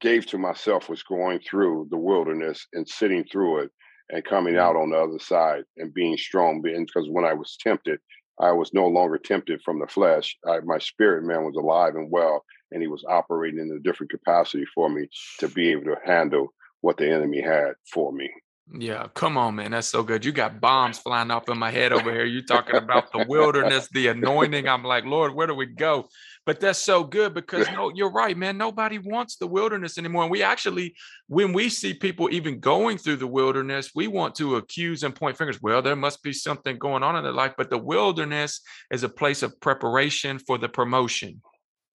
gave 0.00 0.26
to 0.26 0.38
myself 0.38 0.88
was 0.88 1.02
going 1.02 1.40
through 1.40 1.88
the 1.90 1.98
wilderness 1.98 2.66
and 2.72 2.88
sitting 2.88 3.24
through 3.30 3.64
it 3.64 3.70
and 4.08 4.24
coming 4.24 4.56
out 4.56 4.76
on 4.76 4.90
the 4.90 4.96
other 4.96 5.18
side 5.18 5.64
and 5.76 5.92
being 5.92 6.16
strong. 6.16 6.62
Because 6.62 7.08
when 7.10 7.26
I 7.26 7.34
was 7.34 7.58
tempted, 7.60 8.00
I 8.38 8.52
was 8.52 8.74
no 8.74 8.86
longer 8.86 9.18
tempted 9.18 9.62
from 9.62 9.78
the 9.78 9.86
flesh. 9.86 10.36
I, 10.46 10.60
my 10.60 10.78
spirit 10.78 11.24
man 11.24 11.44
was 11.44 11.56
alive 11.56 11.94
and 11.94 12.10
well, 12.10 12.44
and 12.72 12.82
he 12.82 12.88
was 12.88 13.04
operating 13.08 13.60
in 13.60 13.70
a 13.70 13.80
different 13.80 14.10
capacity 14.10 14.64
for 14.74 14.88
me 14.88 15.08
to 15.38 15.48
be 15.48 15.70
able 15.70 15.84
to 15.84 15.96
handle 16.04 16.52
what 16.80 16.96
the 16.96 17.10
enemy 17.10 17.40
had 17.40 17.74
for 17.92 18.12
me. 18.12 18.30
Yeah, 18.72 19.08
come 19.14 19.36
on, 19.36 19.56
man. 19.56 19.72
That's 19.72 19.86
so 19.86 20.02
good. 20.02 20.24
You 20.24 20.32
got 20.32 20.60
bombs 20.60 20.98
flying 21.04 21.30
off 21.30 21.48
in 21.48 21.58
my 21.58 21.70
head 21.70 21.92
over 21.92 22.10
here. 22.10 22.24
You 22.24 22.42
talking 22.42 22.76
about 22.76 23.12
the 23.12 23.24
wilderness, 23.26 23.88
the 23.88 24.08
anointing. 24.08 24.66
I'm 24.66 24.84
like, 24.84 25.04
Lord, 25.04 25.34
where 25.34 25.46
do 25.46 25.54
we 25.54 25.66
go? 25.66 26.08
But 26.46 26.60
that's 26.60 26.78
so 26.78 27.04
good 27.04 27.34
because 27.34 27.66
no, 27.72 27.90
you're 27.94 28.12
right, 28.12 28.36
man. 28.36 28.58
Nobody 28.58 28.98
wants 28.98 29.36
the 29.36 29.46
wilderness 29.46 29.98
anymore. 29.98 30.22
And 30.22 30.30
we 30.30 30.42
actually, 30.42 30.94
when 31.28 31.52
we 31.52 31.68
see 31.68 31.94
people 31.94 32.28
even 32.32 32.60
going 32.60 32.98
through 32.98 33.16
the 33.16 33.26
wilderness, 33.26 33.92
we 33.94 34.06
want 34.06 34.34
to 34.36 34.56
accuse 34.56 35.02
and 35.02 35.14
point 35.14 35.38
fingers. 35.38 35.62
Well, 35.62 35.82
there 35.82 35.96
must 35.96 36.22
be 36.22 36.32
something 36.32 36.78
going 36.78 37.02
on 37.02 37.16
in 37.16 37.24
their 37.24 37.32
life. 37.32 37.54
But 37.56 37.70
the 37.70 37.78
wilderness 37.78 38.60
is 38.90 39.04
a 39.04 39.08
place 39.08 39.42
of 39.42 39.58
preparation 39.60 40.38
for 40.38 40.58
the 40.58 40.68
promotion. 40.68 41.40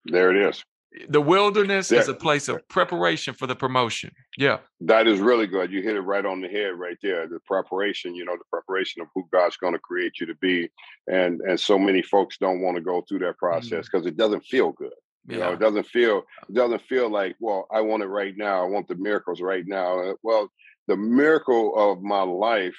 There 0.05 0.31
it 0.31 0.49
is 0.49 0.65
the 1.09 1.21
wilderness 1.21 1.93
is 1.93 2.09
a 2.09 2.15
place 2.15 2.49
of 2.49 2.67
preparation 2.69 3.35
for 3.35 3.47
the 3.47 3.57
promotion. 3.57 4.11
Yeah. 4.39 4.59
That 4.81 5.07
is 5.07 5.21
really 5.21 5.47
good. 5.47 5.71
You 5.71 5.83
hit 5.83 5.97
it 5.97 6.01
right 6.01 6.25
on 6.25 6.41
the 6.41 6.49
head 6.49 6.75
right 6.77 6.97
there. 7.03 7.29
The 7.29 7.41
preparation, 7.41 8.15
you 8.15 8.25
know, 8.25 8.37
the 8.37 8.45
preparation 8.51 9.03
of 9.03 9.09
who 9.15 9.29
God's 9.33 9.57
going 9.57 9.75
to 9.75 9.79
create 9.79 10.21
you 10.21 10.27
to 10.27 10.35
be. 10.37 10.69
And 11.07 11.41
and 11.43 11.59
so 11.59 11.79
many 11.79 12.03
folks 12.03 12.39
don't 12.39 12.63
want 12.63 12.77
to 12.77 12.83
go 12.83 13.03
through 13.03 13.21
that 13.21 13.37
process 13.39 13.87
because 13.87 14.03
mm-hmm. 14.03 14.09
it 14.09 14.17
doesn't 14.17 14.45
feel 14.45 14.73
good. 14.73 14.93
You 15.27 15.39
yeah. 15.39 15.47
know, 15.47 15.53
it 15.53 15.61
doesn't 15.61 15.87
feel 15.87 16.23
it 16.49 16.55
doesn't 16.55 16.83
feel 16.83 17.11
like, 17.11 17.37
well, 17.41 17.67
I 17.71 17.81
want 17.81 18.03
it 18.03 18.07
right 18.09 18.35
now. 18.37 18.63
I 18.63 18.69
want 18.69 18.89
the 18.89 18.95
miracles 18.95 19.41
right 19.41 19.65
now. 19.67 20.01
Uh, 20.01 20.15
well, 20.23 20.49
the 20.87 20.97
miracle 20.97 21.75
of 21.77 22.03
my 22.03 22.23
life 22.23 22.77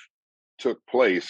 took 0.58 0.80
place 0.88 1.30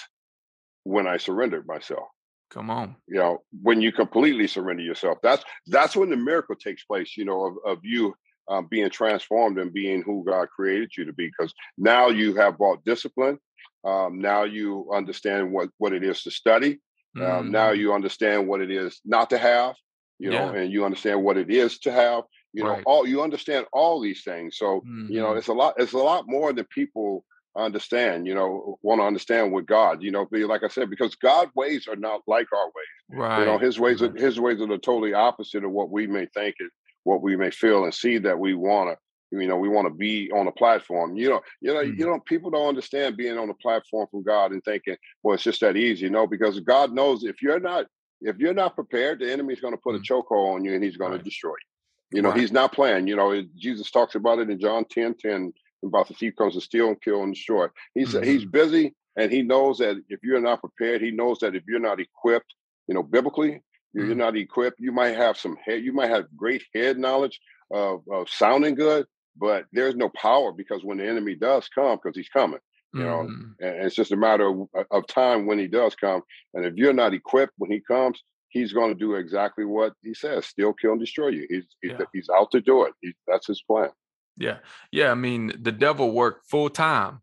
when 0.83 1.07
I 1.07 1.17
surrendered 1.17 1.67
myself. 1.67 2.07
Come 2.49 2.69
on. 2.69 2.95
You 3.07 3.17
know, 3.17 3.43
when 3.61 3.81
you 3.81 3.91
completely 3.91 4.47
surrender 4.47 4.83
yourself, 4.83 5.17
that's 5.21 5.43
that's 5.67 5.95
when 5.95 6.09
the 6.09 6.15
miracle 6.15 6.55
takes 6.55 6.83
place, 6.83 7.17
you 7.17 7.25
know, 7.25 7.45
of, 7.45 7.55
of 7.65 7.79
you 7.83 8.15
um, 8.47 8.67
being 8.69 8.89
transformed 8.89 9.57
and 9.59 9.73
being 9.73 10.01
who 10.01 10.23
God 10.25 10.47
created 10.49 10.91
you 10.97 11.05
to 11.05 11.13
be. 11.13 11.27
Because 11.27 11.53
now 11.77 12.07
you 12.07 12.35
have 12.35 12.57
brought 12.57 12.85
discipline. 12.85 13.39
Um, 13.83 14.19
now 14.19 14.43
you 14.43 14.89
understand 14.93 15.51
what, 15.51 15.69
what 15.77 15.93
it 15.93 16.03
is 16.03 16.23
to 16.23 16.31
study. 16.31 16.79
Um, 17.15 17.21
mm. 17.23 17.49
Now 17.49 17.71
you 17.71 17.93
understand 17.93 18.47
what 18.47 18.61
it 18.61 18.71
is 18.71 18.99
not 19.03 19.29
to 19.31 19.37
have, 19.37 19.75
you 20.19 20.29
know, 20.29 20.53
yeah. 20.53 20.61
and 20.61 20.71
you 20.71 20.85
understand 20.85 21.23
what 21.23 21.37
it 21.37 21.49
is 21.49 21.79
to 21.79 21.91
have. 21.91 22.23
You 22.53 22.63
know, 22.63 22.69
right. 22.71 22.83
all 22.85 23.05
you 23.07 23.21
understand 23.21 23.65
all 23.71 24.01
these 24.01 24.23
things. 24.23 24.57
So, 24.57 24.81
mm-hmm. 24.81 25.11
you 25.11 25.19
know, 25.19 25.29
mm-hmm. 25.29 25.37
it's 25.37 25.47
a 25.47 25.53
lot, 25.53 25.75
it's 25.77 25.93
a 25.93 25.97
lot 25.97 26.25
more 26.27 26.53
than 26.53 26.65
people 26.65 27.23
understand, 27.57 28.27
you 28.27 28.35
know, 28.35 28.77
want 28.81 29.01
to 29.01 29.05
understand 29.05 29.51
with 29.51 29.65
God, 29.65 30.01
you 30.01 30.11
know, 30.11 30.25
be 30.25 30.43
like 30.45 30.63
I 30.63 30.67
said, 30.67 30.89
because 30.89 31.15
God 31.15 31.49
ways 31.55 31.87
are 31.87 31.95
not 31.95 32.21
like 32.27 32.47
our 32.53 32.65
ways. 32.65 33.19
Right. 33.19 33.39
You 33.39 33.45
know, 33.45 33.57
his 33.57 33.79
ways 33.79 34.01
are 34.01 34.13
his 34.15 34.39
ways 34.39 34.61
are 34.61 34.67
the 34.67 34.77
totally 34.77 35.13
opposite 35.13 35.63
of 35.63 35.71
what 35.71 35.89
we 35.89 36.07
may 36.07 36.25
think 36.27 36.55
and 36.59 36.69
what 37.03 37.21
we 37.21 37.35
may 37.35 37.51
feel 37.51 37.83
and 37.85 37.93
see 37.93 38.17
that 38.19 38.37
we 38.37 38.53
want 38.53 38.89
to 38.91 38.97
you 39.31 39.47
know 39.47 39.57
we 39.57 39.69
want 39.69 39.87
to 39.87 39.93
be 39.93 40.31
on 40.31 40.47
a 40.47 40.51
platform 40.51 41.15
you 41.15 41.29
know 41.29 41.41
you 41.61 41.73
know 41.73 41.81
mm-hmm. 41.81 41.99
you 41.99 42.05
know 42.05 42.19
people 42.25 42.49
don't 42.49 42.69
understand 42.69 43.17
being 43.17 43.37
on 43.37 43.49
a 43.49 43.53
platform 43.55 44.07
from 44.09 44.23
god 44.23 44.51
and 44.51 44.63
thinking 44.63 44.95
well 45.21 45.35
it's 45.35 45.43
just 45.43 45.59
that 45.59 45.75
easy 45.75 46.05
you 46.05 46.09
know 46.09 46.25
because 46.25 46.59
god 46.61 46.93
knows 46.93 47.23
if 47.23 47.41
you're 47.41 47.59
not 47.59 47.85
if 48.21 48.37
you're 48.37 48.53
not 48.53 48.75
prepared 48.75 49.19
the 49.19 49.31
enemy's 49.31 49.59
going 49.59 49.73
to 49.73 49.79
put 49.79 49.95
mm-hmm. 49.95 50.13
a 50.13 50.21
chokehold 50.21 50.55
on 50.55 50.63
you 50.63 50.73
and 50.73 50.83
he's 50.83 50.97
going 50.97 51.11
right. 51.11 51.17
to 51.17 51.23
destroy 51.23 51.51
you 51.51 52.17
you 52.17 52.21
know 52.21 52.29
right. 52.29 52.39
he's 52.39 52.51
not 52.51 52.71
playing 52.71 53.07
you 53.07 53.15
know 53.15 53.41
jesus 53.57 53.91
talks 53.91 54.15
about 54.15 54.39
it 54.39 54.49
in 54.49 54.59
john 54.59 54.85
10 54.89 55.15
10 55.15 55.53
about 55.85 56.07
the 56.07 56.13
thief 56.13 56.33
comes 56.37 56.55
to 56.55 56.61
steal 56.61 56.87
and 56.87 57.01
kill 57.01 57.23
and 57.23 57.33
destroy. 57.33 57.67
He's 57.93 58.13
mm-hmm. 58.13 58.23
he's 58.23 58.45
busy 58.45 58.95
and 59.15 59.31
he 59.31 59.41
knows 59.41 59.79
that 59.79 59.97
if 60.09 60.19
you're 60.23 60.41
not 60.41 60.61
prepared, 60.61 61.01
he 61.01 61.11
knows 61.11 61.39
that 61.39 61.55
if 61.55 61.63
you're 61.67 61.79
not 61.79 61.99
equipped, 61.99 62.53
you 62.87 62.95
know, 62.95 63.03
biblically, 63.03 63.51
mm-hmm. 63.51 64.05
you're 64.05 64.15
not 64.15 64.37
equipped. 64.37 64.79
You 64.79 64.91
might 64.91 65.15
have 65.15 65.37
some 65.37 65.57
head, 65.63 65.83
you 65.83 65.93
might 65.93 66.09
have 66.09 66.25
great 66.35 66.63
head 66.73 66.97
knowledge, 66.97 67.39
of, 67.71 68.01
of 68.11 68.29
sounding 68.29 68.75
good, 68.75 69.05
but 69.35 69.65
there's 69.71 69.95
no 69.95 70.09
power 70.09 70.51
because 70.51 70.83
when 70.83 70.97
the 70.97 71.07
enemy 71.07 71.35
does 71.35 71.67
come, 71.67 71.99
because 72.01 72.15
he's 72.15 72.29
coming, 72.29 72.59
you 72.93 73.03
know, 73.03 73.27
mm. 73.29 73.53
and 73.59 73.85
it's 73.85 73.95
just 73.95 74.11
a 74.11 74.17
matter 74.17 74.47
of, 74.47 74.85
of 74.91 75.07
time 75.07 75.45
when 75.45 75.59
he 75.59 75.67
does 75.67 75.95
come. 75.95 76.21
And 76.53 76.65
if 76.65 76.73
you're 76.75 76.93
not 76.93 77.13
equipped 77.13 77.53
when 77.57 77.71
he 77.71 77.81
comes, 77.81 78.21
he's 78.49 78.73
going 78.73 78.89
to 78.89 78.99
do 78.99 79.15
exactly 79.15 79.65
what 79.65 79.93
he 80.03 80.13
says: 80.13 80.45
steal, 80.45 80.73
kill, 80.73 80.91
and 80.91 80.99
destroy 80.99 81.29
you. 81.29 81.45
He's 81.49 81.65
he's, 81.81 81.91
yeah. 81.91 82.05
he's 82.13 82.29
out 82.33 82.51
to 82.51 82.61
do 82.61 82.83
it. 82.83 82.93
He, 83.01 83.13
that's 83.27 83.47
his 83.47 83.61
plan. 83.61 83.89
Yeah, 84.37 84.57
yeah. 84.91 85.11
I 85.11 85.15
mean, 85.15 85.53
the 85.59 85.71
devil 85.71 86.11
worked 86.11 86.49
full 86.49 86.69
time. 86.69 87.21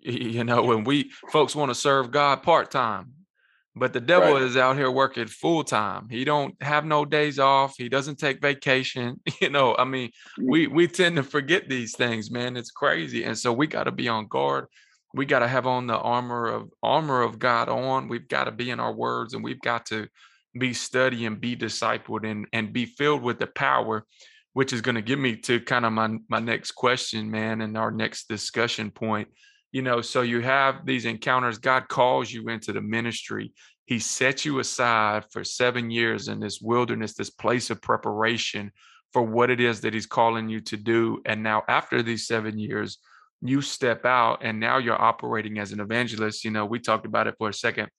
You 0.00 0.44
know, 0.44 0.62
when 0.62 0.84
we 0.84 1.10
folks 1.30 1.56
want 1.56 1.70
to 1.70 1.74
serve 1.74 2.12
God 2.12 2.42
part 2.42 2.70
time, 2.70 3.12
but 3.78 3.92
the 3.92 4.00
devil 4.00 4.34
right. 4.34 4.42
is 4.42 4.56
out 4.56 4.76
here 4.76 4.90
working 4.90 5.26
full 5.26 5.64
time. 5.64 6.08
He 6.10 6.24
don't 6.24 6.60
have 6.62 6.84
no 6.84 7.04
days 7.04 7.38
off. 7.38 7.74
He 7.76 7.88
doesn't 7.88 8.18
take 8.18 8.40
vacation. 8.40 9.20
You 9.40 9.50
know, 9.50 9.76
I 9.78 9.84
mean, 9.84 10.10
we 10.42 10.66
we 10.66 10.88
tend 10.88 11.14
to 11.16 11.22
forget 11.22 11.68
these 11.68 11.94
things, 11.94 12.28
man. 12.30 12.56
It's 12.56 12.72
crazy, 12.72 13.22
and 13.22 13.38
so 13.38 13.52
we 13.52 13.68
got 13.68 13.84
to 13.84 13.92
be 13.92 14.08
on 14.08 14.26
guard. 14.26 14.66
We 15.14 15.26
got 15.26 15.38
to 15.40 15.48
have 15.48 15.66
on 15.66 15.86
the 15.86 15.96
armor 15.96 16.48
of 16.48 16.70
armor 16.82 17.22
of 17.22 17.38
God 17.38 17.68
on. 17.68 18.08
We've 18.08 18.26
got 18.26 18.44
to 18.44 18.50
be 18.50 18.70
in 18.70 18.80
our 18.80 18.92
words, 18.92 19.34
and 19.34 19.44
we've 19.44 19.60
got 19.60 19.86
to 19.86 20.08
be 20.58 20.74
studying, 20.74 21.36
be 21.36 21.56
discipled, 21.56 22.28
and 22.28 22.48
and 22.52 22.72
be 22.72 22.86
filled 22.86 23.22
with 23.22 23.38
the 23.38 23.46
power 23.46 24.04
which 24.58 24.72
is 24.72 24.80
going 24.80 24.96
to 24.96 25.02
get 25.02 25.20
me 25.20 25.36
to 25.36 25.60
kind 25.60 25.86
of 25.86 25.92
my 25.92 26.18
my 26.28 26.40
next 26.40 26.72
question, 26.72 27.30
man, 27.30 27.60
and 27.60 27.78
our 27.78 27.92
next 27.92 28.28
discussion 28.28 28.90
point. 28.90 29.28
You 29.70 29.82
know, 29.82 30.00
so 30.00 30.22
you 30.22 30.40
have 30.40 30.84
these 30.84 31.04
encounters. 31.04 31.58
God 31.58 31.86
calls 31.86 32.32
you 32.32 32.48
into 32.48 32.72
the 32.72 32.80
ministry. 32.80 33.52
He 33.84 34.00
set 34.00 34.44
you 34.44 34.58
aside 34.58 35.26
for 35.30 35.44
seven 35.44 35.92
years 35.92 36.26
in 36.26 36.40
this 36.40 36.60
wilderness, 36.60 37.14
this 37.14 37.30
place 37.30 37.70
of 37.70 37.80
preparation 37.80 38.72
for 39.12 39.22
what 39.22 39.48
it 39.48 39.60
is 39.60 39.80
that 39.82 39.94
He's 39.94 40.06
calling 40.06 40.48
you 40.48 40.60
to 40.62 40.76
do. 40.76 41.22
And 41.24 41.40
now, 41.44 41.62
after 41.68 42.02
these 42.02 42.26
seven 42.26 42.58
years, 42.58 42.98
you 43.40 43.60
step 43.60 44.04
out 44.04 44.40
and 44.42 44.58
now 44.58 44.78
you're 44.78 45.00
operating 45.00 45.60
as 45.60 45.70
an 45.70 45.78
evangelist. 45.78 46.44
You 46.44 46.50
know, 46.50 46.66
we 46.66 46.80
talked 46.80 47.06
about 47.06 47.28
it 47.28 47.36
for 47.38 47.50
a 47.50 47.54
second 47.54 47.90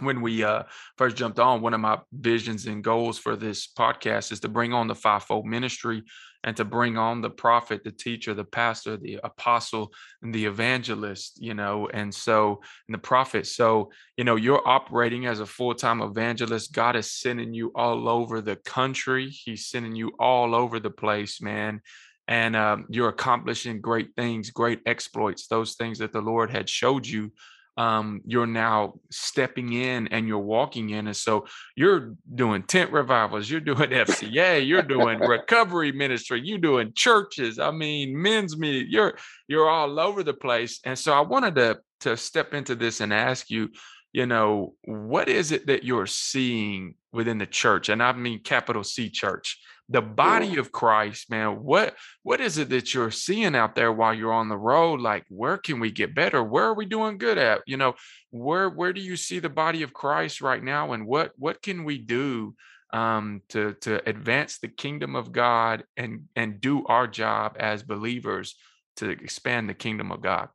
when 0.00 0.20
we 0.20 0.42
uh, 0.42 0.64
first 0.96 1.16
jumped 1.16 1.38
on, 1.38 1.60
one 1.60 1.74
of 1.74 1.80
my 1.80 1.98
visions 2.12 2.66
and 2.66 2.82
goals 2.82 3.18
for 3.18 3.36
this 3.36 3.66
podcast 3.66 4.32
is 4.32 4.40
to 4.40 4.48
bring 4.48 4.72
on 4.72 4.86
the 4.86 4.94
fivefold 4.94 5.46
ministry 5.46 6.02
and 6.44 6.56
to 6.56 6.64
bring 6.64 6.96
on 6.96 7.20
the 7.20 7.30
prophet, 7.30 7.84
the 7.84 7.92
teacher, 7.92 8.32
the 8.32 8.44
pastor, 8.44 8.96
the 8.96 9.20
apostle, 9.22 9.92
and 10.22 10.34
the 10.34 10.46
evangelist, 10.46 11.40
you 11.40 11.54
know, 11.54 11.88
and 11.92 12.14
so, 12.14 12.60
and 12.88 12.94
the 12.94 12.98
prophet. 12.98 13.46
So, 13.46 13.90
you 14.16 14.24
know, 14.24 14.36
you're 14.36 14.66
operating 14.66 15.26
as 15.26 15.40
a 15.40 15.46
full 15.46 15.74
time 15.74 16.00
evangelist. 16.00 16.72
God 16.72 16.96
is 16.96 17.12
sending 17.12 17.52
you 17.52 17.72
all 17.74 18.08
over 18.08 18.40
the 18.40 18.56
country, 18.56 19.28
He's 19.28 19.66
sending 19.66 19.94
you 19.94 20.12
all 20.18 20.54
over 20.54 20.80
the 20.80 20.90
place, 20.90 21.42
man. 21.42 21.82
And 22.26 22.54
um, 22.54 22.86
you're 22.88 23.08
accomplishing 23.08 23.80
great 23.80 24.14
things, 24.14 24.50
great 24.50 24.80
exploits, 24.86 25.48
those 25.48 25.74
things 25.74 25.98
that 25.98 26.12
the 26.12 26.20
Lord 26.20 26.50
had 26.50 26.68
showed 26.68 27.06
you 27.06 27.32
um, 27.80 28.20
you're 28.26 28.46
now 28.46 29.00
stepping 29.10 29.72
in 29.72 30.06
and 30.08 30.28
you're 30.28 30.38
walking 30.38 30.90
in. 30.90 31.06
And 31.06 31.16
so 31.16 31.46
you're 31.74 32.14
doing 32.34 32.62
tent 32.64 32.92
revivals, 32.92 33.48
you're 33.48 33.60
doing 33.60 33.88
FCA, 33.90 34.66
you're 34.66 34.82
doing 34.82 35.18
recovery 35.18 35.90
ministry, 35.90 36.42
you're 36.44 36.58
doing 36.58 36.92
churches. 36.94 37.58
I 37.58 37.70
mean, 37.70 38.20
men's 38.20 38.58
meet, 38.58 38.88
you're 38.88 39.14
you're 39.48 39.70
all 39.70 39.98
over 39.98 40.22
the 40.22 40.34
place. 40.34 40.80
And 40.84 40.98
so 40.98 41.14
I 41.14 41.20
wanted 41.20 41.54
to 41.54 41.80
to 42.00 42.18
step 42.18 42.52
into 42.52 42.74
this 42.74 43.00
and 43.00 43.14
ask 43.14 43.48
you, 43.48 43.70
you 44.12 44.26
know, 44.26 44.74
what 44.82 45.30
is 45.30 45.50
it 45.50 45.66
that 45.68 45.82
you're 45.82 46.06
seeing 46.06 46.96
within 47.12 47.38
the 47.38 47.46
church? 47.46 47.88
And 47.88 48.02
I 48.02 48.12
mean 48.12 48.42
capital 48.42 48.84
C 48.84 49.08
church 49.08 49.58
the 49.90 50.00
body 50.00 50.56
of 50.56 50.70
Christ, 50.70 51.30
man. 51.30 51.64
What 51.64 51.96
what 52.22 52.40
is 52.40 52.58
it 52.58 52.68
that 52.70 52.94
you're 52.94 53.10
seeing 53.10 53.56
out 53.56 53.74
there 53.74 53.92
while 53.92 54.14
you're 54.14 54.32
on 54.32 54.48
the 54.48 54.56
road? 54.56 55.00
Like, 55.00 55.24
where 55.28 55.58
can 55.58 55.80
we 55.80 55.90
get 55.90 56.14
better? 56.14 56.42
Where 56.42 56.64
are 56.64 56.74
we 56.74 56.86
doing 56.86 57.18
good 57.18 57.38
at? 57.38 57.62
You 57.66 57.76
know, 57.76 57.94
where 58.30 58.70
where 58.70 58.92
do 58.92 59.00
you 59.00 59.16
see 59.16 59.40
the 59.40 59.48
body 59.48 59.82
of 59.82 59.92
Christ 59.92 60.40
right 60.40 60.62
now, 60.62 60.92
and 60.92 61.06
what 61.06 61.32
what 61.36 61.60
can 61.60 61.82
we 61.84 61.98
do 61.98 62.54
um, 62.92 63.42
to 63.48 63.74
to 63.82 64.08
advance 64.08 64.58
the 64.58 64.68
kingdom 64.68 65.16
of 65.16 65.32
God 65.32 65.82
and 65.96 66.28
and 66.36 66.60
do 66.60 66.86
our 66.86 67.08
job 67.08 67.56
as 67.58 67.82
believers 67.82 68.54
to 68.96 69.10
expand 69.10 69.68
the 69.68 69.74
kingdom 69.74 70.12
of 70.12 70.22
God? 70.22 70.50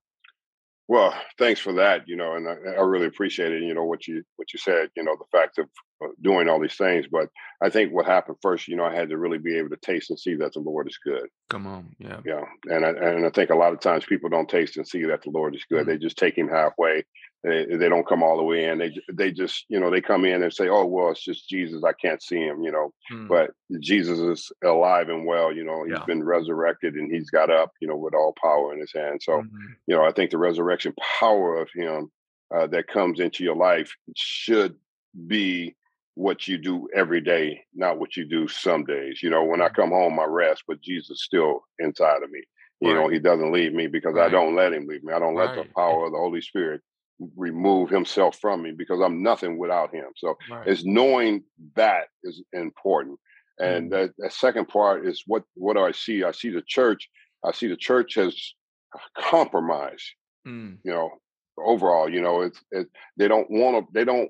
Well, 0.88 1.16
thanks 1.40 1.60
for 1.60 1.74
that. 1.74 2.08
You 2.08 2.16
know, 2.16 2.36
and 2.36 2.48
I, 2.48 2.78
I, 2.78 2.82
really 2.82 3.08
appreciate 3.08 3.52
it. 3.52 3.64
You 3.64 3.74
know 3.74 3.86
what 3.86 4.08
you 4.08 4.24
what 4.36 4.54
you 4.54 4.60
said. 4.60 4.90
You 4.96 5.04
know, 5.04 5.16
the 5.18 5.38
fact 5.38 5.58
of 5.58 5.68
uh, 6.04 6.10
doing 6.22 6.48
all 6.48 6.60
these 6.60 6.76
things. 6.76 7.08
But 7.12 7.30
I 7.62 7.70
think 7.70 7.92
what 7.92 8.06
happened 8.06 8.38
first, 8.42 8.68
you 8.68 8.76
know, 8.76 8.86
I 8.86 8.94
had 8.94 9.10
to 9.10 9.18
really 9.18 9.40
be 9.40 9.58
able 9.58 9.70
to 9.70 9.78
taste 9.78 10.12
and 10.12 10.20
see 10.20 10.36
that 10.36 10.54
the 10.54 10.60
Lord 10.60 10.88
is 10.88 11.00
good. 11.04 11.28
Come 11.50 11.66
on, 11.66 11.96
yeah, 11.98 12.20
yeah. 12.26 12.44
And 12.66 12.86
I, 12.86 12.90
and 12.90 13.26
I 13.26 13.30
think 13.30 13.50
a 13.50 13.56
lot 13.56 13.74
of 13.74 13.80
times 13.80 14.06
people 14.06 14.30
don't 14.30 14.50
taste 14.50 14.78
and 14.78 14.88
see 14.88 15.04
that 15.06 15.24
the 15.24 15.32
Lord 15.32 15.56
is 15.56 15.66
good. 15.70 15.82
Mm-hmm. 15.82 15.90
They 15.90 15.98
just 15.98 16.18
take 16.18 16.38
Him 16.38 16.50
halfway. 16.50 17.04
They, 17.44 17.66
they 17.66 17.90
don't 17.90 18.08
come 18.08 18.24
all 18.24 18.38
the 18.38 18.44
way 18.44 18.66
in. 18.66 18.80
They 18.80 18.98
they 19.14 19.32
just 19.32 19.66
you 19.70 19.80
know 19.80 19.92
they 19.92 20.02
come 20.02 20.26
in 20.26 20.42
and 20.42 20.54
say, 20.54 20.68
oh 20.68 20.86
well, 20.86 21.12
it's 21.12 21.24
just 21.24 21.48
Jesus. 21.48 21.84
I 21.84 21.94
can't 21.94 22.22
see 22.22 22.40
Him. 22.40 22.64
You 22.64 22.72
know, 22.72 22.94
mm-hmm. 23.12 23.28
but 23.28 23.52
Jesus 23.80 24.20
is 24.20 24.52
alive 24.64 25.10
and 25.10 25.26
well. 25.26 25.54
You 25.54 25.64
know, 25.64 25.84
He's 25.84 25.94
yeah. 25.94 26.06
been 26.06 26.24
resurrected 26.24 26.96
and 26.96 27.12
He's 27.12 27.30
got 27.30 27.52
up. 27.52 27.72
You 27.82 27.88
know, 27.88 27.98
with 27.98 28.16
all 28.16 28.34
power 28.42 28.74
in 28.74 28.80
His 28.80 28.94
hand. 28.94 29.22
So 29.22 29.34
mm-hmm. 29.34 29.74
you 29.88 29.96
know, 29.96 30.04
I 30.04 30.12
think 30.12 30.32
the 30.32 30.38
resurrection 30.38 30.94
power 31.20 31.58
of 31.58 31.70
Him. 31.74 32.12
Uh, 32.56 32.68
that 32.68 32.86
comes 32.86 33.20
into 33.20 33.44
your 33.44 33.56
life 33.56 33.92
should 34.16 34.76
be 35.26 35.76
what 36.16 36.48
you 36.48 36.58
do 36.58 36.88
every 36.96 37.22
day, 37.22 37.62
not 37.74 38.00
what 38.00 38.16
you 38.16 38.26
do 38.26 38.48
some 38.48 38.84
days. 38.86 39.22
You 39.22 39.30
know, 39.30 39.44
when 39.44 39.62
I 39.62 39.66
mm-hmm. 39.66 39.82
come 39.82 39.90
home, 39.90 40.20
I 40.20 40.26
rest, 40.26 40.64
but 40.68 40.82
Jesus 40.82 41.24
still 41.24 41.66
inside 41.80 42.24
of 42.24 42.32
me. 42.32 42.42
You 42.82 42.94
right. 42.94 43.02
know, 43.02 43.10
he 43.10 43.20
doesn't 43.20 43.52
leave 43.52 43.74
me 43.74 43.88
because 43.88 44.16
right. 44.16 44.28
I 44.28 44.30
don't 44.30 44.56
let 44.56 44.74
him 44.74 44.86
leave 44.88 45.04
me. 45.04 45.14
I 45.14 45.20
don't 45.20 45.36
right. 45.36 45.56
let 45.56 45.68
the 45.68 45.74
power 45.74 46.06
of 46.06 46.12
the 46.12 46.18
Holy 46.18 46.42
Spirit 46.42 46.82
remove 47.36 47.90
himself 47.90 48.38
from 48.40 48.62
me 48.62 48.72
because 48.72 49.00
I'm 49.02 49.24
nothing 49.24 49.58
without 49.58 49.94
him. 49.94 50.08
So 50.18 50.36
it's 50.66 50.86
knowing 50.86 51.44
that 51.76 52.08
is 52.24 52.42
important. 52.54 53.20
And 53.60 53.90
mm. 53.90 53.92
the, 53.92 54.14
the, 54.18 54.30
second 54.30 54.68
part 54.68 55.08
is 55.08 55.24
what 55.26 55.44
what 55.56 55.76
do 55.76 55.84
I 55.84 55.92
see? 55.92 56.24
I 56.24 56.32
see 56.32 56.50
the 56.50 56.64
church. 56.68 57.10
I 57.44 57.52
see 57.52 57.68
the 57.68 57.78
church 57.78 58.16
has 58.16 58.36
compromised. 59.18 60.04
Mm. 60.46 60.78
You 60.84 60.92
know, 60.92 61.12
overall, 61.58 62.10
you 62.10 62.22
know, 62.22 62.42
it's 62.42 62.60
it, 62.72 62.88
they 63.18 63.28
don't 63.28 63.50
want 63.50 63.86
to. 63.86 63.94
They 63.94 64.04
don't. 64.04 64.30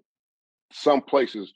Some 0.71 1.01
places 1.01 1.51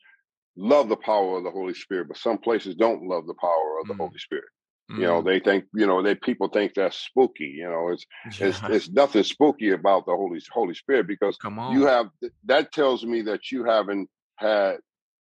love 0.56 0.90
the 0.90 0.98
power 0.98 1.38
of 1.38 1.44
the 1.44 1.52
Holy 1.52 1.74
Spirit, 1.74 2.08
but 2.08 2.18
some 2.18 2.38
places 2.38 2.76
don't 2.76 3.08
love 3.08 3.28
the 3.28 3.36
power 3.36 3.80
of 3.82 3.88
the 3.88 3.94
mm. 3.94 3.98
Holy 3.98 4.18
Spirit. 4.18 4.46
Mm. 4.90 4.98
You 4.98 5.04
know, 5.04 5.22
mm. 5.22 5.26
they 5.26 5.40
think, 5.40 5.66
you 5.74 5.86
know, 5.86 6.02
they 6.02 6.16
people 6.16 6.48
think 6.48 6.74
that's 6.74 6.98
spooky. 6.98 7.46
You 7.46 7.70
know, 7.70 7.90
it's 7.90 8.06
yeah. 8.40 8.48
it's 8.48 8.60
it's 8.64 8.90
nothing 8.90 9.24
spooky 9.24 9.72
about 9.72 10.06
the 10.06 10.16
Holy 10.16 10.42
Holy 10.52 10.74
Spirit 10.74 11.08
because 11.08 11.38
Come 11.38 11.60
on. 11.60 11.74
you 11.74 11.86
have 11.86 12.08
that 12.46 12.72
tells 12.72 13.06
me 13.06 13.22
that 13.24 13.52
you 13.52 13.64
haven't 13.64 14.10
had 14.38 14.78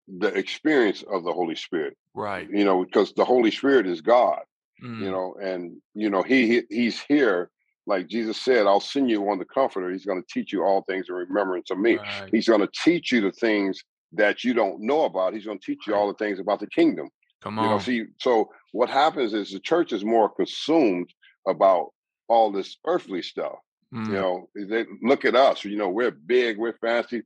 the 0.08 0.28
experience 0.28 1.04
of 1.12 1.24
the 1.24 1.34
Holy 1.34 1.56
Spirit. 1.56 1.98
Right. 2.14 2.50
You 2.50 2.64
know, 2.64 2.86
because 2.86 3.14
the 3.14 3.26
Holy 3.26 3.52
Spirit 3.52 3.88
is 3.88 4.02
God. 4.02 4.42
Mm. 4.84 5.02
You 5.02 5.12
know, 5.12 5.36
and 5.42 5.82
you 5.94 6.10
know, 6.10 6.22
he, 6.22 6.48
he 6.48 6.62
he's 6.70 7.02
here 7.02 7.50
like 7.88 8.08
Jesus 8.08 8.40
said, 8.40 8.68
I'll 8.68 8.82
send 8.82 9.10
you 9.10 9.22
one 9.22 9.40
the 9.40 9.46
comforter. 9.46 9.90
He's 9.90 10.06
going 10.06 10.22
to 10.22 10.28
teach 10.30 10.52
you 10.52 10.64
all 10.64 10.84
things 10.84 11.08
in 11.08 11.16
remembrance 11.16 11.72
of 11.72 11.80
me. 11.80 11.96
Right. 11.96 12.30
He's 12.32 12.48
going 12.48 12.60
to 12.60 12.70
teach 12.84 13.14
you 13.14 13.22
the 13.22 13.32
things 13.32 13.82
that 14.14 14.44
you 14.44 14.54
don't 14.54 14.82
know 14.82 15.06
about. 15.06 15.34
He's 15.34 15.46
going 15.46 15.58
to 15.58 15.66
teach 15.66 15.88
you 15.88 15.96
all 15.96 16.08
the 16.08 16.14
things 16.14 16.40
about 16.40 16.60
the 16.60 16.68
kingdom. 16.68 17.10
Come 17.41 17.60
on. 17.60 17.65
You 17.65 17.71
know, 17.71 17.80
see, 17.80 18.06
so 18.19 18.50
what 18.71 18.89
happens 18.89 19.34
is 19.34 19.52
the 19.52 19.60
church 19.60 19.93
is 19.93 20.04
more 20.04 20.30
consumed 20.30 21.13
about 21.47 21.91
all 22.28 22.52
this 22.52 22.78
earthly 22.86 23.21
stuff. 23.21 23.56
Mm. 23.93 24.08
You 24.08 24.13
know, 24.13 24.50
they 24.56 24.86
look 25.02 25.23
at 25.23 25.36
us, 25.36 25.63
you 25.63 25.78
know, 25.78 25.89
we're 25.89 26.12
big, 26.12 26.58
we're 26.58 26.78
fancy, 26.80 27.23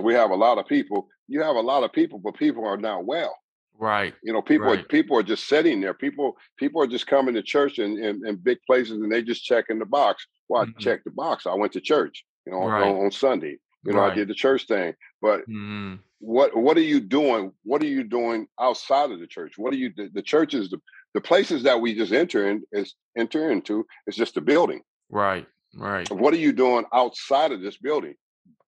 we 0.00 0.14
have 0.14 0.30
a 0.30 0.36
lot 0.36 0.58
of 0.58 0.66
people. 0.66 1.08
You 1.28 1.42
have 1.42 1.56
a 1.56 1.60
lot 1.60 1.82
of 1.82 1.92
people, 1.92 2.18
but 2.18 2.34
people 2.34 2.66
are 2.66 2.76
not 2.76 3.04
well. 3.04 3.36
Right. 3.78 4.14
You 4.22 4.32
know, 4.32 4.42
people 4.42 4.68
right. 4.68 4.80
are 4.80 4.84
people 4.84 5.18
are 5.18 5.22
just 5.22 5.48
sitting 5.48 5.80
there. 5.80 5.94
People 5.94 6.36
people 6.58 6.82
are 6.82 6.86
just 6.86 7.06
coming 7.06 7.34
to 7.34 7.42
church 7.42 7.78
in, 7.78 8.02
in, 8.02 8.26
in 8.26 8.36
big 8.36 8.58
places 8.66 8.92
and 8.92 9.10
they 9.10 9.22
just 9.22 9.44
checking 9.44 9.78
the 9.78 9.86
box. 9.86 10.26
Well, 10.48 10.62
mm-hmm. 10.62 10.72
I 10.76 10.80
checked 10.80 11.04
the 11.04 11.10
box. 11.10 11.46
I 11.46 11.54
went 11.54 11.72
to 11.72 11.80
church, 11.80 12.24
you 12.46 12.52
know, 12.52 12.66
right. 12.68 12.82
on, 12.82 13.06
on 13.06 13.10
Sunday. 13.10 13.58
You 13.84 13.92
know, 13.92 14.00
right. 14.00 14.12
I 14.12 14.14
did 14.14 14.28
the 14.28 14.34
church 14.34 14.66
thing. 14.66 14.94
But 15.20 15.40
mm-hmm 15.42 15.94
what 16.22 16.56
what 16.56 16.76
are 16.76 16.82
you 16.82 17.00
doing? 17.00 17.52
What 17.64 17.82
are 17.82 17.88
you 17.88 18.04
doing 18.04 18.46
outside 18.58 19.10
of 19.10 19.18
the 19.18 19.26
church? 19.26 19.54
What 19.56 19.74
are 19.74 19.76
you 19.76 19.92
the, 19.94 20.08
the 20.14 20.22
church 20.22 20.54
is 20.54 20.70
the, 20.70 20.80
the 21.14 21.20
places 21.20 21.64
that 21.64 21.80
we 21.80 21.94
just 21.96 22.12
enter 22.12 22.48
in 22.48 22.62
is 22.70 22.94
enter 23.18 23.50
into 23.50 23.84
is 24.06 24.14
just 24.14 24.36
a 24.36 24.40
building. 24.40 24.82
Right. 25.10 25.46
Right. 25.74 26.08
What 26.12 26.32
are 26.32 26.38
you 26.38 26.52
doing 26.52 26.84
outside 26.92 27.50
of 27.50 27.60
this 27.60 27.76
building? 27.76 28.14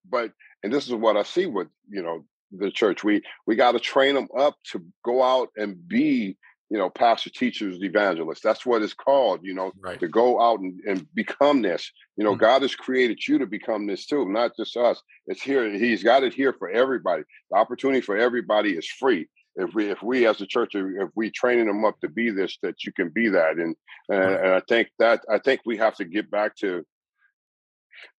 But 0.09 0.31
and 0.63 0.73
this 0.73 0.85
is 0.85 0.93
what 0.93 1.15
I 1.15 1.23
see 1.23 1.45
with, 1.45 1.69
you 1.89 2.03
know, 2.03 2.25
the 2.51 2.71
church. 2.71 3.05
We 3.05 3.21
we 3.47 3.55
got 3.55 3.71
to 3.71 3.79
train 3.79 4.15
them 4.15 4.27
up 4.37 4.57
to 4.71 4.83
go 5.05 5.23
out 5.23 5.47
and 5.55 5.87
be 5.87 6.37
you 6.69 6.77
know, 6.77 6.89
pastor, 6.89 7.29
teachers, 7.29 7.81
evangelists. 7.83 8.41
That's 8.41 8.65
what 8.65 8.81
it's 8.81 8.93
called, 8.93 9.41
you 9.43 9.53
know, 9.53 9.71
right. 9.79 9.99
to 9.99 10.07
go 10.07 10.41
out 10.41 10.59
and, 10.59 10.79
and 10.87 11.07
become 11.13 11.61
this. 11.61 11.91
You 12.17 12.23
know, 12.23 12.31
mm-hmm. 12.31 12.39
God 12.39 12.63
has 12.63 12.75
created 12.75 13.25
you 13.27 13.37
to 13.37 13.45
become 13.45 13.85
this 13.85 14.05
too, 14.05 14.27
not 14.27 14.55
just 14.57 14.75
us. 14.75 15.01
It's 15.27 15.41
here. 15.41 15.69
He's 15.71 16.03
got 16.03 16.23
it 16.23 16.33
here 16.33 16.53
for 16.53 16.69
everybody. 16.69 17.23
The 17.51 17.57
opportunity 17.57 18.01
for 18.01 18.17
everybody 18.17 18.71
is 18.71 18.87
free. 18.87 19.27
if 19.55 19.73
we 19.75 19.89
if 19.89 20.01
we 20.01 20.25
as 20.27 20.41
a 20.41 20.45
church 20.45 20.71
if 20.73 21.09
we 21.15 21.29
training 21.29 21.67
them 21.67 21.85
up 21.85 21.99
to 22.01 22.09
be 22.09 22.29
this 22.29 22.57
that 22.61 22.83
you 22.83 22.91
can 22.91 23.09
be 23.09 23.29
that 23.29 23.57
and 23.57 23.75
and, 24.09 24.23
and 24.23 24.51
i 24.53 24.61
think 24.67 24.89
that 24.99 25.21
i 25.29 25.37
think 25.37 25.61
we 25.65 25.77
have 25.77 25.95
to 25.95 26.03
get 26.03 26.29
back 26.29 26.55
to 26.55 26.83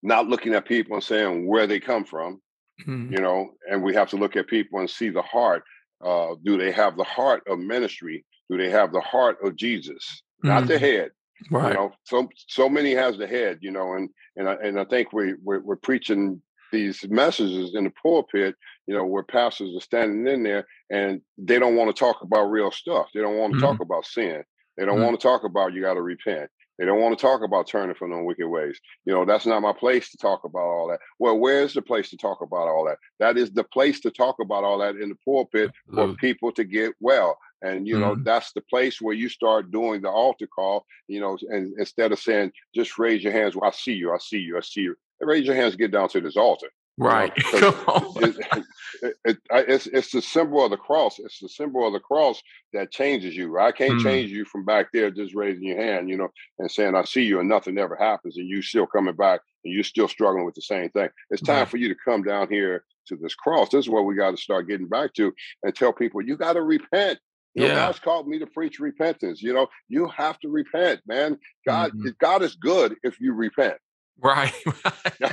not 0.02 0.28
looking 0.28 0.54
at 0.54 0.64
people 0.64 0.94
and 0.94 1.04
saying 1.04 1.46
where 1.46 1.66
they 1.66 1.78
come 1.78 2.04
from 2.04 2.40
mm-hmm. 2.80 3.12
you 3.12 3.20
know 3.20 3.50
and 3.70 3.82
we 3.82 3.94
have 3.94 4.08
to 4.08 4.16
look 4.16 4.34
at 4.34 4.46
people 4.46 4.80
and 4.80 4.88
see 4.88 5.10
the 5.10 5.22
heart 5.22 5.62
uh, 6.04 6.34
do 6.44 6.56
they 6.56 6.72
have 6.72 6.96
the 6.96 7.04
heart 7.04 7.42
of 7.48 7.58
ministry 7.58 8.24
do 8.50 8.56
they 8.56 8.70
have 8.70 8.92
the 8.92 9.00
heart 9.00 9.38
of 9.42 9.56
jesus 9.56 10.22
mm-hmm. 10.44 10.48
not 10.48 10.66
the 10.66 10.74
mm-hmm. 10.74 10.84
head 10.84 11.10
right 11.50 11.72
you 11.72 11.74
know 11.74 11.92
so 12.04 12.28
so 12.48 12.68
many 12.68 12.92
has 12.92 13.16
the 13.18 13.26
head 13.26 13.58
you 13.60 13.70
know 13.70 13.94
and 13.94 14.08
and 14.36 14.48
i, 14.48 14.54
and 14.54 14.80
I 14.80 14.84
think 14.84 15.12
we 15.12 15.34
we're, 15.42 15.60
we're 15.60 15.76
preaching 15.76 16.40
these 16.72 17.04
messages 17.08 17.74
in 17.74 17.84
the 17.84 17.92
pulpit, 18.02 18.54
you 18.86 18.94
know, 18.94 19.04
where 19.04 19.22
pastors 19.22 19.74
are 19.76 19.80
standing 19.80 20.26
in 20.26 20.42
there 20.42 20.66
and 20.90 21.20
they 21.38 21.58
don't 21.58 21.76
want 21.76 21.94
to 21.94 21.98
talk 21.98 22.22
about 22.22 22.50
real 22.50 22.70
stuff. 22.70 23.08
They 23.14 23.20
don't 23.20 23.38
want 23.38 23.52
to 23.52 23.58
mm-hmm. 23.58 23.66
talk 23.66 23.80
about 23.80 24.06
sin. 24.06 24.42
They 24.76 24.84
don't 24.84 24.96
mm-hmm. 24.96 25.04
want 25.04 25.20
to 25.20 25.26
talk 25.26 25.44
about 25.44 25.72
you 25.72 25.82
got 25.82 25.94
to 25.94 26.02
repent. 26.02 26.50
They 26.78 26.84
don't 26.84 27.00
want 27.00 27.18
to 27.18 27.22
talk 27.22 27.42
about 27.42 27.66
turning 27.66 27.94
from 27.94 28.10
them 28.10 28.26
wicked 28.26 28.46
ways. 28.46 28.78
You 29.06 29.14
know, 29.14 29.24
that's 29.24 29.46
not 29.46 29.62
my 29.62 29.72
place 29.72 30.10
to 30.10 30.18
talk 30.18 30.44
about 30.44 30.66
all 30.66 30.88
that. 30.88 31.00
Well, 31.18 31.38
where's 31.38 31.72
the 31.72 31.80
place 31.80 32.10
to 32.10 32.18
talk 32.18 32.42
about 32.42 32.68
all 32.68 32.84
that? 32.86 32.98
That 33.18 33.38
is 33.38 33.50
the 33.50 33.64
place 33.64 34.00
to 34.00 34.10
talk 34.10 34.36
about 34.40 34.62
all 34.62 34.78
that 34.78 34.96
in 34.96 35.08
the 35.08 35.16
pulpit 35.24 35.70
for 35.94 36.12
people 36.14 36.52
to 36.52 36.64
get 36.64 36.92
well. 37.00 37.38
And 37.62 37.86
you 37.86 37.98
know, 37.98 38.12
mm-hmm. 38.12 38.24
that's 38.24 38.52
the 38.52 38.60
place 38.62 39.00
where 39.00 39.14
you 39.14 39.28
start 39.28 39.70
doing 39.70 40.02
the 40.02 40.10
altar 40.10 40.46
call, 40.46 40.84
you 41.08 41.20
know, 41.20 41.38
and 41.48 41.74
instead 41.78 42.12
of 42.12 42.18
saying, 42.18 42.52
just 42.74 42.98
raise 42.98 43.22
your 43.22 43.32
hands, 43.32 43.56
well, 43.56 43.70
I 43.70 43.74
see 43.74 43.94
you, 43.94 44.12
I 44.12 44.18
see 44.18 44.38
you, 44.38 44.56
I 44.56 44.60
see 44.60 44.82
you 44.82 44.96
raise 45.20 45.46
your 45.46 45.56
hands, 45.56 45.76
get 45.76 45.90
down 45.90 46.08
to 46.10 46.20
this 46.20 46.36
altar. 46.36 46.68
Right. 46.98 47.32
You 47.52 47.60
know, 47.60 47.74
it, 48.16 48.36
it, 49.02 49.14
it, 49.26 49.38
it's 49.50 49.86
it's 49.86 50.12
the 50.12 50.22
symbol 50.22 50.64
of 50.64 50.70
the 50.70 50.78
cross. 50.78 51.18
It's 51.18 51.40
the 51.40 51.48
symbol 51.48 51.86
of 51.86 51.92
the 51.92 52.00
cross 52.00 52.42
that 52.72 52.90
changes 52.90 53.36
you. 53.36 53.58
I 53.58 53.72
can't 53.72 54.00
mm. 54.00 54.02
change 54.02 54.30
you 54.30 54.46
from 54.46 54.64
back 54.64 54.86
there 54.92 55.10
just 55.10 55.34
raising 55.34 55.64
your 55.64 55.76
hand, 55.76 56.08
you 56.08 56.16
know, 56.16 56.28
and 56.58 56.70
saying 56.70 56.94
I 56.94 57.04
see 57.04 57.22
you 57.22 57.40
and 57.40 57.48
nothing 57.50 57.76
ever 57.76 57.96
happens, 57.96 58.38
and 58.38 58.48
you 58.48 58.62
still 58.62 58.86
coming 58.86 59.14
back 59.14 59.40
and 59.64 59.74
you're 59.74 59.84
still 59.84 60.08
struggling 60.08 60.46
with 60.46 60.54
the 60.54 60.62
same 60.62 60.88
thing. 60.90 61.10
It's 61.30 61.42
time 61.42 61.58
right. 61.58 61.68
for 61.68 61.76
you 61.76 61.88
to 61.88 61.96
come 62.02 62.22
down 62.22 62.48
here 62.48 62.84
to 63.08 63.16
this 63.16 63.34
cross. 63.34 63.68
This 63.68 63.84
is 63.84 63.90
what 63.90 64.06
we 64.06 64.14
got 64.14 64.30
to 64.30 64.36
start 64.38 64.66
getting 64.66 64.88
back 64.88 65.12
to 65.14 65.34
and 65.64 65.74
tell 65.74 65.92
people 65.92 66.22
you 66.22 66.36
got 66.38 66.54
to 66.54 66.62
repent. 66.62 67.18
You 67.56 67.62
know, 67.62 67.68
yeah. 67.68 67.74
God's 67.74 67.98
called 68.00 68.28
me 68.28 68.38
to 68.38 68.46
preach 68.46 68.78
repentance. 68.78 69.42
You 69.42 69.54
know, 69.54 69.66
you 69.88 70.08
have 70.08 70.38
to 70.40 70.48
repent, 70.50 71.00
man. 71.06 71.38
God, 71.66 71.92
mm-hmm. 71.92 72.08
God 72.20 72.42
is 72.42 72.54
good 72.54 72.96
if 73.02 73.18
you 73.18 73.32
repent. 73.32 73.78
Right. 74.20 74.52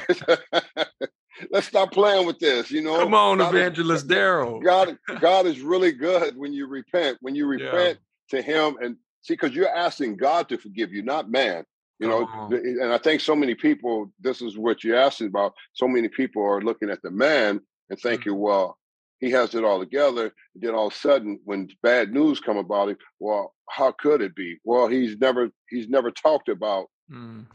Let's 1.52 1.68
stop 1.68 1.92
playing 1.92 2.26
with 2.26 2.40
this. 2.40 2.72
You 2.72 2.82
know, 2.82 2.98
come 2.98 3.14
on, 3.14 3.40
God 3.40 3.54
Evangelist 3.54 4.08
Darryl. 4.08 4.64
God, 4.64 4.98
God 5.20 5.46
is 5.48 5.60
really 5.60 5.92
good 5.92 6.38
when 6.38 6.54
you 6.54 6.66
repent. 6.68 7.18
When 7.20 7.36
you 7.36 7.46
repent 7.46 8.00
yeah. 8.32 8.40
to 8.40 8.42
Him 8.42 8.78
and 8.82 8.96
see, 9.22 9.34
because 9.34 9.54
you're 9.54 9.76
asking 9.76 10.16
God 10.16 10.48
to 10.48 10.58
forgive 10.58 10.94
you, 10.94 11.04
not 11.04 11.30
man. 11.30 11.66
You 12.00 12.08
know, 12.08 12.28
and 12.52 12.92
I 12.92 12.98
think 12.98 13.22
so 13.22 13.36
many 13.36 13.56
people. 13.56 14.12
This 14.20 14.42
is 14.42 14.58
what 14.58 14.84
you're 14.84 14.98
asking 14.98 15.28
about. 15.28 15.54
So 15.74 15.88
many 15.88 16.08
people 16.08 16.44
are 16.44 16.62
looking 16.62 16.90
at 16.90 17.02
the 17.02 17.12
man 17.12 17.62
and 17.90 18.00
thinking, 18.00 18.34
mm-hmm. 18.34 18.42
well, 18.42 18.78
he 19.24 19.32
has 19.32 19.56
it 19.56 19.64
all 19.64 19.80
together. 19.80 20.34
And 20.54 20.64
then 20.64 20.76
all 20.76 20.88
of 20.88 20.94
a 20.94 20.98
sudden, 20.98 21.40
when 21.46 21.70
bad 21.82 22.12
news 22.12 22.40
come 22.40 22.58
about 22.58 22.90
him, 22.90 22.98
well, 23.20 23.54
how 23.70 23.92
could 23.92 24.22
it 24.22 24.36
be? 24.36 24.58
Well, 24.64 24.88
he's 24.88 25.18
never 25.18 25.50
he's 25.70 25.88
never 25.90 26.12
talked 26.12 26.50
about 26.50 26.88
mm 27.12 27.46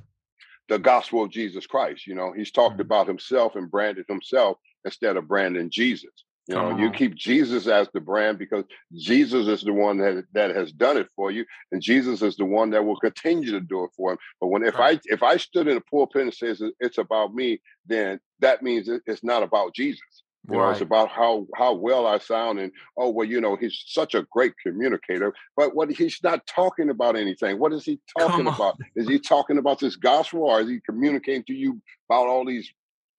the 0.69 0.79
gospel 0.79 1.23
of 1.23 1.31
Jesus 1.31 1.66
Christ. 1.66 2.07
You 2.07 2.14
know, 2.14 2.33
he's 2.37 2.51
talked 2.51 2.75
mm-hmm. 2.75 2.83
about 2.83 3.09
himself 3.09 3.57
and 3.57 3.71
branded 3.71 4.05
himself 4.07 4.59
instead 4.85 5.16
of 5.16 5.27
branding 5.27 5.71
Jesus. 5.71 6.12
You 6.47 6.55
know, 6.55 6.79
you 6.79 6.91
keep 6.91 7.14
Jesus 7.14 7.66
as 7.66 7.89
the 7.93 8.01
brand 8.01 8.39
because 8.39 8.64
Jesus 8.95 9.47
is 9.49 9.62
the 9.62 9.73
one 9.73 9.99
that 9.99 10.25
that 10.33 10.55
has 10.57 10.73
done 10.73 10.97
it 10.97 11.09
for 11.14 11.31
you, 11.31 11.45
and 11.73 11.83
Jesus 11.83 12.23
is 12.23 12.37
the 12.37 12.47
one 12.47 12.71
that 12.71 12.87
will 12.87 12.99
continue 12.99 13.51
to 13.51 13.61
do 13.61 13.85
it 13.85 13.91
for 13.95 14.12
him. 14.12 14.19
But 14.41 14.47
when 14.47 14.62
if 14.62 14.77
I 14.77 14.99
if 15.05 15.23
I 15.23 15.37
stood 15.37 15.69
in 15.69 15.77
a 15.77 15.81
pulpit 15.83 16.23
and 16.23 16.33
says 16.33 16.62
it's 16.81 16.97
about 16.97 17.35
me, 17.35 17.61
then 17.85 18.19
that 18.41 18.62
means 18.62 18.89
it's 18.89 19.23
not 19.23 19.43
about 19.43 19.75
Jesus. 19.75 20.23
You 20.51 20.57
know, 20.57 20.70
it's 20.70 20.80
about 20.80 21.11
how 21.11 21.46
how 21.55 21.74
well 21.74 22.07
I 22.07 22.18
sound, 22.18 22.59
and 22.59 22.72
oh 22.96 23.11
well, 23.11 23.26
you 23.26 23.40
know, 23.40 23.57
he's 23.57 23.84
such 23.86 24.14
a 24.14 24.26
great 24.32 24.55
communicator. 24.64 25.34
But 25.57 25.74
what 25.74 25.90
he's 25.90 26.20
not 26.22 26.46
talking 26.46 26.88
about 26.88 27.16
anything. 27.16 27.59
What 27.59 27.72
is 27.72 27.84
he 27.84 28.01
talking 28.18 28.46
about? 28.46 28.78
Is 28.96 29.07
he 29.07 29.18
talking 29.18 29.59
about 29.59 29.78
this 29.78 29.96
gospel, 29.96 30.44
or 30.44 30.61
is 30.61 30.68
he 30.68 30.80
communicating 30.80 31.44
to 31.44 31.53
you 31.53 31.80
about 32.09 32.28
all 32.28 32.46
these 32.46 32.70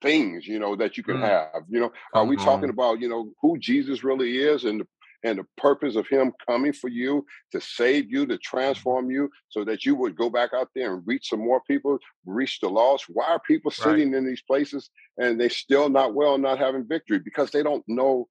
things, 0.01 0.47
you 0.47 0.57
know, 0.57 0.75
that 0.75 0.97
you 0.97 1.03
can 1.03 1.17
mm. 1.17 1.21
have? 1.21 1.63
You 1.69 1.81
know, 1.81 1.91
are 2.13 2.25
we 2.25 2.35
talking 2.35 2.69
about 2.69 2.99
you 2.99 3.09
know 3.09 3.31
who 3.41 3.59
Jesus 3.59 4.03
really 4.03 4.37
is 4.37 4.63
and 4.63 4.81
the 4.81 4.87
and 5.23 5.39
the 5.39 5.45
purpose 5.57 5.95
of 5.95 6.07
him 6.07 6.31
coming 6.47 6.73
for 6.73 6.89
you 6.89 7.25
to 7.51 7.59
save 7.59 8.09
you, 8.11 8.25
to 8.25 8.37
transform 8.37 9.11
you, 9.11 9.29
so 9.49 9.63
that 9.65 9.85
you 9.85 9.95
would 9.95 10.15
go 10.15 10.29
back 10.29 10.51
out 10.53 10.69
there 10.75 10.93
and 10.93 11.03
reach 11.05 11.29
some 11.29 11.39
more 11.39 11.61
people, 11.67 11.97
reach 12.25 12.59
the 12.59 12.69
lost. 12.69 13.05
Why 13.09 13.27
are 13.27 13.39
people 13.39 13.71
sitting 13.71 14.11
right. 14.11 14.17
in 14.17 14.25
these 14.25 14.41
places 14.41 14.89
and 15.17 15.39
they 15.39 15.49
still 15.49 15.89
not 15.89 16.13
well, 16.13 16.37
not 16.37 16.59
having 16.59 16.87
victory? 16.87 17.19
Because 17.19 17.51
they 17.51 17.63
don't 17.63 17.83
know 17.87 18.27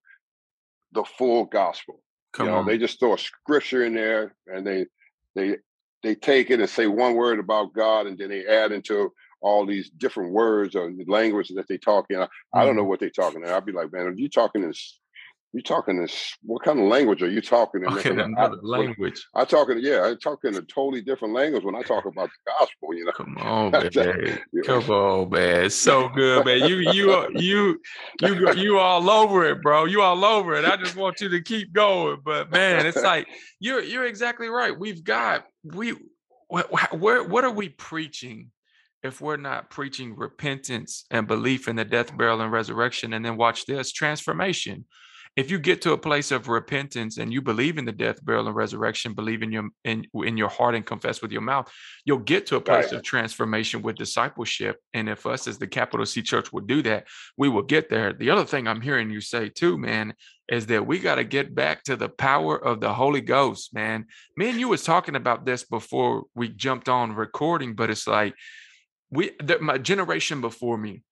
the 0.92 1.04
full 1.04 1.44
gospel. 1.44 2.02
Come 2.32 2.46
you 2.46 2.52
know, 2.52 2.58
on. 2.58 2.66
they 2.66 2.78
just 2.78 2.98
throw 2.98 3.14
a 3.14 3.18
scripture 3.18 3.84
in 3.84 3.94
there 3.94 4.34
and 4.46 4.66
they 4.66 4.86
they 5.34 5.56
they 6.02 6.14
take 6.14 6.50
it 6.50 6.60
and 6.60 6.68
say 6.68 6.86
one 6.86 7.14
word 7.14 7.38
about 7.38 7.72
God 7.72 8.06
and 8.06 8.18
then 8.18 8.28
they 8.28 8.46
add 8.46 8.72
into 8.72 9.12
all 9.40 9.66
these 9.66 9.90
different 9.90 10.32
words 10.32 10.74
or 10.74 10.92
language 11.06 11.48
that 11.54 11.68
they 11.68 11.78
talk 11.78 12.06
in. 12.10 12.16
I, 12.16 12.24
mm-hmm. 12.24 12.58
I 12.58 12.64
don't 12.64 12.76
know 12.76 12.82
mm-hmm. 12.82 12.90
what 12.90 13.00
they're 13.00 13.10
talking. 13.10 13.42
In. 13.42 13.48
I'd 13.48 13.64
be 13.64 13.72
like, 13.72 13.92
man, 13.92 14.06
are 14.06 14.12
you 14.12 14.28
talking 14.28 14.62
in 14.62 14.72
you 15.52 15.62
talking 15.62 16.00
this? 16.00 16.36
What 16.42 16.62
kind 16.62 16.78
of 16.78 16.86
language 16.86 17.22
are 17.22 17.30
you 17.30 17.40
talking 17.40 17.82
in? 17.82 17.88
Okay, 17.88 18.10
another 18.10 18.58
language. 18.62 19.26
I, 19.34 19.42
I 19.42 19.44
talking, 19.46 19.78
yeah, 19.80 20.04
I 20.04 20.14
talk 20.22 20.40
in 20.44 20.54
a 20.54 20.60
totally 20.60 21.00
different 21.00 21.32
language 21.32 21.64
when 21.64 21.74
I 21.74 21.82
talk 21.82 22.04
about 22.04 22.28
the 22.28 22.52
gospel. 22.52 22.94
You 22.94 23.06
know, 23.06 23.12
come 23.12 23.36
on, 23.38 23.70
man, 23.72 23.90
yeah. 23.94 24.62
come 24.66 24.90
on, 24.90 25.30
man, 25.30 25.64
it's 25.64 25.74
so 25.74 26.10
good, 26.10 26.44
man. 26.44 26.68
You, 26.68 26.76
you, 26.92 27.12
uh, 27.12 27.28
you, 27.34 27.80
you, 28.20 28.52
you 28.52 28.78
all 28.78 29.08
over 29.08 29.46
it, 29.46 29.62
bro. 29.62 29.86
You 29.86 30.02
all 30.02 30.22
over 30.22 30.54
it. 30.54 30.66
I 30.66 30.76
just 30.76 30.96
want 30.96 31.20
you 31.20 31.30
to 31.30 31.40
keep 31.40 31.72
going, 31.72 32.18
but 32.22 32.50
man, 32.50 32.84
it's 32.84 33.02
like 33.02 33.26
you're, 33.58 33.82
you're 33.82 34.06
exactly 34.06 34.48
right. 34.48 34.78
We've 34.78 35.02
got 35.02 35.46
we, 35.64 35.94
where, 36.48 37.24
what 37.24 37.44
are 37.44 37.52
we 37.52 37.68
preaching? 37.70 38.50
if 39.04 39.20
we're 39.20 39.36
not 39.36 39.70
preaching 39.70 40.16
repentance 40.16 41.04
and 41.12 41.28
belief 41.28 41.68
in 41.68 41.76
the 41.76 41.84
death, 41.84 42.16
burial, 42.16 42.40
and 42.40 42.50
resurrection, 42.50 43.12
and 43.12 43.24
then 43.24 43.36
watch 43.36 43.64
this 43.64 43.92
transformation 43.92 44.84
if 45.38 45.52
you 45.52 45.58
get 45.60 45.80
to 45.82 45.92
a 45.92 45.96
place 45.96 46.32
of 46.32 46.48
repentance 46.48 47.16
and 47.18 47.32
you 47.32 47.40
believe 47.40 47.78
in 47.78 47.84
the 47.84 47.92
death, 47.92 48.24
burial, 48.24 48.48
and 48.48 48.56
resurrection, 48.56 49.14
believe 49.14 49.40
in 49.40 49.52
your 49.52 49.68
in, 49.84 50.04
in 50.12 50.36
your 50.36 50.48
heart 50.48 50.74
and 50.74 50.84
confess 50.84 51.22
with 51.22 51.30
your 51.30 51.42
mouth, 51.42 51.72
you'll 52.04 52.18
get 52.18 52.44
to 52.46 52.56
a 52.56 52.60
place 52.60 52.86
right. 52.86 52.94
of 52.94 53.04
transformation 53.04 53.80
with 53.80 53.94
discipleship. 53.94 54.80
And 54.94 55.08
if 55.08 55.26
us 55.26 55.46
as 55.46 55.56
the 55.56 55.68
capital 55.68 56.04
C 56.06 56.22
church 56.22 56.52
will 56.52 56.62
do 56.62 56.82
that, 56.82 57.06
we 57.36 57.48
will 57.48 57.62
get 57.62 57.88
there. 57.88 58.12
The 58.12 58.30
other 58.30 58.44
thing 58.44 58.66
I'm 58.66 58.80
hearing 58.80 59.10
you 59.10 59.20
say 59.20 59.48
too, 59.48 59.78
man, 59.78 60.12
is 60.48 60.66
that 60.66 60.84
we 60.84 60.98
got 60.98 61.16
to 61.16 61.24
get 61.24 61.54
back 61.54 61.84
to 61.84 61.94
the 61.94 62.08
power 62.08 62.56
of 62.58 62.80
the 62.80 62.92
Holy 62.92 63.20
Ghost, 63.20 63.72
man. 63.72 64.06
Me 64.36 64.50
and 64.50 64.58
you 64.58 64.66
was 64.66 64.82
talking 64.82 65.14
about 65.14 65.46
this 65.46 65.62
before 65.62 66.24
we 66.34 66.48
jumped 66.48 66.88
on 66.88 67.14
recording, 67.14 67.76
but 67.76 67.90
it's 67.90 68.08
like 68.08 68.34
we 69.08 69.30
the, 69.40 69.60
my 69.60 69.78
generation 69.78 70.40
before 70.40 70.76
me 70.76 71.04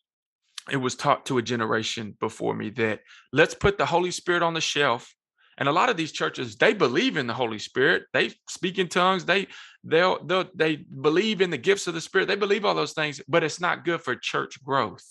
it 0.71 0.79
was 0.79 0.95
taught 0.95 1.27
to 1.27 1.39
a 1.39 1.43
generation 1.43 2.17
before 2.21 2.55
me 2.55 2.71
that 2.71 3.01
let's 3.33 3.55
put 3.55 3.79
the 3.79 3.87
Holy 3.87 4.11
Spirit 4.11 4.43
on 4.43 4.55
the 4.55 4.61
shelf. 4.61 5.13
And 5.59 5.69
a 5.69 5.73
lot 5.73 5.89
of 5.89 5.97
these 5.97 6.13
churches, 6.13 6.57
they 6.57 6.75
believe 6.75 7.17
in 7.17 7.27
the 7.27 7.33
Holy 7.33 7.59
Spirit. 7.59 8.05
They 8.13 8.33
speak 8.49 8.79
in 8.79 8.89
tongues. 8.89 9.25
They 9.25 9.47
they'll, 9.85 10.23
they'll 10.25 10.51
they 10.55 10.77
believe 10.77 11.41
in 11.41 11.51
the 11.51 11.57
gifts 11.57 11.87
of 11.87 11.95
the 11.95 12.01
Spirit. 12.01 12.29
They 12.29 12.37
believe 12.37 12.65
all 12.65 12.75
those 12.75 12.93
things, 12.93 13.23
but 13.27 13.43
it's 13.43 13.61
not 13.61 13.85
good 13.85 14.03
for 14.03 14.15
church 14.17 14.63
growth 14.63 15.05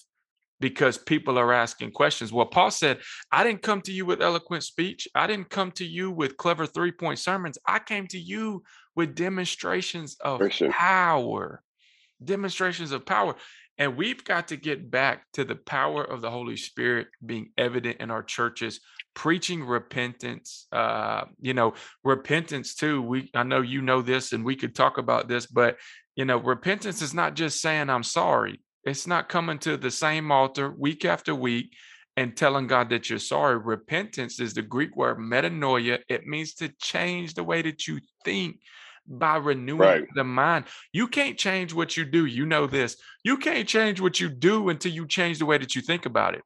because 0.59 0.97
people 0.97 1.37
are 1.37 1.51
asking 1.51 1.91
questions. 1.91 2.31
Well, 2.31 2.45
Paul 2.45 2.71
said, 2.71 2.99
I 3.31 3.43
didn't 3.43 3.61
come 3.61 3.81
to 3.81 3.91
you 3.91 4.05
with 4.05 4.21
eloquent 4.21 4.63
speech. 4.63 5.07
I 5.15 5.27
didn't 5.27 5.49
come 5.49 5.71
to 5.73 5.85
you 5.85 6.11
with 6.11 6.37
clever 6.37 6.65
three 6.65 6.91
point 6.91 7.19
sermons. 7.19 7.57
I 7.67 7.79
came 7.79 8.07
to 8.07 8.19
you 8.19 8.63
with 8.95 9.15
demonstrations 9.15 10.15
of 10.21 10.41
power. 10.69 11.61
Demonstrations 12.23 12.91
of 12.91 13.05
power. 13.05 13.35
And 13.77 13.97
we've 13.97 14.23
got 14.23 14.47
to 14.49 14.55
get 14.55 14.89
back 14.89 15.25
to 15.33 15.43
the 15.43 15.55
power 15.55 16.03
of 16.03 16.21
the 16.21 16.31
Holy 16.31 16.55
Spirit 16.55 17.07
being 17.25 17.51
evident 17.57 17.97
in 17.99 18.09
our 18.09 18.23
churches, 18.23 18.79
preaching 19.13 19.63
repentance. 19.63 20.67
Uh, 20.71 21.25
you 21.41 21.53
know, 21.53 21.73
repentance 22.03 22.75
too. 22.75 23.01
We 23.01 23.29
I 23.33 23.43
know 23.43 23.61
you 23.61 23.81
know 23.81 24.01
this, 24.01 24.31
and 24.31 24.45
we 24.45 24.55
could 24.55 24.75
talk 24.75 24.97
about 24.97 25.27
this, 25.27 25.45
but 25.45 25.77
you 26.15 26.25
know, 26.25 26.37
repentance 26.37 27.01
is 27.01 27.13
not 27.13 27.35
just 27.35 27.61
saying 27.61 27.89
I'm 27.89 28.03
sorry. 28.03 28.61
It's 28.85 29.07
not 29.07 29.29
coming 29.29 29.59
to 29.59 29.77
the 29.77 29.91
same 29.91 30.31
altar 30.31 30.71
week 30.71 31.03
after 31.03 31.35
week 31.35 31.73
and 32.17 32.37
telling 32.37 32.67
God 32.67 32.89
that 32.89 33.09
you're 33.09 33.19
sorry. 33.19 33.57
Repentance 33.57 34.39
is 34.39 34.53
the 34.53 34.61
Greek 34.61 34.95
word 34.95 35.17
metanoia. 35.17 35.99
It 36.07 36.25
means 36.25 36.53
to 36.55 36.69
change 36.81 37.33
the 37.33 37.43
way 37.43 37.61
that 37.61 37.87
you 37.87 37.99
think 38.23 38.59
by 39.07 39.37
renewing 39.37 39.79
right. 39.79 40.07
the 40.15 40.23
mind. 40.23 40.65
You 40.91 41.07
can't 41.07 41.37
change 41.37 41.73
what 41.73 41.95
you 41.95 42.05
do. 42.05 42.25
You 42.25 42.45
know 42.45 42.67
this. 42.67 42.97
You 43.23 43.37
can't 43.37 43.67
change 43.67 44.01
what 44.01 44.19
you 44.19 44.29
do 44.29 44.69
until 44.69 44.91
you 44.91 45.07
change 45.07 45.39
the 45.39 45.45
way 45.45 45.57
that 45.57 45.75
you 45.75 45.81
think 45.81 46.05
about 46.05 46.35
it. 46.35 46.43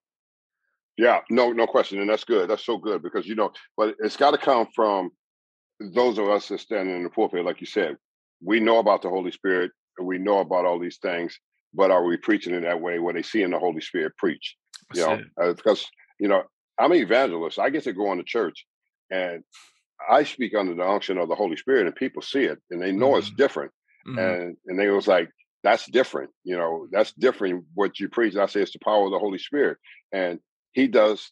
Yeah, 0.98 1.22
no, 1.30 1.54
no 1.54 1.66
question, 1.66 2.02
and 2.02 2.10
that's 2.10 2.26
good. 2.26 2.50
That's 2.50 2.66
so 2.66 2.78
good 2.78 3.02
because 3.02 3.26
you 3.26 3.36
know, 3.36 3.52
but 3.78 3.96
it's 4.00 4.18
got 4.18 4.32
to 4.32 4.38
come 4.38 4.68
from 4.76 5.12
those 5.80 6.18
of 6.18 6.28
us 6.28 6.50
that 6.50 6.60
stand 6.60 6.90
in 6.90 7.04
the 7.04 7.10
pulpit, 7.10 7.46
like 7.46 7.62
you 7.62 7.68
said. 7.68 7.96
We 8.44 8.60
know 8.60 8.80
about 8.80 9.02
the 9.02 9.10
Holy 9.10 9.32
Spirit, 9.32 9.72
and 9.98 10.06
we 10.06 10.18
know 10.18 10.40
about 10.40 10.66
all 10.66 10.78
these 10.78 10.98
things, 10.98 11.40
but 11.74 11.90
are 11.90 12.04
we 12.04 12.18
preaching 12.18 12.54
in 12.54 12.64
that 12.64 12.82
way 12.82 13.00
where 13.00 13.14
they 13.14 13.22
see 13.22 13.44
in 13.44 13.52
the 13.52 13.60
Holy 13.60 13.80
Spirit 13.80 14.18
preach? 14.18 14.58
You 14.94 15.02
know, 15.02 15.22
uh, 15.42 15.54
because 15.54 15.86
you 16.20 16.28
know, 16.28 16.44
I'm 16.78 16.92
an 16.92 16.98
evangelist. 16.98 17.60
I 17.60 17.70
get 17.70 17.84
to 17.86 17.94
go 17.94 18.12
into 18.12 18.26
church, 18.26 18.66
and 19.10 19.44
I 20.10 20.24
speak 20.24 20.54
under 20.56 20.76
the 20.76 20.88
unction 20.88 21.18
of 21.18 21.30
the 21.30 21.36
Holy 21.36 21.58
Spirit, 21.58 21.88
and 21.88 21.96
people 21.96 22.22
see 22.22 22.44
it, 22.44 22.60
and 22.72 22.82
they 22.82 22.92
know 22.92 23.10
mm-hmm. 23.10 23.20
it's 23.20 23.32
different. 23.32 23.72
Mm-hmm. 24.08 24.20
And 24.20 24.58
and 24.68 24.80
they 24.80 24.88
was 24.88 25.08
like, 25.08 25.30
that's 25.64 25.86
different. 25.88 26.32
You 26.44 26.58
know, 26.58 26.88
that's 26.92 27.12
different 27.14 27.66
what 27.74 28.00
you 28.00 28.10
preach. 28.10 28.36
I 28.36 28.46
say 28.46 28.62
it's 28.62 28.72
the 28.72 28.80
power 28.80 29.06
of 29.06 29.12
the 29.12 29.20
Holy 29.20 29.40
Spirit. 29.40 29.78
And 30.12 30.40
he 30.72 30.88
does 30.88 31.32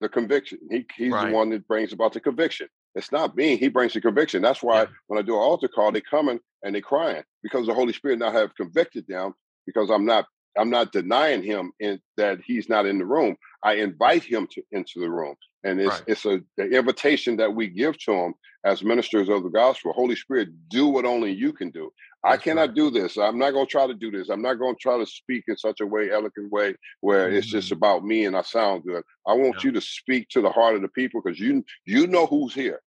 the 0.00 0.08
conviction. 0.08 0.58
He 0.70 0.86
he's 0.96 1.12
right. 1.12 1.28
the 1.28 1.34
one 1.34 1.50
that 1.50 1.66
brings 1.66 1.92
about 1.92 2.12
the 2.12 2.20
conviction. 2.20 2.68
It's 2.94 3.12
not 3.12 3.36
me. 3.36 3.56
He 3.56 3.68
brings 3.68 3.92
the 3.92 4.00
conviction. 4.00 4.42
That's 4.42 4.62
why 4.62 4.82
yeah. 4.82 4.88
when 5.08 5.18
I 5.18 5.22
do 5.22 5.34
an 5.34 5.40
altar 5.40 5.68
call, 5.68 5.92
they 5.92 6.00
coming 6.00 6.40
and 6.62 6.74
they 6.74 6.80
crying 6.80 7.24
because 7.42 7.66
the 7.66 7.74
Holy 7.74 7.92
Spirit 7.92 8.18
now 8.18 8.30
have 8.30 8.54
convicted 8.54 9.06
them 9.08 9.34
because 9.66 9.90
I'm 9.90 10.06
not 10.06 10.26
I'm 10.58 10.70
not 10.70 10.92
denying 10.92 11.42
him 11.42 11.72
in 11.80 12.00
that 12.16 12.38
he's 12.44 12.68
not 12.68 12.86
in 12.86 12.98
the 12.98 13.04
room. 13.04 13.36
I 13.66 13.74
invite 13.74 14.22
him 14.22 14.46
to 14.52 14.62
into 14.70 15.00
the 15.00 15.10
room. 15.10 15.34
And 15.64 15.80
it's 15.80 15.90
right. 15.90 16.02
it's 16.06 16.24
a 16.24 16.40
the 16.56 16.70
invitation 16.70 17.36
that 17.38 17.52
we 17.52 17.66
give 17.66 17.98
to 18.04 18.12
him 18.12 18.34
as 18.64 18.84
ministers 18.84 19.28
of 19.28 19.42
the 19.42 19.48
gospel. 19.48 19.92
Holy 19.92 20.14
Spirit, 20.14 20.50
do 20.68 20.86
what 20.86 21.04
only 21.04 21.32
you 21.32 21.52
can 21.52 21.70
do. 21.70 21.92
I 22.22 22.36
cannot 22.36 22.68
right. 22.68 22.74
do 22.74 22.90
this. 22.90 23.16
I'm 23.16 23.38
not 23.38 23.50
going 23.50 23.66
to 23.66 23.70
try 23.70 23.88
to 23.88 23.94
do 23.94 24.12
this. 24.12 24.28
I'm 24.28 24.42
not 24.42 24.54
going 24.54 24.76
to 24.76 24.80
try 24.80 24.96
to 24.98 25.06
speak 25.06 25.44
in 25.48 25.56
such 25.56 25.80
a 25.80 25.86
way, 25.86 26.12
elegant 26.12 26.52
way, 26.52 26.76
where 27.00 27.26
mm-hmm. 27.26 27.36
it's 27.38 27.48
just 27.48 27.68
mm-hmm. 27.68 27.78
about 27.78 28.04
me 28.04 28.26
and 28.26 28.36
I 28.36 28.42
sound 28.42 28.84
good. 28.84 29.02
I 29.26 29.32
want 29.34 29.56
yeah. 29.56 29.62
you 29.64 29.72
to 29.72 29.80
speak 29.80 30.28
to 30.30 30.40
the 30.40 30.50
heart 30.50 30.76
of 30.76 30.82
the 30.82 30.88
people 30.88 31.20
because 31.20 31.40
you 31.40 31.64
you 31.84 32.06
know 32.06 32.26
who's 32.26 32.54
here. 32.54 32.80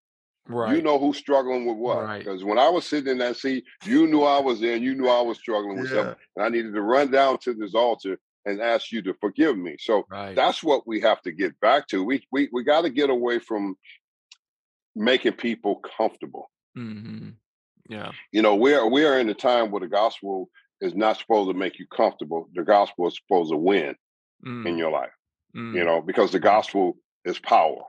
Right. 0.48 0.76
You 0.76 0.82
know 0.82 0.98
who's 0.98 1.18
struggling 1.18 1.66
with 1.66 1.78
what. 1.78 2.18
Because 2.18 2.42
right. 2.42 2.50
when 2.50 2.58
I 2.58 2.70
was 2.70 2.88
sitting 2.88 3.12
in 3.12 3.18
that 3.20 3.36
seat, 3.36 3.66
you 3.86 4.08
knew 4.08 4.24
I 4.24 4.40
was 4.40 4.62
there 4.62 4.76
and 4.76 4.84
you 4.84 4.96
knew 4.96 5.10
I 5.10 5.22
was 5.22 5.38
struggling 5.38 5.80
with 5.80 5.92
yeah. 5.92 5.98
something. 5.98 6.16
And 6.38 6.46
I 6.46 6.50
needed 6.50 6.74
to 6.74 6.82
run 6.82 7.12
down 7.12 7.38
to 7.40 7.54
this 7.54 7.76
altar 7.76 8.18
and 8.46 8.62
ask 8.62 8.92
you 8.92 9.02
to 9.04 9.14
forgive 9.22 9.58
me. 9.58 9.76
So 9.80 10.06
right. 10.10 10.36
that's 10.36 10.64
what 10.64 10.88
we 10.88 11.02
have 11.02 11.22
to 11.24 11.32
get 11.32 11.60
back 11.60 11.88
to. 11.88 12.04
We 12.04 12.26
we 12.32 12.50
we 12.52 12.64
got 12.64 12.82
to 12.82 12.90
get 12.90 13.10
away 13.10 13.40
from 13.40 13.76
making 14.96 15.34
people 15.34 15.82
comfortable. 15.98 16.50
Mm-hmm. 16.78 17.30
Yeah. 17.90 18.12
You 18.32 18.42
know, 18.42 18.56
we 18.56 18.74
are 18.74 18.88
we 18.88 19.06
are 19.06 19.20
in 19.20 19.30
a 19.30 19.34
time 19.34 19.72
where 19.72 19.82
the 19.82 19.88
gospel 19.88 20.50
is 20.82 20.96
not 20.96 21.18
supposed 21.18 21.50
to 21.50 21.58
make 21.58 21.80
you 21.80 21.88
comfortable. 21.88 22.48
The 22.54 22.64
gospel 22.64 23.08
is 23.08 23.18
supposed 23.18 23.52
to 23.52 23.58
win 23.58 23.96
mm. 24.46 24.66
in 24.66 24.78
your 24.78 24.92
life. 24.92 25.12
Mm. 25.56 25.76
You 25.76 25.84
know, 25.84 26.02
because 26.02 26.32
the 26.32 26.40
gospel 26.40 26.98
is 27.26 27.40
power. 27.40 27.82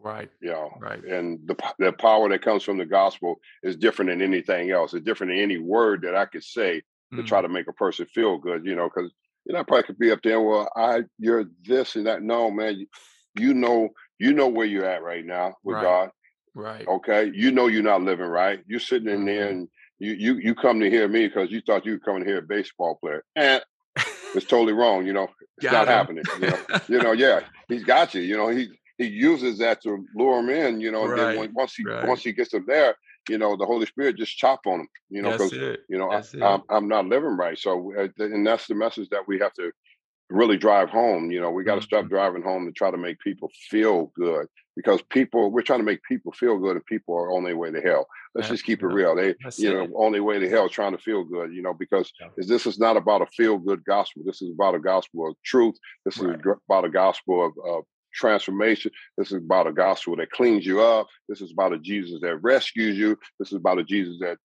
Right. 0.00 0.28
You 0.42 0.50
know, 0.50 0.76
right. 0.80 1.02
And 1.02 1.40
the 1.46 1.56
the 1.78 1.92
power 1.92 2.28
that 2.28 2.42
comes 2.42 2.62
from 2.62 2.78
the 2.78 2.84
gospel 2.84 3.36
is 3.62 3.76
different 3.76 4.10
than 4.10 4.20
anything 4.20 4.70
else. 4.70 4.92
It's 4.92 5.04
different 5.04 5.32
than 5.32 5.40
any 5.40 5.58
word 5.58 6.02
that 6.02 6.14
I 6.14 6.26
could 6.26 6.44
say 6.44 6.82
to 7.14 7.22
try 7.22 7.38
mm. 7.38 7.44
to 7.44 7.48
make 7.48 7.68
a 7.68 7.72
person 7.72 8.06
feel 8.06 8.38
good. 8.38 8.66
You 8.66 8.74
know, 8.74 8.90
because 8.92 9.12
you 9.44 9.52
know, 9.52 9.60
I 9.60 9.62
probably 9.62 9.84
could 9.84 9.98
be 9.98 10.10
up 10.10 10.20
there. 10.22 10.40
Well, 10.40 10.68
I 10.76 11.02
you're 11.18 11.44
this 11.64 11.96
and 11.96 12.06
that. 12.06 12.22
No, 12.22 12.50
man, 12.50 12.78
you, 12.78 12.86
you 13.38 13.54
know, 13.54 13.90
you 14.18 14.32
know 14.32 14.48
where 14.48 14.66
you're 14.66 14.86
at 14.86 15.02
right 15.02 15.24
now 15.24 15.54
with 15.62 15.76
right. 15.76 15.82
God. 15.82 16.10
Right. 16.54 16.86
Okay. 16.86 17.30
You 17.34 17.50
know 17.50 17.66
you're 17.66 17.82
not 17.82 18.02
living 18.02 18.26
right. 18.26 18.60
You're 18.66 18.80
sitting 18.80 19.08
in 19.08 19.24
there 19.24 19.48
mm-hmm. 19.48 19.58
and 19.58 19.68
you 19.98 20.12
you 20.12 20.34
you 20.36 20.54
come 20.54 20.80
to 20.80 20.90
hear 20.90 21.08
me 21.08 21.26
because 21.26 21.50
you 21.50 21.60
thought 21.60 21.84
you 21.84 21.92
were 21.92 21.98
coming 21.98 22.22
to 22.22 22.28
hear 22.28 22.38
a 22.38 22.42
baseball 22.42 22.96
player. 23.02 23.24
And 23.34 23.62
it's 24.34 24.46
totally 24.46 24.72
wrong. 24.80 25.06
You 25.06 25.14
know, 25.14 25.28
it's 25.56 25.70
got 25.70 25.72
not 25.72 25.88
him. 25.88 25.88
happening. 25.88 26.24
You 26.40 26.50
know, 26.50 26.80
you 26.88 27.02
know, 27.02 27.12
yeah, 27.12 27.40
he's 27.68 27.84
got 27.84 28.14
you. 28.14 28.22
You 28.22 28.36
know, 28.36 28.48
he 28.48 28.68
he 28.98 29.06
uses 29.06 29.58
that 29.58 29.82
to 29.82 30.06
lure 30.14 30.40
him 30.40 30.50
in. 30.50 30.80
You 30.80 30.92
know, 30.92 31.06
right. 31.06 31.18
and 31.18 31.38
then 31.38 31.52
once 31.54 31.74
he 31.74 31.84
right. 31.84 32.06
once 32.06 32.22
he 32.22 32.32
gets 32.32 32.52
them 32.52 32.64
there, 32.66 32.94
you 33.28 33.38
know, 33.38 33.56
the 33.56 33.66
Holy 33.66 33.86
Spirit 33.86 34.16
just 34.16 34.36
chop 34.36 34.60
on 34.66 34.78
them, 34.78 34.88
You 35.10 35.22
know, 35.22 35.32
because 35.32 35.52
you 35.52 35.98
know 35.98 36.10
I, 36.10 36.22
I'm 36.42 36.62
I'm 36.68 36.88
not 36.88 37.06
living 37.06 37.36
right. 37.36 37.58
So, 37.58 37.92
uh, 37.98 38.08
and 38.18 38.46
that's 38.46 38.66
the 38.66 38.74
message 38.74 39.08
that 39.10 39.26
we 39.26 39.38
have 39.38 39.52
to 39.54 39.72
really 40.30 40.56
drive 40.56 40.90
home. 40.90 41.30
You 41.30 41.40
know, 41.40 41.50
we 41.50 41.64
got 41.64 41.74
to 41.74 41.80
mm-hmm. 41.80 41.86
stop 41.86 42.08
driving 42.08 42.42
home 42.42 42.66
to 42.66 42.72
try 42.72 42.90
to 42.90 42.96
make 42.96 43.18
people 43.20 43.50
feel 43.70 44.12
good 44.16 44.46
because 44.76 45.00
people 45.02 45.50
we're 45.50 45.62
trying 45.62 45.78
to 45.78 45.84
make 45.84 46.02
people 46.02 46.32
feel 46.32 46.58
good 46.58 46.76
and 46.76 46.86
people 46.86 47.14
are 47.14 47.30
on 47.32 47.44
their 47.44 47.56
way 47.56 47.70
to 47.70 47.80
hell. 47.80 48.06
Let's 48.34 48.48
just 48.48 48.64
keep 48.64 48.82
it 48.82 48.86
real. 48.86 49.14
They 49.14 49.34
you 49.58 49.72
know 49.72 49.84
on 49.94 50.12
their 50.12 50.24
way 50.24 50.38
to 50.38 50.48
hell 50.48 50.68
trying 50.68 50.92
to 50.92 50.98
feel 50.98 51.24
good, 51.24 51.52
you 51.52 51.62
know, 51.62 51.74
because 51.74 52.12
yeah. 52.20 52.28
this 52.36 52.66
is 52.66 52.78
not 52.78 52.96
about 52.96 53.22
a 53.22 53.26
feel 53.26 53.58
good 53.58 53.84
gospel. 53.84 54.22
This 54.24 54.42
is 54.42 54.50
about 54.52 54.74
a 54.74 54.80
gospel 54.80 55.28
of 55.28 55.36
truth. 55.44 55.76
This 56.04 56.18
right. 56.18 56.34
is 56.34 56.40
about 56.68 56.84
a 56.84 56.90
gospel 56.90 57.46
of, 57.46 57.52
of 57.64 57.84
transformation. 58.14 58.90
This 59.18 59.32
is 59.32 59.38
about 59.38 59.66
a 59.66 59.72
gospel 59.72 60.16
that 60.16 60.30
cleans 60.30 60.64
you 60.64 60.80
up. 60.80 61.06
This 61.28 61.40
is 61.40 61.52
about 61.52 61.72
a 61.72 61.78
Jesus 61.78 62.20
that 62.22 62.36
rescues 62.42 62.96
you. 62.96 63.18
This 63.38 63.48
is 63.48 63.56
about 63.56 63.78
a 63.78 63.84
Jesus 63.84 64.18
that 64.20 64.38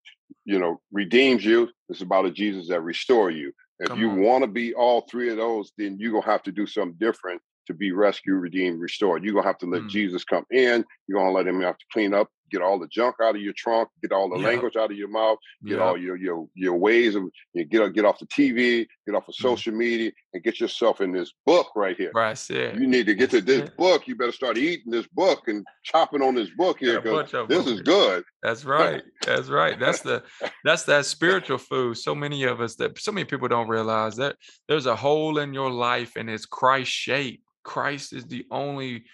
you 0.45 0.59
know 0.59 0.81
redeems 0.91 1.45
you. 1.45 1.69
This 1.87 1.97
is 1.97 2.03
about 2.03 2.25
a 2.25 2.31
Jesus 2.31 2.67
that 2.69 2.81
restore 2.81 3.31
you. 3.31 3.51
If 3.79 3.89
Come 3.89 3.99
you 3.99 4.09
want 4.09 4.43
to 4.43 4.49
be 4.49 4.73
all 4.73 5.07
three 5.09 5.29
of 5.29 5.37
those, 5.37 5.71
then 5.77 5.97
you're 5.99 6.11
gonna 6.11 6.25
have 6.25 6.43
to 6.43 6.51
do 6.51 6.67
something 6.67 6.97
different 6.99 7.41
to 7.67 7.73
be 7.73 7.91
rescued, 7.91 8.41
redeemed, 8.41 8.81
restored. 8.81 9.23
You're 9.23 9.33
gonna 9.33 9.47
have 9.47 9.59
to 9.59 9.67
let 9.67 9.83
mm. 9.83 9.89
Jesus 9.89 10.23
come 10.23 10.45
in. 10.51 10.83
You're 11.07 11.19
gonna 11.19 11.31
let 11.31 11.47
him 11.47 11.61
have 11.61 11.77
to 11.77 11.85
clean 11.93 12.13
up, 12.13 12.27
get 12.49 12.61
all 12.61 12.79
the 12.79 12.87
junk 12.87 13.15
out 13.21 13.35
of 13.35 13.41
your 13.41 13.53
trunk, 13.53 13.89
get 14.01 14.11
all 14.11 14.29
the 14.29 14.37
language 14.37 14.75
out 14.75 14.91
of 14.91 14.97
your 14.97 15.07
mouth, 15.07 15.37
get 15.65 15.79
all 15.79 15.97
your 15.97 16.15
your 16.15 16.47
your 16.53 16.75
ways 16.75 17.15
of 17.15 17.23
you 17.53 17.65
get 17.65 17.93
get 17.93 18.05
off 18.05 18.19
the 18.19 18.25
TV, 18.27 18.87
get 19.05 19.15
off 19.15 19.27
of 19.27 19.35
mm. 19.35 19.41
social 19.41 19.73
media, 19.73 20.11
and 20.33 20.43
get 20.43 20.59
yourself 20.59 21.01
in 21.01 21.11
this 21.11 21.33
book 21.45 21.67
right 21.75 21.97
here. 21.97 22.11
Right, 22.13 22.37
sir. 22.37 22.73
You 22.77 22.87
need 22.87 23.05
to 23.07 23.15
get 23.15 23.29
to 23.31 23.41
this 23.41 23.69
book. 23.71 24.07
You 24.07 24.15
better 24.15 24.31
start 24.31 24.57
eating 24.57 24.91
this 24.91 25.07
book 25.07 25.47
and 25.47 25.65
chopping 25.83 26.21
on 26.21 26.35
this 26.35 26.49
book 26.57 26.79
here 26.79 27.01
because 27.01 27.31
this 27.47 27.67
is 27.67 27.81
good. 27.81 28.23
That's 28.43 28.65
right. 28.65 29.03
That's 29.25 29.49
right. 29.49 29.79
That's 29.79 30.01
the 30.01 30.23
that's 30.63 30.83
that 30.83 31.05
spiritual 31.05 31.57
food. 31.57 31.97
So 31.97 32.15
many 32.15 32.43
of 32.43 32.61
us 32.61 32.75
that 32.75 32.99
so 32.99 33.11
many 33.11 33.25
people 33.25 33.47
don't 33.47 33.67
realize 33.67 34.15
that 34.17 34.35
there's 34.67 34.85
a 34.85 34.95
hole 34.95 35.37
in 35.39 35.53
your 35.53 35.71
life 35.71 36.13
and 36.15 36.29
it's 36.29 36.45
Christ 36.45 36.91
shaped 36.91 37.43
Christ 37.63 38.13
is 38.13 38.25
the 38.25 38.45
only 38.51 39.05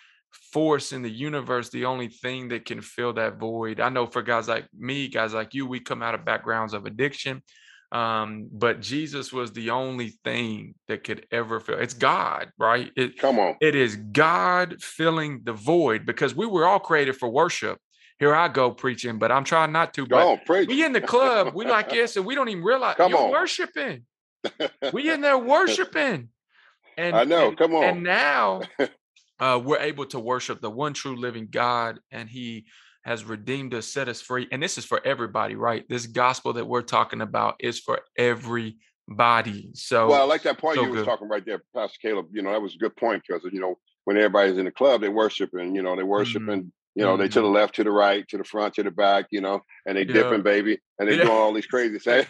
force 0.52 0.92
in 0.94 1.02
the 1.02 1.10
universe, 1.10 1.70
the 1.70 1.86
only 1.86 2.08
thing 2.08 2.50
that 2.50 2.66
can 2.66 2.82
fill 2.82 3.14
that 3.14 3.38
void. 3.40 3.80
I 3.80 3.90
know 3.90 4.06
for 4.06 4.22
guys 4.22 4.48
like 4.48 4.68
me, 4.78 5.08
guys 5.08 5.34
like 5.34 5.54
you, 5.54 5.66
we 5.66 5.80
come 5.80 6.02
out 6.02 6.16
of 6.16 6.26
backgrounds 6.26 6.74
of 6.74 6.86
addiction. 6.86 7.42
Um, 7.92 8.50
but 8.52 8.82
Jesus 8.82 9.32
was 9.32 9.54
the 9.54 9.70
only 9.70 10.10
thing 10.24 10.76
that 10.88 11.04
could 11.04 11.28
ever 11.32 11.60
fill. 11.60 11.80
It's 11.80 11.94
God, 11.94 12.52
right? 12.58 12.92
It, 12.96 13.18
Come 13.18 13.40
on. 13.40 13.56
It 13.62 13.76
is 13.76 13.96
God 13.96 14.82
filling 14.82 15.42
the 15.44 15.54
void 15.54 16.06
because 16.06 16.36
we 16.36 16.46
were 16.46 16.66
all 16.66 16.80
created 16.80 17.16
for 17.16 17.30
worship. 17.30 17.80
Here 18.20 18.34
I 18.34 18.48
go 18.48 18.72
preaching, 18.72 19.18
but 19.20 19.32
I'm 19.32 19.44
trying 19.44 19.72
not 19.72 19.94
to. 19.96 20.08
Go 20.08 20.18
on. 20.18 20.40
We 20.68 20.84
in 20.84 20.94
the 20.94 21.02
club, 21.02 21.54
we 21.54 21.66
like 21.66 21.90
this, 21.90 22.16
and 22.16 22.26
we 22.26 22.34
don't 22.34 22.50
even 22.50 22.64
realize 22.64 22.96
Come 22.96 23.12
you're 23.12 23.20
on. 23.20 23.32
worshiping. 23.32 24.06
we 24.94 25.12
in 25.12 25.22
there 25.22 25.38
worshiping. 25.38 26.30
And 26.98 27.16
I 27.16 27.24
know, 27.26 27.50
and, 27.50 27.58
come 27.58 27.76
on. 27.76 27.84
And 27.84 28.04
now 28.04 28.62
uh, 29.40 29.60
we're 29.64 29.80
able 29.80 30.06
to 30.08 30.20
worship 30.20 30.62
the 30.62 30.70
one 30.70 30.94
true 30.94 31.16
living 31.16 31.48
God, 31.50 32.00
and 32.12 32.30
He 32.30 32.66
has 33.04 33.24
redeemed 33.24 33.74
us, 33.74 33.88
set 33.88 34.08
us 34.10 34.22
free. 34.22 34.48
And 34.52 34.62
this 34.62 34.78
is 34.78 34.86
for 34.86 35.00
everybody, 35.06 35.56
right? 35.56 35.86
This 35.88 36.08
gospel 36.08 36.54
that 36.54 36.66
we're 36.66 36.82
talking 36.82 37.22
about 37.22 37.56
is 37.60 37.80
for 37.80 38.02
everybody. 38.18 39.70
So, 39.74 40.08
well, 40.08 40.22
I 40.22 40.26
like 40.26 40.44
that 40.44 40.58
point 40.58 40.78
so 40.78 40.86
you 40.86 40.92
were 40.92 41.06
talking 41.06 41.28
right 41.28 41.46
there, 41.46 41.62
Pastor 41.76 41.98
Caleb. 42.02 42.28
You 42.32 42.42
know, 42.42 42.52
that 42.52 42.62
was 42.62 42.76
a 42.76 42.80
good 42.80 42.96
point 42.96 43.24
because 43.28 43.44
you 43.52 43.60
know 43.60 43.78
when 44.06 44.18
everybody's 44.18 44.58
in 44.58 44.66
the 44.66 44.72
club, 44.72 45.02
they 45.02 45.10
worshiping. 45.10 45.76
You 45.76 45.84
know, 45.84 45.96
they 45.96 46.04
worshiping. 46.04 46.48
Mm-hmm. 46.48 46.68
You 46.96 47.04
know, 47.04 47.12
mm-hmm. 47.12 47.24
they 47.24 47.28
to 47.28 47.42
the 47.42 47.46
mm-hmm. 47.46 47.56
left, 47.56 47.76
to 47.76 47.84
the 47.84 47.92
right, 47.92 48.26
to 48.30 48.38
the 48.38 48.46
front, 48.46 48.76
to 48.76 48.84
the 48.84 48.92
back, 48.92 49.26
you 49.30 49.42
know, 49.42 49.60
and 49.86 49.98
they 49.98 50.04
yeah. 50.04 50.14
dipping, 50.14 50.44
baby, 50.44 50.80
and 50.98 51.10
they 51.10 51.18
yeah. 51.18 51.24
doing 51.24 51.36
all 51.36 51.54
these 51.54 51.66
crazy 51.66 52.00
things. 52.00 52.28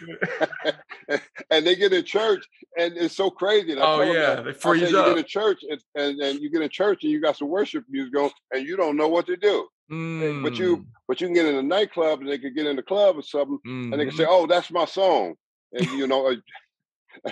and 1.51 1.67
they 1.67 1.75
get 1.75 1.93
in 1.93 2.03
church, 2.03 2.43
and 2.77 2.97
it's 2.97 3.15
so 3.15 3.29
crazy. 3.29 3.73
And 3.73 3.81
oh 3.81 4.01
yeah, 4.01 4.41
they 4.41 4.53
freeze 4.53 4.91
up. 4.93 5.07
You 5.07 5.13
get 5.13 5.17
in 5.19 5.25
church, 5.25 5.59
and, 5.69 5.79
and, 5.93 6.19
and 6.19 6.39
you 6.39 6.49
get 6.49 6.63
in 6.63 6.69
church, 6.69 7.03
and 7.03 7.11
you 7.11 7.21
got 7.21 7.37
some 7.37 7.49
worship 7.49 7.83
music 7.89 8.13
going, 8.13 8.31
and 8.51 8.67
you 8.67 8.75
don't 8.75 8.97
know 8.97 9.07
what 9.07 9.27
to 9.27 9.37
do. 9.37 9.67
Mm. 9.91 10.41
But 10.41 10.57
you, 10.57 10.77
mm. 10.77 10.85
but 11.07 11.21
you 11.21 11.27
can 11.27 11.35
get 11.35 11.45
in 11.45 11.55
a 11.55 11.63
nightclub, 11.63 12.21
and 12.21 12.29
they 12.29 12.39
could 12.39 12.55
get 12.55 12.65
in 12.65 12.75
the 12.75 12.81
club 12.81 13.19
or 13.19 13.21
something, 13.21 13.59
mm-hmm. 13.67 13.93
and 13.93 14.01
they 14.01 14.05
can 14.05 14.15
say, 14.15 14.23
mm-hmm. 14.23 14.33
"Oh, 14.33 14.47
that's 14.47 14.71
my 14.71 14.85
song," 14.85 15.35
and 15.73 15.85
you 15.91 16.07
know. 16.07 16.35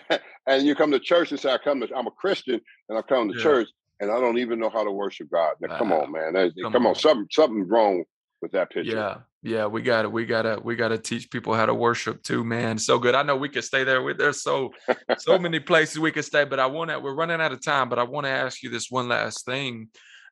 and 0.47 0.65
you 0.65 0.75
come 0.75 0.91
to 0.91 0.99
church 0.99 1.31
and 1.31 1.39
say, 1.39 1.51
"I 1.51 1.57
come 1.57 1.81
to, 1.81 1.93
I'm 1.93 2.07
a 2.07 2.11
Christian, 2.11 2.61
and 2.87 2.97
I 2.97 3.01
come 3.01 3.29
to 3.29 3.35
yeah. 3.35 3.43
church." 3.43 3.67
And 4.03 4.11
I 4.11 4.19
don't 4.19 4.37
even 4.37 4.59
know 4.59 4.69
how 4.69 4.83
to 4.83 4.91
worship 4.91 5.31
God. 5.31 5.55
Now, 5.61 5.77
come 5.77 5.91
on, 5.91 6.11
man. 6.11 6.33
come, 6.33 6.73
come 6.73 6.85
on. 6.85 6.91
on. 6.91 6.95
something 6.95 7.27
something's 7.31 7.69
wrong 7.69 8.03
with 8.41 8.51
that 8.51 8.69
picture. 8.69 8.95
Yeah, 8.95 9.17
yeah, 9.41 9.65
we 9.65 9.81
got 9.81 10.03
to 10.03 10.09
we 10.09 10.25
got 10.25 10.43
to 10.43 10.59
we 10.63 10.75
got 10.75 10.89
to 10.89 10.97
teach 10.97 11.31
people 11.31 11.53
how 11.55 11.65
to 11.65 11.73
worship 11.73 12.21
too, 12.21 12.43
man. 12.43 12.77
So 12.77 12.99
good. 12.99 13.15
I 13.15 13.23
know 13.23 13.37
we 13.37 13.49
could 13.49 13.63
stay 13.63 13.83
there. 13.83 14.03
With 14.03 14.17
there's 14.17 14.43
so 14.43 14.71
so 15.17 15.39
many 15.39 15.59
places 15.59 15.97
we 15.97 16.11
could 16.11 16.25
stay, 16.25 16.43
but 16.43 16.59
I 16.59 16.67
want 16.67 16.91
to. 16.91 16.99
We're 16.99 17.15
running 17.15 17.41
out 17.41 17.53
of 17.53 17.63
time, 17.63 17.89
but 17.89 17.97
I 17.97 18.03
want 18.03 18.25
to 18.25 18.31
ask 18.31 18.61
you 18.61 18.69
this 18.69 18.91
one 18.91 19.07
last 19.07 19.45
thing, 19.45 19.87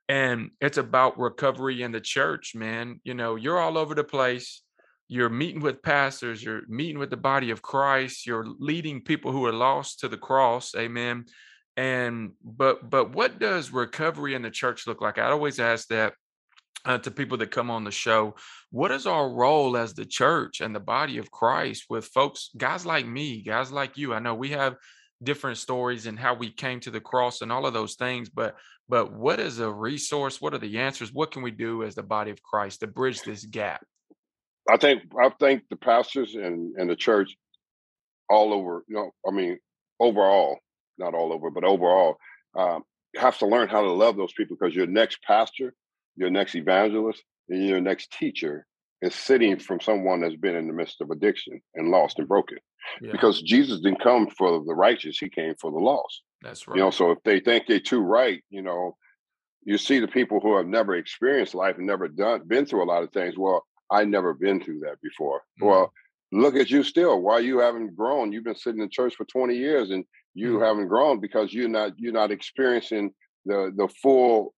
and 0.07 0.51
it's 0.59 0.78
about 0.78 1.17
recovery 1.17 1.82
in 1.82 1.91
the 1.91 2.01
church, 2.01 2.53
man. 2.53 2.99
You 3.03 3.13
know, 3.13 3.36
you're 3.36 3.59
all 3.59 3.78
over 3.78 3.95
the 3.95 4.03
place. 4.03 4.61
You're 5.07 5.30
meeting 5.30 5.61
with 5.61 5.82
pastors. 5.82 6.43
You're 6.43 6.61
meeting 6.67 6.99
with 6.99 7.09
the 7.09 7.17
body 7.17 7.51
of 7.51 7.61
Christ. 7.61 8.26
You're 8.28 8.45
leading 8.59 9.01
people 9.01 9.32
who 9.32 9.45
are 9.45 9.53
lost 9.53 10.01
to 10.01 10.07
the 10.07 10.17
cross. 10.17 10.74
Amen 10.76 11.26
and 11.82 12.34
but 12.44 12.88
but 12.88 13.16
what 13.16 13.40
does 13.40 13.72
recovery 13.72 14.36
in 14.36 14.44
the 14.44 14.52
church 14.52 14.86
look 14.86 15.02
like? 15.02 15.18
I 15.18 15.32
always 15.32 15.60
ask 15.60 15.88
that 15.88 16.14
uh, 16.86 17.00
to 17.00 17.10
people 17.10 17.40
that 17.40 17.50
come 17.50 17.72
on 17.72 17.84
the 17.84 17.92
show. 17.92 18.36
What 18.70 18.92
is 18.92 19.08
our 19.08 19.28
role 19.28 19.76
as 19.76 19.96
the 19.96 20.06
church 20.06 20.62
and 20.62 20.76
the 20.76 20.80
body 20.80 21.18
of 21.18 21.32
christ 21.32 21.86
with 21.90 22.06
folks 22.06 22.52
guys 22.56 22.86
like 22.86 23.08
me 23.08 23.42
guys 23.42 23.72
like 23.72 23.98
you? 23.98 24.14
I 24.14 24.20
know 24.20 24.36
we 24.36 24.50
have 24.50 24.76
different 25.24 25.58
stories 25.58 26.06
and 26.06 26.20
how 26.20 26.36
we 26.36 26.52
came 26.52 26.80
to 26.82 26.92
the 26.92 27.02
cross 27.02 27.42
and 27.42 27.52
all 27.52 27.66
of 27.66 27.74
those 27.74 27.96
things 27.96 28.30
but 28.30 28.56
but 28.88 29.12
what 29.12 29.40
is 29.40 29.58
a 29.58 29.72
resource? 29.72 30.40
What 30.40 30.54
are 30.54 30.60
the 30.60 30.78
answers? 30.78 31.12
What 31.12 31.32
can 31.32 31.42
we 31.42 31.52
do 31.52 31.82
as 31.82 31.96
the 31.96 32.04
body 32.04 32.30
of 32.30 32.44
christ 32.44 32.82
to 32.82 32.88
bridge 32.88 33.24
this 33.24 33.44
gap? 33.44 33.84
I 34.70 34.78
think 34.78 35.02
i 35.20 35.30
think 35.40 35.64
the 35.72 35.78
pastors 35.78 36.36
and 36.36 36.76
and 36.78 36.88
the 36.88 36.96
church 36.96 37.36
all 38.30 38.54
over 38.54 38.84
you 38.88 38.96
know 38.96 39.12
i 39.28 39.32
mean 39.32 39.58
overall 40.00 40.60
not 40.98 41.14
all 41.14 41.34
over 41.34 41.50
but 41.50 41.64
overall 41.64 42.18
um, 42.56 42.84
have 43.16 43.38
to 43.38 43.48
learn 43.48 43.68
how 43.68 43.82
to 43.82 43.92
love 43.92 44.16
those 44.18 44.34
people 44.34 44.56
because 44.60 44.76
your 44.76 44.88
next 44.88 45.22
pastor 45.24 45.74
your 46.16 46.30
next 46.30 46.56
evangelist, 46.56 47.24
and 47.50 47.66
your 47.66 47.82
next 47.82 48.12
teacher 48.12 48.66
is 49.02 49.16
sitting 49.16 49.58
from 49.58 49.80
someone 49.80 50.22
that's 50.22 50.36
been 50.36 50.56
in 50.56 50.68
the 50.68 50.74
midst 50.74 51.02
of 51.02 51.10
addiction 51.10 51.60
and 51.76 51.89
lost 51.89 52.20
and 52.20 52.28
broken. 52.28 52.58
Yeah. 53.02 53.12
Because 53.12 53.42
Jesus 53.42 53.82
didn't 53.82 54.02
come 54.02 54.28
for 54.30 54.64
the 54.64 54.76
righteous, 54.76 55.18
he 55.18 55.30
came 55.30 55.56
for 55.60 55.72
the 55.72 55.78
lost. 55.78 56.22
That's 56.42 56.68
right. 56.68 56.78
You 56.78 56.84
know, 56.84 56.92
so 56.92 57.12
if 57.12 57.20
they 57.24 57.39
think 57.39 57.66
they're 57.68 57.80
too 57.80 58.02
right, 58.02 58.44
you 58.50 58.62
know, 58.62 58.96
you 59.64 59.78
see 59.78 60.00
the 60.00 60.08
people 60.08 60.39
who 60.39 60.58
have 60.58 60.68
never 60.68 60.96
experienced 60.96 61.56
life 61.56 61.78
and 61.78 61.86
never 61.86 62.08
done 62.08 62.42
been 62.48 62.66
through 62.66 62.84
a 62.84 62.86
lot 62.92 63.04
of 63.04 63.12
things. 63.12 63.36
Well, 63.38 63.64
I 63.92 64.06
never 64.06 64.34
been 64.34 64.64
through 64.64 64.80
that 64.82 65.02
before. 65.02 65.39
Mm-hmm. 65.39 65.68
Well, 65.68 65.94
look 66.32 66.56
at 66.56 66.70
you 66.70 66.84
still. 66.84 67.22
Why 67.22 67.39
you 67.39 67.60
haven't 67.60 67.96
grown? 67.96 68.32
You've 68.32 68.44
been 68.44 68.56
sitting 68.56 68.82
in 68.82 68.89
church 68.89 69.16
for 69.16 69.26
20 69.26 69.56
years 69.56 69.92
and 69.92 70.04
you 70.34 70.54
mm-hmm. 70.54 70.64
haven't 70.64 70.88
grown 70.88 71.20
because 71.20 71.54
you're 71.54 71.70
not 71.70 71.94
you're 71.98 72.14
not 72.14 72.32
experiencing 72.32 73.14
the 73.46 73.72
the 73.76 73.88
full 74.02 74.54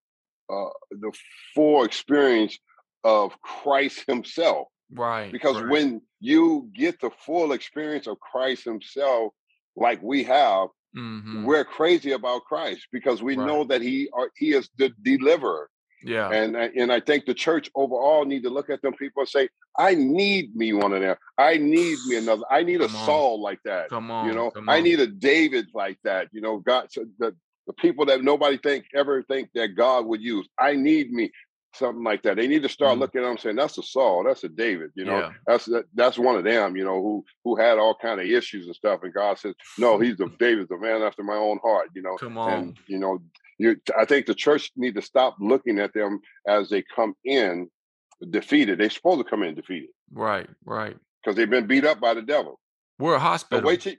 uh, 0.50 0.70
the 0.92 1.12
full 1.56 1.84
experience 1.84 2.58
of 3.04 3.40
Christ 3.42 4.04
Himself. 4.08 4.68
Right. 4.92 5.32
Because 5.32 5.62
right. 5.62 5.70
when 5.70 6.02
you 6.20 6.70
get 6.76 7.00
the 7.00 7.10
full 7.26 7.54
experience 7.54 8.08
of 8.08 8.20
Christ 8.20 8.66
Himself, 8.66 9.34
like 9.76 10.02
we 10.04 10.24
have, 10.24 10.70
mm-hmm. 10.96 11.46
we're 11.46 11.66
crazy 11.66 12.12
about 12.12 12.44
Christ 12.44 12.88
because 12.92 13.24
we 13.24 13.36
right. 13.36 13.48
know 13.48 13.64
that 13.66 13.82
He 13.82 14.10
are, 14.14 14.30
He 14.36 14.54
is 14.54 14.70
the 14.78 14.92
deliverer. 15.02 15.70
Yeah. 16.04 16.30
And 16.32 16.56
and 16.56 16.91
I 16.91 16.99
think 16.99 17.26
the 17.26 17.34
church 17.34 17.70
overall 17.76 18.26
need 18.26 18.43
to 18.43 18.49
look 18.49 18.70
at 18.70 18.82
them 18.82 18.93
people 18.93 19.22
and 19.22 19.30
say, 19.30 19.49
I 19.78 19.95
need 19.95 20.56
me 20.56 20.74
one 20.74 20.93
of 20.93 21.01
them. 21.01 21.16
I 21.38 21.58
need 21.58 21.97
me 22.08 22.18
another. 22.18 22.43
I 22.49 22.64
need 22.64 22.82
Come 22.82 22.93
a 22.93 22.97
on. 22.97 23.06
Saul 23.06 23.41
like 23.41 23.60
that. 23.66 23.89
Come 23.89 24.12
on. 24.12 24.28
You 24.28 24.34
know, 24.34 24.51
I 24.68 24.82
need 24.82 24.99
a 24.99 25.08
David 25.08 25.68
like 25.74 25.97
that. 26.04 26.28
You 26.32 26.41
know, 26.41 26.58
God 26.58 26.91
so 26.91 27.06
the 27.20 27.36
the 27.68 27.74
people 27.74 28.06
that 28.08 28.24
nobody 28.24 28.58
think 28.58 28.86
ever 28.93 29.24
think 29.24 29.49
that 29.56 29.70
God 29.70 30.06
would 30.06 30.22
use. 30.22 30.47
I 30.60 30.74
need 30.74 31.12
me 31.12 31.32
something 31.76 32.04
like 32.04 32.24
that. 32.24 32.38
They 32.38 32.48
need 32.48 32.64
to 32.64 32.70
start 32.70 32.98
mm. 32.98 33.00
looking 33.00 33.22
at 33.22 33.26
them 33.26 33.38
saying, 33.38 33.56
"That's 33.56 33.78
a 33.78 33.84
Saul, 33.84 34.24
that's 34.24 34.44
a 34.44 34.50
David." 34.50 34.92
You 34.96 35.06
know, 35.06 35.20
yeah. 35.20 35.32
that's 35.48 35.66
that, 35.66 35.86
that's 35.94 36.18
one 36.18 36.36
of 36.36 36.44
them. 36.44 36.76
You 36.76 36.84
know, 36.84 37.02
who 37.02 37.26
who 37.44 37.56
had 37.56 37.78
all 37.78 37.96
kind 38.02 38.20
of 38.20 38.28
issues 38.28 38.66
and 38.66 38.76
stuff, 38.76 39.02
and 39.04 39.14
God 39.14 39.40
says, 39.40 39.56
"No, 39.78 40.00
he's 40.00 40.18
the 40.18 40.30
David's 40.40 40.70
the 40.70 40.78
man 40.78 41.02
after 41.02 41.24
my 41.24 41.36
own 41.36 41.60
heart." 41.64 41.90
You 41.96 42.02
know, 42.02 42.16
come 42.18 42.38
on, 42.38 42.54
and 42.54 42.78
you 42.88 43.00
know, 43.00 43.20
you. 43.58 43.76
I 43.98 44.06
think 44.06 44.26
the 44.26 44.36
church 44.36 44.72
need 44.76 44.96
to 44.96 45.02
stop 45.02 45.36
looking 45.40 45.80
at 45.80 45.94
them 45.94 46.20
as 46.48 46.70
they 46.70 46.84
come 46.96 47.16
in 47.26 47.70
defeated. 48.30 48.80
They're 48.80 48.90
supposed 48.90 49.24
to 49.24 49.30
come 49.30 49.44
in 49.44 49.56
defeated. 49.56 49.90
Right, 50.12 50.50
right. 50.66 50.96
Because 51.24 51.36
they've 51.36 51.50
been 51.50 51.68
beat 51.68 51.86
up 51.86 52.00
by 52.00 52.14
the 52.14 52.22
devil. 52.22 52.60
We're 53.00 53.16
a 53.16 53.20
hospital. 53.20 53.62
But 53.62 53.68
wait 53.68 53.82
till, 53.82 53.96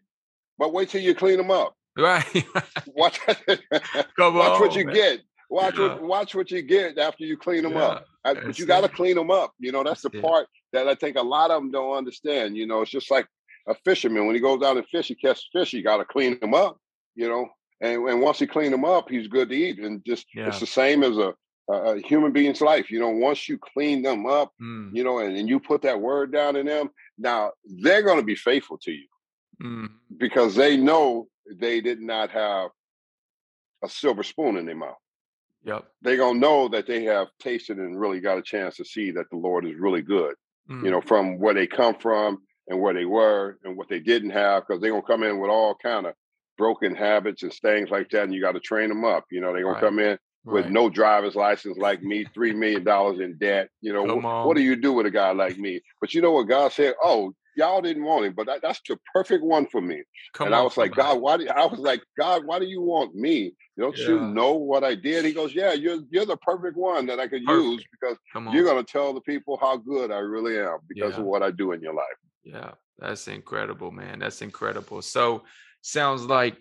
but 0.58 0.72
wait 0.72 0.88
till 0.90 1.02
you 1.02 1.14
clean 1.14 1.38
them 1.38 1.50
up. 1.50 1.74
Right. 1.96 2.24
watch 2.86 3.20
Come 3.26 4.34
watch 4.34 4.52
on, 4.52 4.60
what 4.60 4.74
you 4.74 4.86
man. 4.86 4.94
get. 4.94 5.20
Watch 5.54 5.78
Yeah. 5.78 5.84
what 5.94 6.02
watch 6.02 6.34
what 6.34 6.50
you 6.50 6.62
get 6.62 6.98
after 6.98 7.24
you 7.24 7.36
clean 7.36 7.62
them 7.62 7.74
Yeah, 7.74 7.86
up. 7.88 8.04
I- 8.24 8.34
but 8.34 8.58
you 8.58 8.66
got 8.66 8.80
to 8.80 8.88
clean 8.88 9.14
them 9.14 9.30
up. 9.30 9.52
You 9.60 9.70
know, 9.70 9.84
that's 9.84 10.02
the 10.02 10.10
part 10.22 10.48
that 10.72 10.88
I 10.88 10.96
think 10.96 11.16
a 11.16 11.22
lot 11.22 11.52
of 11.52 11.62
them 11.62 11.70
don't 11.70 11.96
understand. 11.96 12.56
You 12.56 12.66
know, 12.66 12.82
it's 12.82 12.90
just 12.90 13.08
like 13.10 13.26
a 13.68 13.74
fisherman 13.84 14.26
when 14.26 14.34
he 14.34 14.40
goes 14.40 14.62
out 14.62 14.76
and 14.76 14.86
fish, 14.88 15.08
he 15.08 15.14
catches 15.14 15.48
fish. 15.52 15.72
You 15.72 15.82
got 15.82 15.98
to 15.98 16.04
clean 16.04 16.40
them 16.40 16.54
up. 16.54 16.78
You 17.14 17.28
know, 17.28 17.48
and 17.80 18.02
and 18.08 18.20
once 18.20 18.40
he 18.40 18.46
clean 18.48 18.72
them 18.72 18.84
up, 18.84 19.08
he's 19.08 19.28
good 19.28 19.48
to 19.50 19.54
eat. 19.54 19.78
And 19.78 20.04
just 20.04 20.26
it's 20.48 20.58
the 20.60 20.66
same 20.66 21.04
as 21.04 21.16
a 21.18 21.30
a 21.70 21.74
a 21.94 22.00
human 22.00 22.32
being's 22.32 22.60
life. 22.60 22.90
You 22.90 22.98
know, 22.98 23.10
once 23.10 23.48
you 23.48 23.56
clean 23.72 24.02
them 24.02 24.26
up, 24.26 24.52
Mm, 24.60 24.90
you 24.96 25.04
know, 25.04 25.18
and, 25.20 25.36
and 25.36 25.48
you 25.48 25.60
put 25.60 25.82
that 25.82 26.00
word 26.00 26.32
down 26.32 26.56
in 26.56 26.66
them, 26.66 26.90
now 27.16 27.52
they're 27.82 28.02
going 28.02 28.18
to 28.18 28.24
be 28.24 28.34
faithful 28.34 28.78
to 28.78 28.90
you 28.90 29.06
mm, 29.62 29.88
because 30.16 30.56
they 30.56 30.76
know 30.76 31.28
they 31.64 31.80
did 31.80 32.00
not 32.00 32.30
have 32.30 32.70
a 33.84 33.88
silver 33.88 34.24
spoon 34.24 34.56
in 34.56 34.66
their 34.66 34.74
mouth. 34.86 34.98
Yep. 35.64 35.86
They're 36.02 36.16
gonna 36.16 36.38
know 36.38 36.68
that 36.68 36.86
they 36.86 37.04
have 37.04 37.28
tasted 37.40 37.78
and 37.78 37.98
really 37.98 38.20
got 38.20 38.38
a 38.38 38.42
chance 38.42 38.76
to 38.76 38.84
see 38.84 39.10
that 39.12 39.30
the 39.30 39.36
Lord 39.36 39.66
is 39.66 39.74
really 39.76 40.02
good. 40.02 40.34
Mm, 40.70 40.84
You 40.84 40.90
know, 40.90 41.00
from 41.00 41.38
where 41.38 41.54
they 41.54 41.66
come 41.66 41.94
from 41.96 42.42
and 42.68 42.80
where 42.80 42.94
they 42.94 43.04
were 43.04 43.58
and 43.64 43.76
what 43.76 43.88
they 43.88 44.00
didn't 44.00 44.30
have, 44.30 44.64
because 44.66 44.80
they're 44.80 44.90
gonna 44.90 45.02
come 45.02 45.22
in 45.22 45.38
with 45.38 45.50
all 45.50 45.74
kind 45.82 46.06
of 46.06 46.14
broken 46.56 46.94
habits 46.94 47.42
and 47.42 47.52
things 47.52 47.90
like 47.90 48.08
that, 48.10 48.24
and 48.24 48.34
you 48.34 48.40
got 48.40 48.52
to 48.52 48.60
train 48.60 48.88
them 48.88 49.04
up. 49.04 49.24
You 49.30 49.40
know, 49.40 49.52
they're 49.52 49.62
gonna 49.62 49.74
Right. 49.74 49.80
come 49.80 49.98
in 49.98 50.18
with 50.44 50.64
right. 50.64 50.72
no 50.72 50.88
driver's 50.90 51.34
license 51.34 51.76
like 51.78 52.02
me, 52.02 52.24
three 52.34 52.52
million 52.52 52.84
dollars 52.84 53.20
in 53.20 53.36
debt. 53.38 53.68
You 53.80 53.92
know, 53.92 54.04
wh- 54.06 54.46
what 54.46 54.56
do 54.56 54.62
you 54.62 54.76
do 54.76 54.92
with 54.92 55.06
a 55.06 55.10
guy 55.10 55.32
like 55.32 55.58
me? 55.58 55.80
But 56.00 56.14
you 56.14 56.20
know 56.22 56.32
what 56.32 56.48
God 56.48 56.72
said? 56.72 56.94
Oh, 57.02 57.32
y'all 57.56 57.80
didn't 57.80 58.04
want 58.04 58.26
him, 58.26 58.34
but 58.36 58.46
that, 58.46 58.62
that's 58.62 58.80
the 58.88 58.98
perfect 59.12 59.44
one 59.44 59.66
for 59.66 59.80
me. 59.80 60.02
Come 60.32 60.46
and 60.46 60.54
on. 60.54 60.60
I 60.60 60.64
was 60.64 60.76
like. 60.76 60.94
God, 60.94 61.20
why? 61.20 61.36
Do, 61.36 61.48
I 61.48 61.66
was 61.66 61.80
like, 61.80 62.02
God, 62.18 62.44
why 62.46 62.58
do 62.58 62.66
you 62.66 62.80
want 62.80 63.14
me? 63.14 63.54
Don't 63.78 63.96
you 63.96 64.20
know 64.20 64.52
what 64.52 64.84
I 64.84 64.94
did? 64.94 65.24
He 65.24 65.32
goes, 65.32 65.54
Yeah, 65.54 65.72
you're 65.72 66.00
you're 66.10 66.26
the 66.26 66.36
perfect 66.36 66.76
one 66.76 67.06
that 67.06 67.18
I 67.18 67.26
could 67.26 67.44
Perfect. 67.44 67.66
use 67.66 67.84
because 67.90 68.16
you're 68.52 68.64
gonna 68.64 68.84
tell 68.84 69.12
the 69.12 69.20
people 69.22 69.58
how 69.60 69.76
good 69.76 70.10
I 70.12 70.18
really 70.18 70.58
am 70.58 70.78
because 70.88 71.14
Yeah. 71.14 71.20
of 71.20 71.26
what 71.26 71.42
I 71.42 71.50
do 71.50 71.72
in 71.72 71.80
your 71.80 71.94
life. 71.94 72.04
Yeah, 72.44 72.72
that's 72.98 73.26
incredible, 73.26 73.90
man. 73.90 74.20
That's 74.20 74.42
incredible. 74.42 75.02
So 75.02 75.42
sounds 75.82 76.22
like 76.22 76.56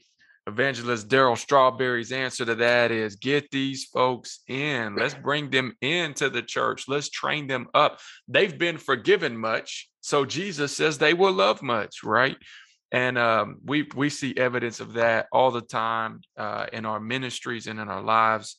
evangelist 0.48 1.08
Darryl 1.08 1.38
Strawberry's 1.38 2.12
answer 2.12 2.46
to 2.46 2.56
that 2.56 2.92
is 2.92 3.16
get 3.16 3.50
these 3.52 3.86
folks 3.86 4.42
in. 4.48 4.96
Let's 4.96 5.14
bring 5.14 5.50
them 5.50 5.76
into 5.82 6.30
the 6.30 6.42
church. 6.42 6.86
Let's 6.88 7.10
train 7.10 7.48
them 7.48 7.68
up. 7.74 8.00
They've 8.28 8.58
been 8.58 8.78
forgiven 8.78 9.38
much. 9.38 9.90
So 10.02 10.26
Jesus 10.26 10.76
says 10.76 10.98
they 10.98 11.14
will 11.14 11.32
love 11.32 11.62
much, 11.62 12.04
right? 12.04 12.38
And 12.92 13.18
um, 13.18 13.58
we 13.66 13.88
we 13.96 14.10
see 14.10 14.36
evidence 14.38 14.80
of 14.80 14.94
that 14.94 15.28
all 15.32 15.50
the 15.52 15.62
time 15.62 16.22
uh, 16.38 16.68
in 16.72 16.86
our 16.86 17.00
ministries 17.00 17.68
and 17.68 17.80
in 17.80 17.88
our 17.88 18.04
lives. 18.04 18.58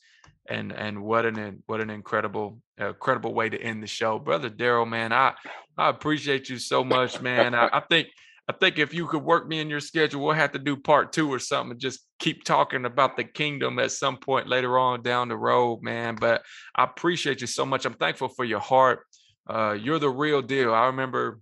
And 0.49 0.73
and 0.73 1.03
what 1.03 1.25
an 1.25 1.63
what 1.67 1.81
an 1.81 1.91
incredible 1.91 2.59
incredible 2.77 3.33
way 3.33 3.49
to 3.49 3.59
end 3.61 3.83
the 3.83 3.87
show, 3.87 4.19
brother 4.19 4.51
Darryl. 4.51 4.89
Man, 4.89 5.13
I 5.13 5.35
I 5.79 5.89
appreciate 5.89 6.49
you 6.49 6.59
so 6.59 6.85
much, 6.85 7.21
man. 7.21 7.55
I, 7.55 7.69
I 7.73 7.81
think 7.81 8.09
I 8.47 8.53
think 8.53 8.79
if 8.79 8.93
you 8.93 9.07
could 9.07 9.23
work 9.23 9.49
me 9.49 9.61
in 9.61 9.71
your 9.71 9.81
schedule, 9.81 10.23
we'll 10.23 10.35
have 10.35 10.53
to 10.53 10.59
do 10.59 10.77
part 10.77 11.13
two 11.13 11.33
or 11.33 11.39
something. 11.39 11.79
Just 11.79 12.01
keep 12.19 12.45
talking 12.45 12.85
about 12.85 13.17
the 13.17 13.25
kingdom 13.25 13.79
at 13.79 13.93
some 13.93 14.19
point 14.19 14.49
later 14.49 14.79
on 14.79 15.03
down 15.03 15.29
the 15.29 15.37
road, 15.37 15.83
man. 15.83 16.17
But 16.17 16.43
I 16.75 16.85
appreciate 16.85 17.41
you 17.41 17.47
so 17.47 17.65
much. 17.65 17.87
I'm 17.87 17.95
thankful 17.95 18.29
for 18.29 18.45
your 18.45 18.61
heart. 18.61 19.01
Uh, 19.49 19.77
you're 19.81 19.99
the 19.99 20.11
real 20.11 20.43
deal. 20.43 20.75
I 20.75 20.87
remember, 20.87 21.41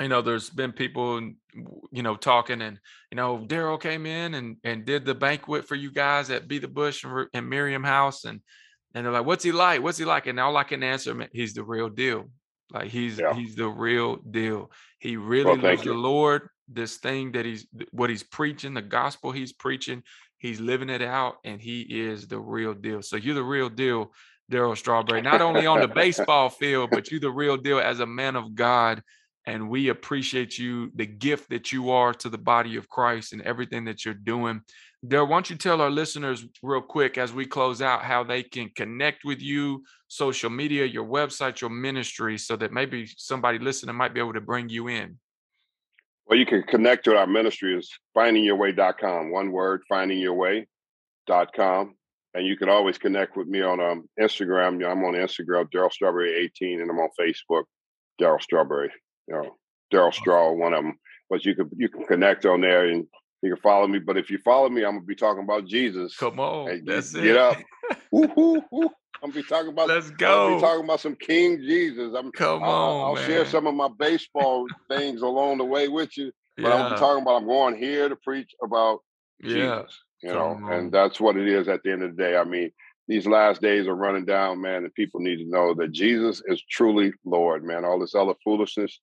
you 0.00 0.08
know, 0.08 0.22
there's 0.22 0.48
been 0.48 0.72
people, 0.72 1.20
you 1.92 2.02
know, 2.02 2.16
talking 2.16 2.62
and 2.62 2.78
you 3.10 3.16
know, 3.16 3.38
Darryl 3.38 3.80
came 3.80 4.06
in 4.06 4.34
and 4.34 4.56
and 4.64 4.84
did 4.84 5.04
the 5.04 5.14
banquet 5.14 5.68
for 5.68 5.74
you 5.74 5.92
guys 5.92 6.30
at 6.30 6.48
Be 6.48 6.58
the 6.58 6.68
Bush 6.68 7.04
and, 7.04 7.28
and 7.32 7.48
Miriam 7.48 7.84
House, 7.84 8.24
and 8.24 8.40
and 8.94 9.04
they're 9.04 9.12
like, 9.12 9.24
"What's 9.24 9.44
he 9.44 9.52
like? 9.52 9.82
What's 9.82 9.98
he 9.98 10.04
like?" 10.04 10.26
And 10.26 10.40
all 10.40 10.56
I 10.56 10.64
can 10.64 10.82
answer, 10.82 11.14
man, 11.14 11.28
he's 11.32 11.54
the 11.54 11.62
real 11.62 11.88
deal. 11.88 12.30
Like 12.72 12.88
he's 12.90 13.18
Yeah. 13.18 13.34
he's 13.34 13.56
the 13.56 13.68
real 13.68 14.16
deal. 14.16 14.70
He 14.98 15.16
really 15.16 15.44
Well, 15.44 15.54
loves 15.54 15.62
thank 15.62 15.80
the 15.80 15.86
you. 15.86 15.94
Lord. 15.94 16.48
This 16.66 16.96
thing 16.96 17.32
that 17.32 17.44
he's 17.44 17.66
what 17.90 18.08
he's 18.10 18.22
preaching, 18.22 18.72
the 18.74 18.80
gospel 18.82 19.32
he's 19.32 19.52
preaching, 19.52 20.02
he's 20.38 20.60
living 20.60 20.88
it 20.88 21.02
out, 21.02 21.36
and 21.44 21.60
he 21.60 21.82
is 21.82 22.26
the 22.26 22.40
real 22.40 22.72
deal. 22.72 23.02
So 23.02 23.16
you're 23.16 23.34
the 23.34 23.42
real 23.44 23.68
deal, 23.68 24.14
Darryl 24.50 24.76
Strawberry. 24.76 25.20
Not 25.20 25.42
only 25.42 25.66
on 25.66 25.80
the 25.80 25.88
baseball 25.94 26.48
field, 26.48 26.90
but 26.90 27.10
you're 27.10 27.20
the 27.20 27.30
real 27.30 27.58
deal 27.58 27.78
as 27.80 28.00
a 28.00 28.06
man 28.06 28.34
of 28.34 28.54
God. 28.54 29.02
And 29.46 29.68
we 29.68 29.90
appreciate 29.90 30.56
you, 30.56 30.90
the 30.94 31.04
gift 31.04 31.50
that 31.50 31.70
you 31.70 31.90
are 31.90 32.14
to 32.14 32.30
the 32.30 32.38
body 32.38 32.76
of 32.76 32.88
Christ 32.88 33.34
and 33.34 33.42
everything 33.42 33.84
that 33.84 34.02
you're 34.06 34.14
doing. 34.14 34.62
Darryl, 35.06 35.28
why 35.28 35.36
don't 35.36 35.50
you 35.50 35.56
tell 35.56 35.82
our 35.82 35.90
listeners 35.90 36.46
real 36.62 36.80
quick 36.80 37.18
as 37.18 37.32
we 37.32 37.44
close 37.44 37.82
out 37.82 38.02
how 38.02 38.24
they 38.24 38.42
can 38.42 38.70
connect 38.74 39.24
with 39.24 39.42
you, 39.42 39.84
social 40.08 40.48
media, 40.48 40.86
your 40.86 41.04
website, 41.04 41.60
your 41.60 41.68
ministry, 41.68 42.38
so 42.38 42.56
that 42.56 42.72
maybe 42.72 43.06
somebody 43.18 43.58
listening 43.58 43.94
might 43.96 44.14
be 44.14 44.20
able 44.20 44.32
to 44.32 44.40
bring 44.40 44.70
you 44.70 44.88
in. 44.88 45.18
Well, 46.26 46.38
you 46.38 46.46
can 46.46 46.62
connect 46.62 47.04
to 47.04 47.18
our 47.18 47.26
ministry 47.26 47.76
is 47.76 47.90
findingyourway.com. 48.16 49.30
One 49.30 49.52
word, 49.52 49.82
findingyourway.com. 49.92 51.94
And 52.36 52.46
you 52.46 52.56
can 52.56 52.70
always 52.70 52.96
connect 52.96 53.36
with 53.36 53.46
me 53.46 53.60
on 53.60 53.80
um, 53.80 54.08
Instagram. 54.18 54.72
You 54.74 54.80
know, 54.80 54.88
I'm 54.88 55.04
on 55.04 55.14
Instagram, 55.14 55.70
Darryl 55.70 55.92
Strawberry 55.92 56.34
18, 56.34 56.80
and 56.80 56.90
I'm 56.90 56.98
on 56.98 57.10
Facebook, 57.20 57.64
Darryl 58.20 58.40
Strawberry. 58.40 58.90
You 59.28 59.34
know, 59.34 59.56
Darryl 59.92 60.14
Straw, 60.14 60.52
one 60.52 60.72
of 60.72 60.82
them. 60.82 60.98
But 61.28 61.44
you 61.44 61.54
can 61.54 61.68
you 61.76 61.88
can 61.88 62.06
connect 62.06 62.46
on 62.46 62.60
there 62.60 62.86
and 62.86 63.06
you 63.44 63.54
can 63.54 63.62
follow 63.62 63.86
me. 63.86 63.98
But 63.98 64.16
if 64.16 64.30
you 64.30 64.38
follow 64.44 64.68
me, 64.68 64.84
I'm 64.84 64.94
gonna 64.94 65.06
be 65.06 65.14
talking 65.14 65.42
about 65.42 65.66
Jesus. 65.66 66.16
Come 66.16 66.40
on, 66.40 66.84
that's 66.84 67.12
get, 67.12 67.24
it. 67.24 67.26
Get 67.26 67.36
up. 67.36 67.58
woo, 68.10 68.30
woo, 68.36 68.62
woo. 68.72 68.90
I'm 69.22 69.30
gonna 69.30 69.42
be 69.42 69.48
talking 69.48 69.70
about. 69.70 69.88
Let's 69.88 70.10
go. 70.10 70.48
I'm 70.48 70.54
be 70.56 70.60
talking 70.60 70.84
about 70.84 71.00
some 71.00 71.16
King 71.16 71.58
Jesus. 71.58 72.14
I'm. 72.16 72.32
Come 72.32 72.62
I'll, 72.62 72.70
on, 72.70 73.00
I'll 73.04 73.14
man. 73.14 73.26
share 73.26 73.46
some 73.46 73.66
of 73.66 73.74
my 73.74 73.88
baseball 73.98 74.66
things 74.88 75.22
along 75.22 75.58
the 75.58 75.64
way 75.64 75.88
with 75.88 76.16
you. 76.16 76.32
But 76.56 76.68
yeah. 76.68 76.86
I'm 76.86 76.98
talking 76.98 77.22
about. 77.22 77.36
I'm 77.36 77.46
going 77.46 77.76
here 77.76 78.08
to 78.08 78.16
preach 78.16 78.50
about 78.62 79.00
yeah. 79.42 79.82
Jesus. 79.82 80.00
You 80.22 80.32
know, 80.32 80.58
on. 80.62 80.72
and 80.72 80.92
that's 80.92 81.20
what 81.20 81.36
it 81.36 81.46
is 81.46 81.68
at 81.68 81.82
the 81.82 81.92
end 81.92 82.02
of 82.02 82.16
the 82.16 82.22
day. 82.22 82.36
I 82.36 82.44
mean, 82.44 82.70
these 83.08 83.26
last 83.26 83.60
days 83.60 83.86
are 83.86 83.94
running 83.94 84.24
down, 84.24 84.62
man, 84.62 84.84
and 84.84 84.94
people 84.94 85.20
need 85.20 85.36
to 85.36 85.50
know 85.50 85.74
that 85.74 85.92
Jesus 85.92 86.42
is 86.46 86.62
truly 86.70 87.12
Lord, 87.24 87.62
man. 87.62 87.84
All 87.84 87.98
this 87.98 88.14
other 88.14 88.32
foolishness 88.42 88.98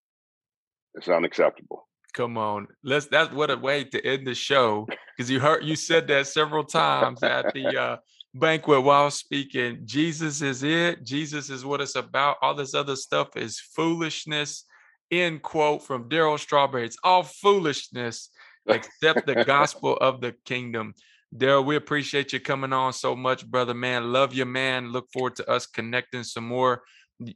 is 0.95 1.07
unacceptable. 1.07 1.87
Come 2.13 2.37
on. 2.37 2.67
Let's 2.83 3.07
that's 3.07 3.33
what 3.33 3.51
a 3.51 3.57
way 3.57 3.83
to 3.85 4.05
end 4.05 4.27
the 4.27 4.35
show. 4.35 4.87
Because 5.15 5.29
you 5.29 5.39
heard 5.39 5.63
you 5.63 5.75
said 5.75 6.07
that 6.07 6.27
several 6.27 6.63
times 6.63 7.23
at 7.23 7.53
the 7.53 7.77
uh 7.77 7.97
banquet 8.33 8.83
while 8.83 9.11
speaking. 9.11 9.81
Jesus 9.85 10.41
is 10.41 10.63
it. 10.63 11.03
Jesus 11.03 11.49
is 11.49 11.65
what 11.65 11.81
it's 11.81 11.95
about. 11.95 12.37
All 12.41 12.55
this 12.55 12.73
other 12.73 12.95
stuff 12.95 13.35
is 13.35 13.59
foolishness. 13.59 14.65
End 15.11 15.41
quote 15.41 15.83
from 15.83 16.09
Darryl 16.09 16.39
Strawberry. 16.39 16.85
It's 16.85 16.97
all 17.03 17.23
foolishness 17.23 18.29
except 18.67 19.25
the 19.25 19.43
gospel 19.43 19.97
of 19.97 20.21
the 20.21 20.33
kingdom. 20.45 20.93
Darryl, 21.35 21.65
we 21.65 21.75
appreciate 21.75 22.33
you 22.33 22.39
coming 22.39 22.73
on 22.73 22.93
so 22.93 23.15
much, 23.15 23.45
brother. 23.45 23.73
Man, 23.73 24.11
love 24.11 24.33
you, 24.33 24.45
man. 24.45 24.91
Look 24.91 25.07
forward 25.11 25.35
to 25.37 25.49
us 25.49 25.65
connecting 25.65 26.23
some 26.23 26.47
more. 26.47 26.83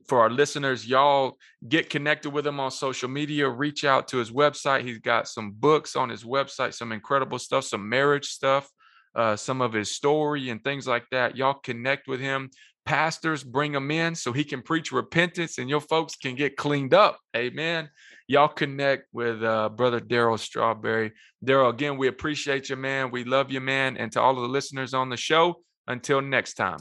For 0.07 0.19
our 0.21 0.29
listeners, 0.29 0.87
y'all 0.87 1.37
get 1.67 1.89
connected 1.89 2.31
with 2.31 2.45
him 2.45 2.59
on 2.59 2.71
social 2.71 3.09
media. 3.09 3.47
Reach 3.49 3.85
out 3.85 4.07
to 4.09 4.17
his 4.17 4.31
website. 4.31 4.81
He's 4.83 4.99
got 4.99 5.27
some 5.27 5.51
books 5.51 5.95
on 5.95 6.09
his 6.09 6.23
website, 6.23 6.73
some 6.73 6.91
incredible 6.91 7.39
stuff, 7.39 7.65
some 7.65 7.87
marriage 7.87 8.27
stuff, 8.27 8.69
uh, 9.15 9.35
some 9.35 9.61
of 9.61 9.73
his 9.73 9.91
story 9.91 10.49
and 10.49 10.63
things 10.63 10.87
like 10.87 11.05
that. 11.11 11.35
Y'all 11.35 11.53
connect 11.53 12.07
with 12.07 12.19
him. 12.19 12.49
Pastors, 12.85 13.43
bring 13.43 13.73
him 13.73 13.89
in 13.89 14.13
so 14.13 14.31
he 14.31 14.43
can 14.43 14.61
preach 14.61 14.91
repentance 14.91 15.57
and 15.57 15.69
your 15.69 15.81
folks 15.81 16.15
can 16.15 16.35
get 16.35 16.55
cleaned 16.55 16.93
up. 16.93 17.19
Amen 17.35 17.89
y'all 18.27 18.47
connect 18.47 19.07
with 19.13 19.43
uh, 19.43 19.69
brother 19.69 19.99
Darryl 19.99 20.39
Strawberry. 20.39 21.13
Darryl, 21.43 21.69
again, 21.69 21.97
we 21.97 22.07
appreciate 22.07 22.69
you, 22.69 22.75
man. 22.75 23.11
We 23.11 23.23
love 23.23 23.51
you, 23.51 23.61
man. 23.61 23.97
And 23.97 24.11
to 24.13 24.21
all 24.21 24.35
of 24.35 24.41
the 24.41 24.49
listeners 24.49 24.93
on 24.93 25.09
the 25.09 25.17
show, 25.17 25.61
until 25.87 26.21
next 26.21 26.55
time. 26.55 26.79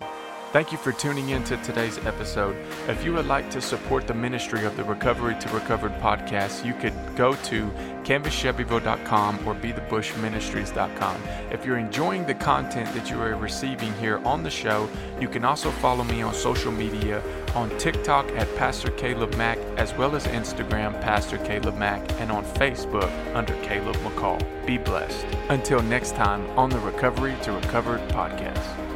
Thank 0.55 0.71
you 0.71 0.79
for 0.79 0.93
tuning 0.93 1.31
in 1.31 1.43
to 1.45 1.57
today's 1.65 1.99
episode. 2.07 2.55
If 2.87 3.05
you 3.05 3.13
would 3.15 3.27
like 3.27 3.51
to 3.51 3.61
support 3.61 4.07
the 4.07 4.15
ministry 4.15 4.65
of 4.65 4.77
the 4.77 4.85
Recovery 4.85 5.35
to 5.41 5.49
Recovered 5.49 5.91
podcast, 5.95 6.65
you 6.65 6.75
could 6.75 6.95
go 7.17 7.35
to 7.35 7.67
canvaschevyville.com 8.05 9.49
or 9.49 9.57
bethebushministries.com. 9.57 11.23
If 11.51 11.67
you're 11.67 11.79
enjoying 11.79 12.25
the 12.25 12.35
content 12.35 12.95
that 12.95 13.11
you 13.11 13.21
are 13.21 13.35
receiving 13.35 13.93
here 13.95 14.19
on 14.19 14.45
the 14.45 14.51
show, 14.51 14.89
you 15.21 15.27
can 15.27 15.45
also 15.45 15.73
follow 15.73 16.05
me 16.05 16.23
on 16.23 16.33
social 16.33 16.71
media 16.71 17.21
on 17.57 17.77
TikTok 17.77 18.29
at 18.37 18.47
Pastor 18.55 18.93
Caleb 18.93 19.35
Mack, 19.35 19.59
as 19.77 19.93
well 19.95 20.15
as 20.15 20.25
Instagram, 20.29 20.93
Pastor 21.01 21.39
Caleb 21.39 21.77
Mack, 21.77 22.09
and 22.21 22.31
on 22.31 22.45
Facebook 22.45 23.11
under 23.35 23.55
Caleb 23.63 23.97
McCall. 23.97 24.39
Be 24.65 24.79
blessed. 24.79 25.27
Until 25.49 25.83
next 25.83 26.15
time 26.15 26.49
on 26.57 26.71
the 26.71 26.79
Recovery 26.79 27.35
to 27.43 27.51
Recovered 27.51 28.09
podcast. 28.11 28.94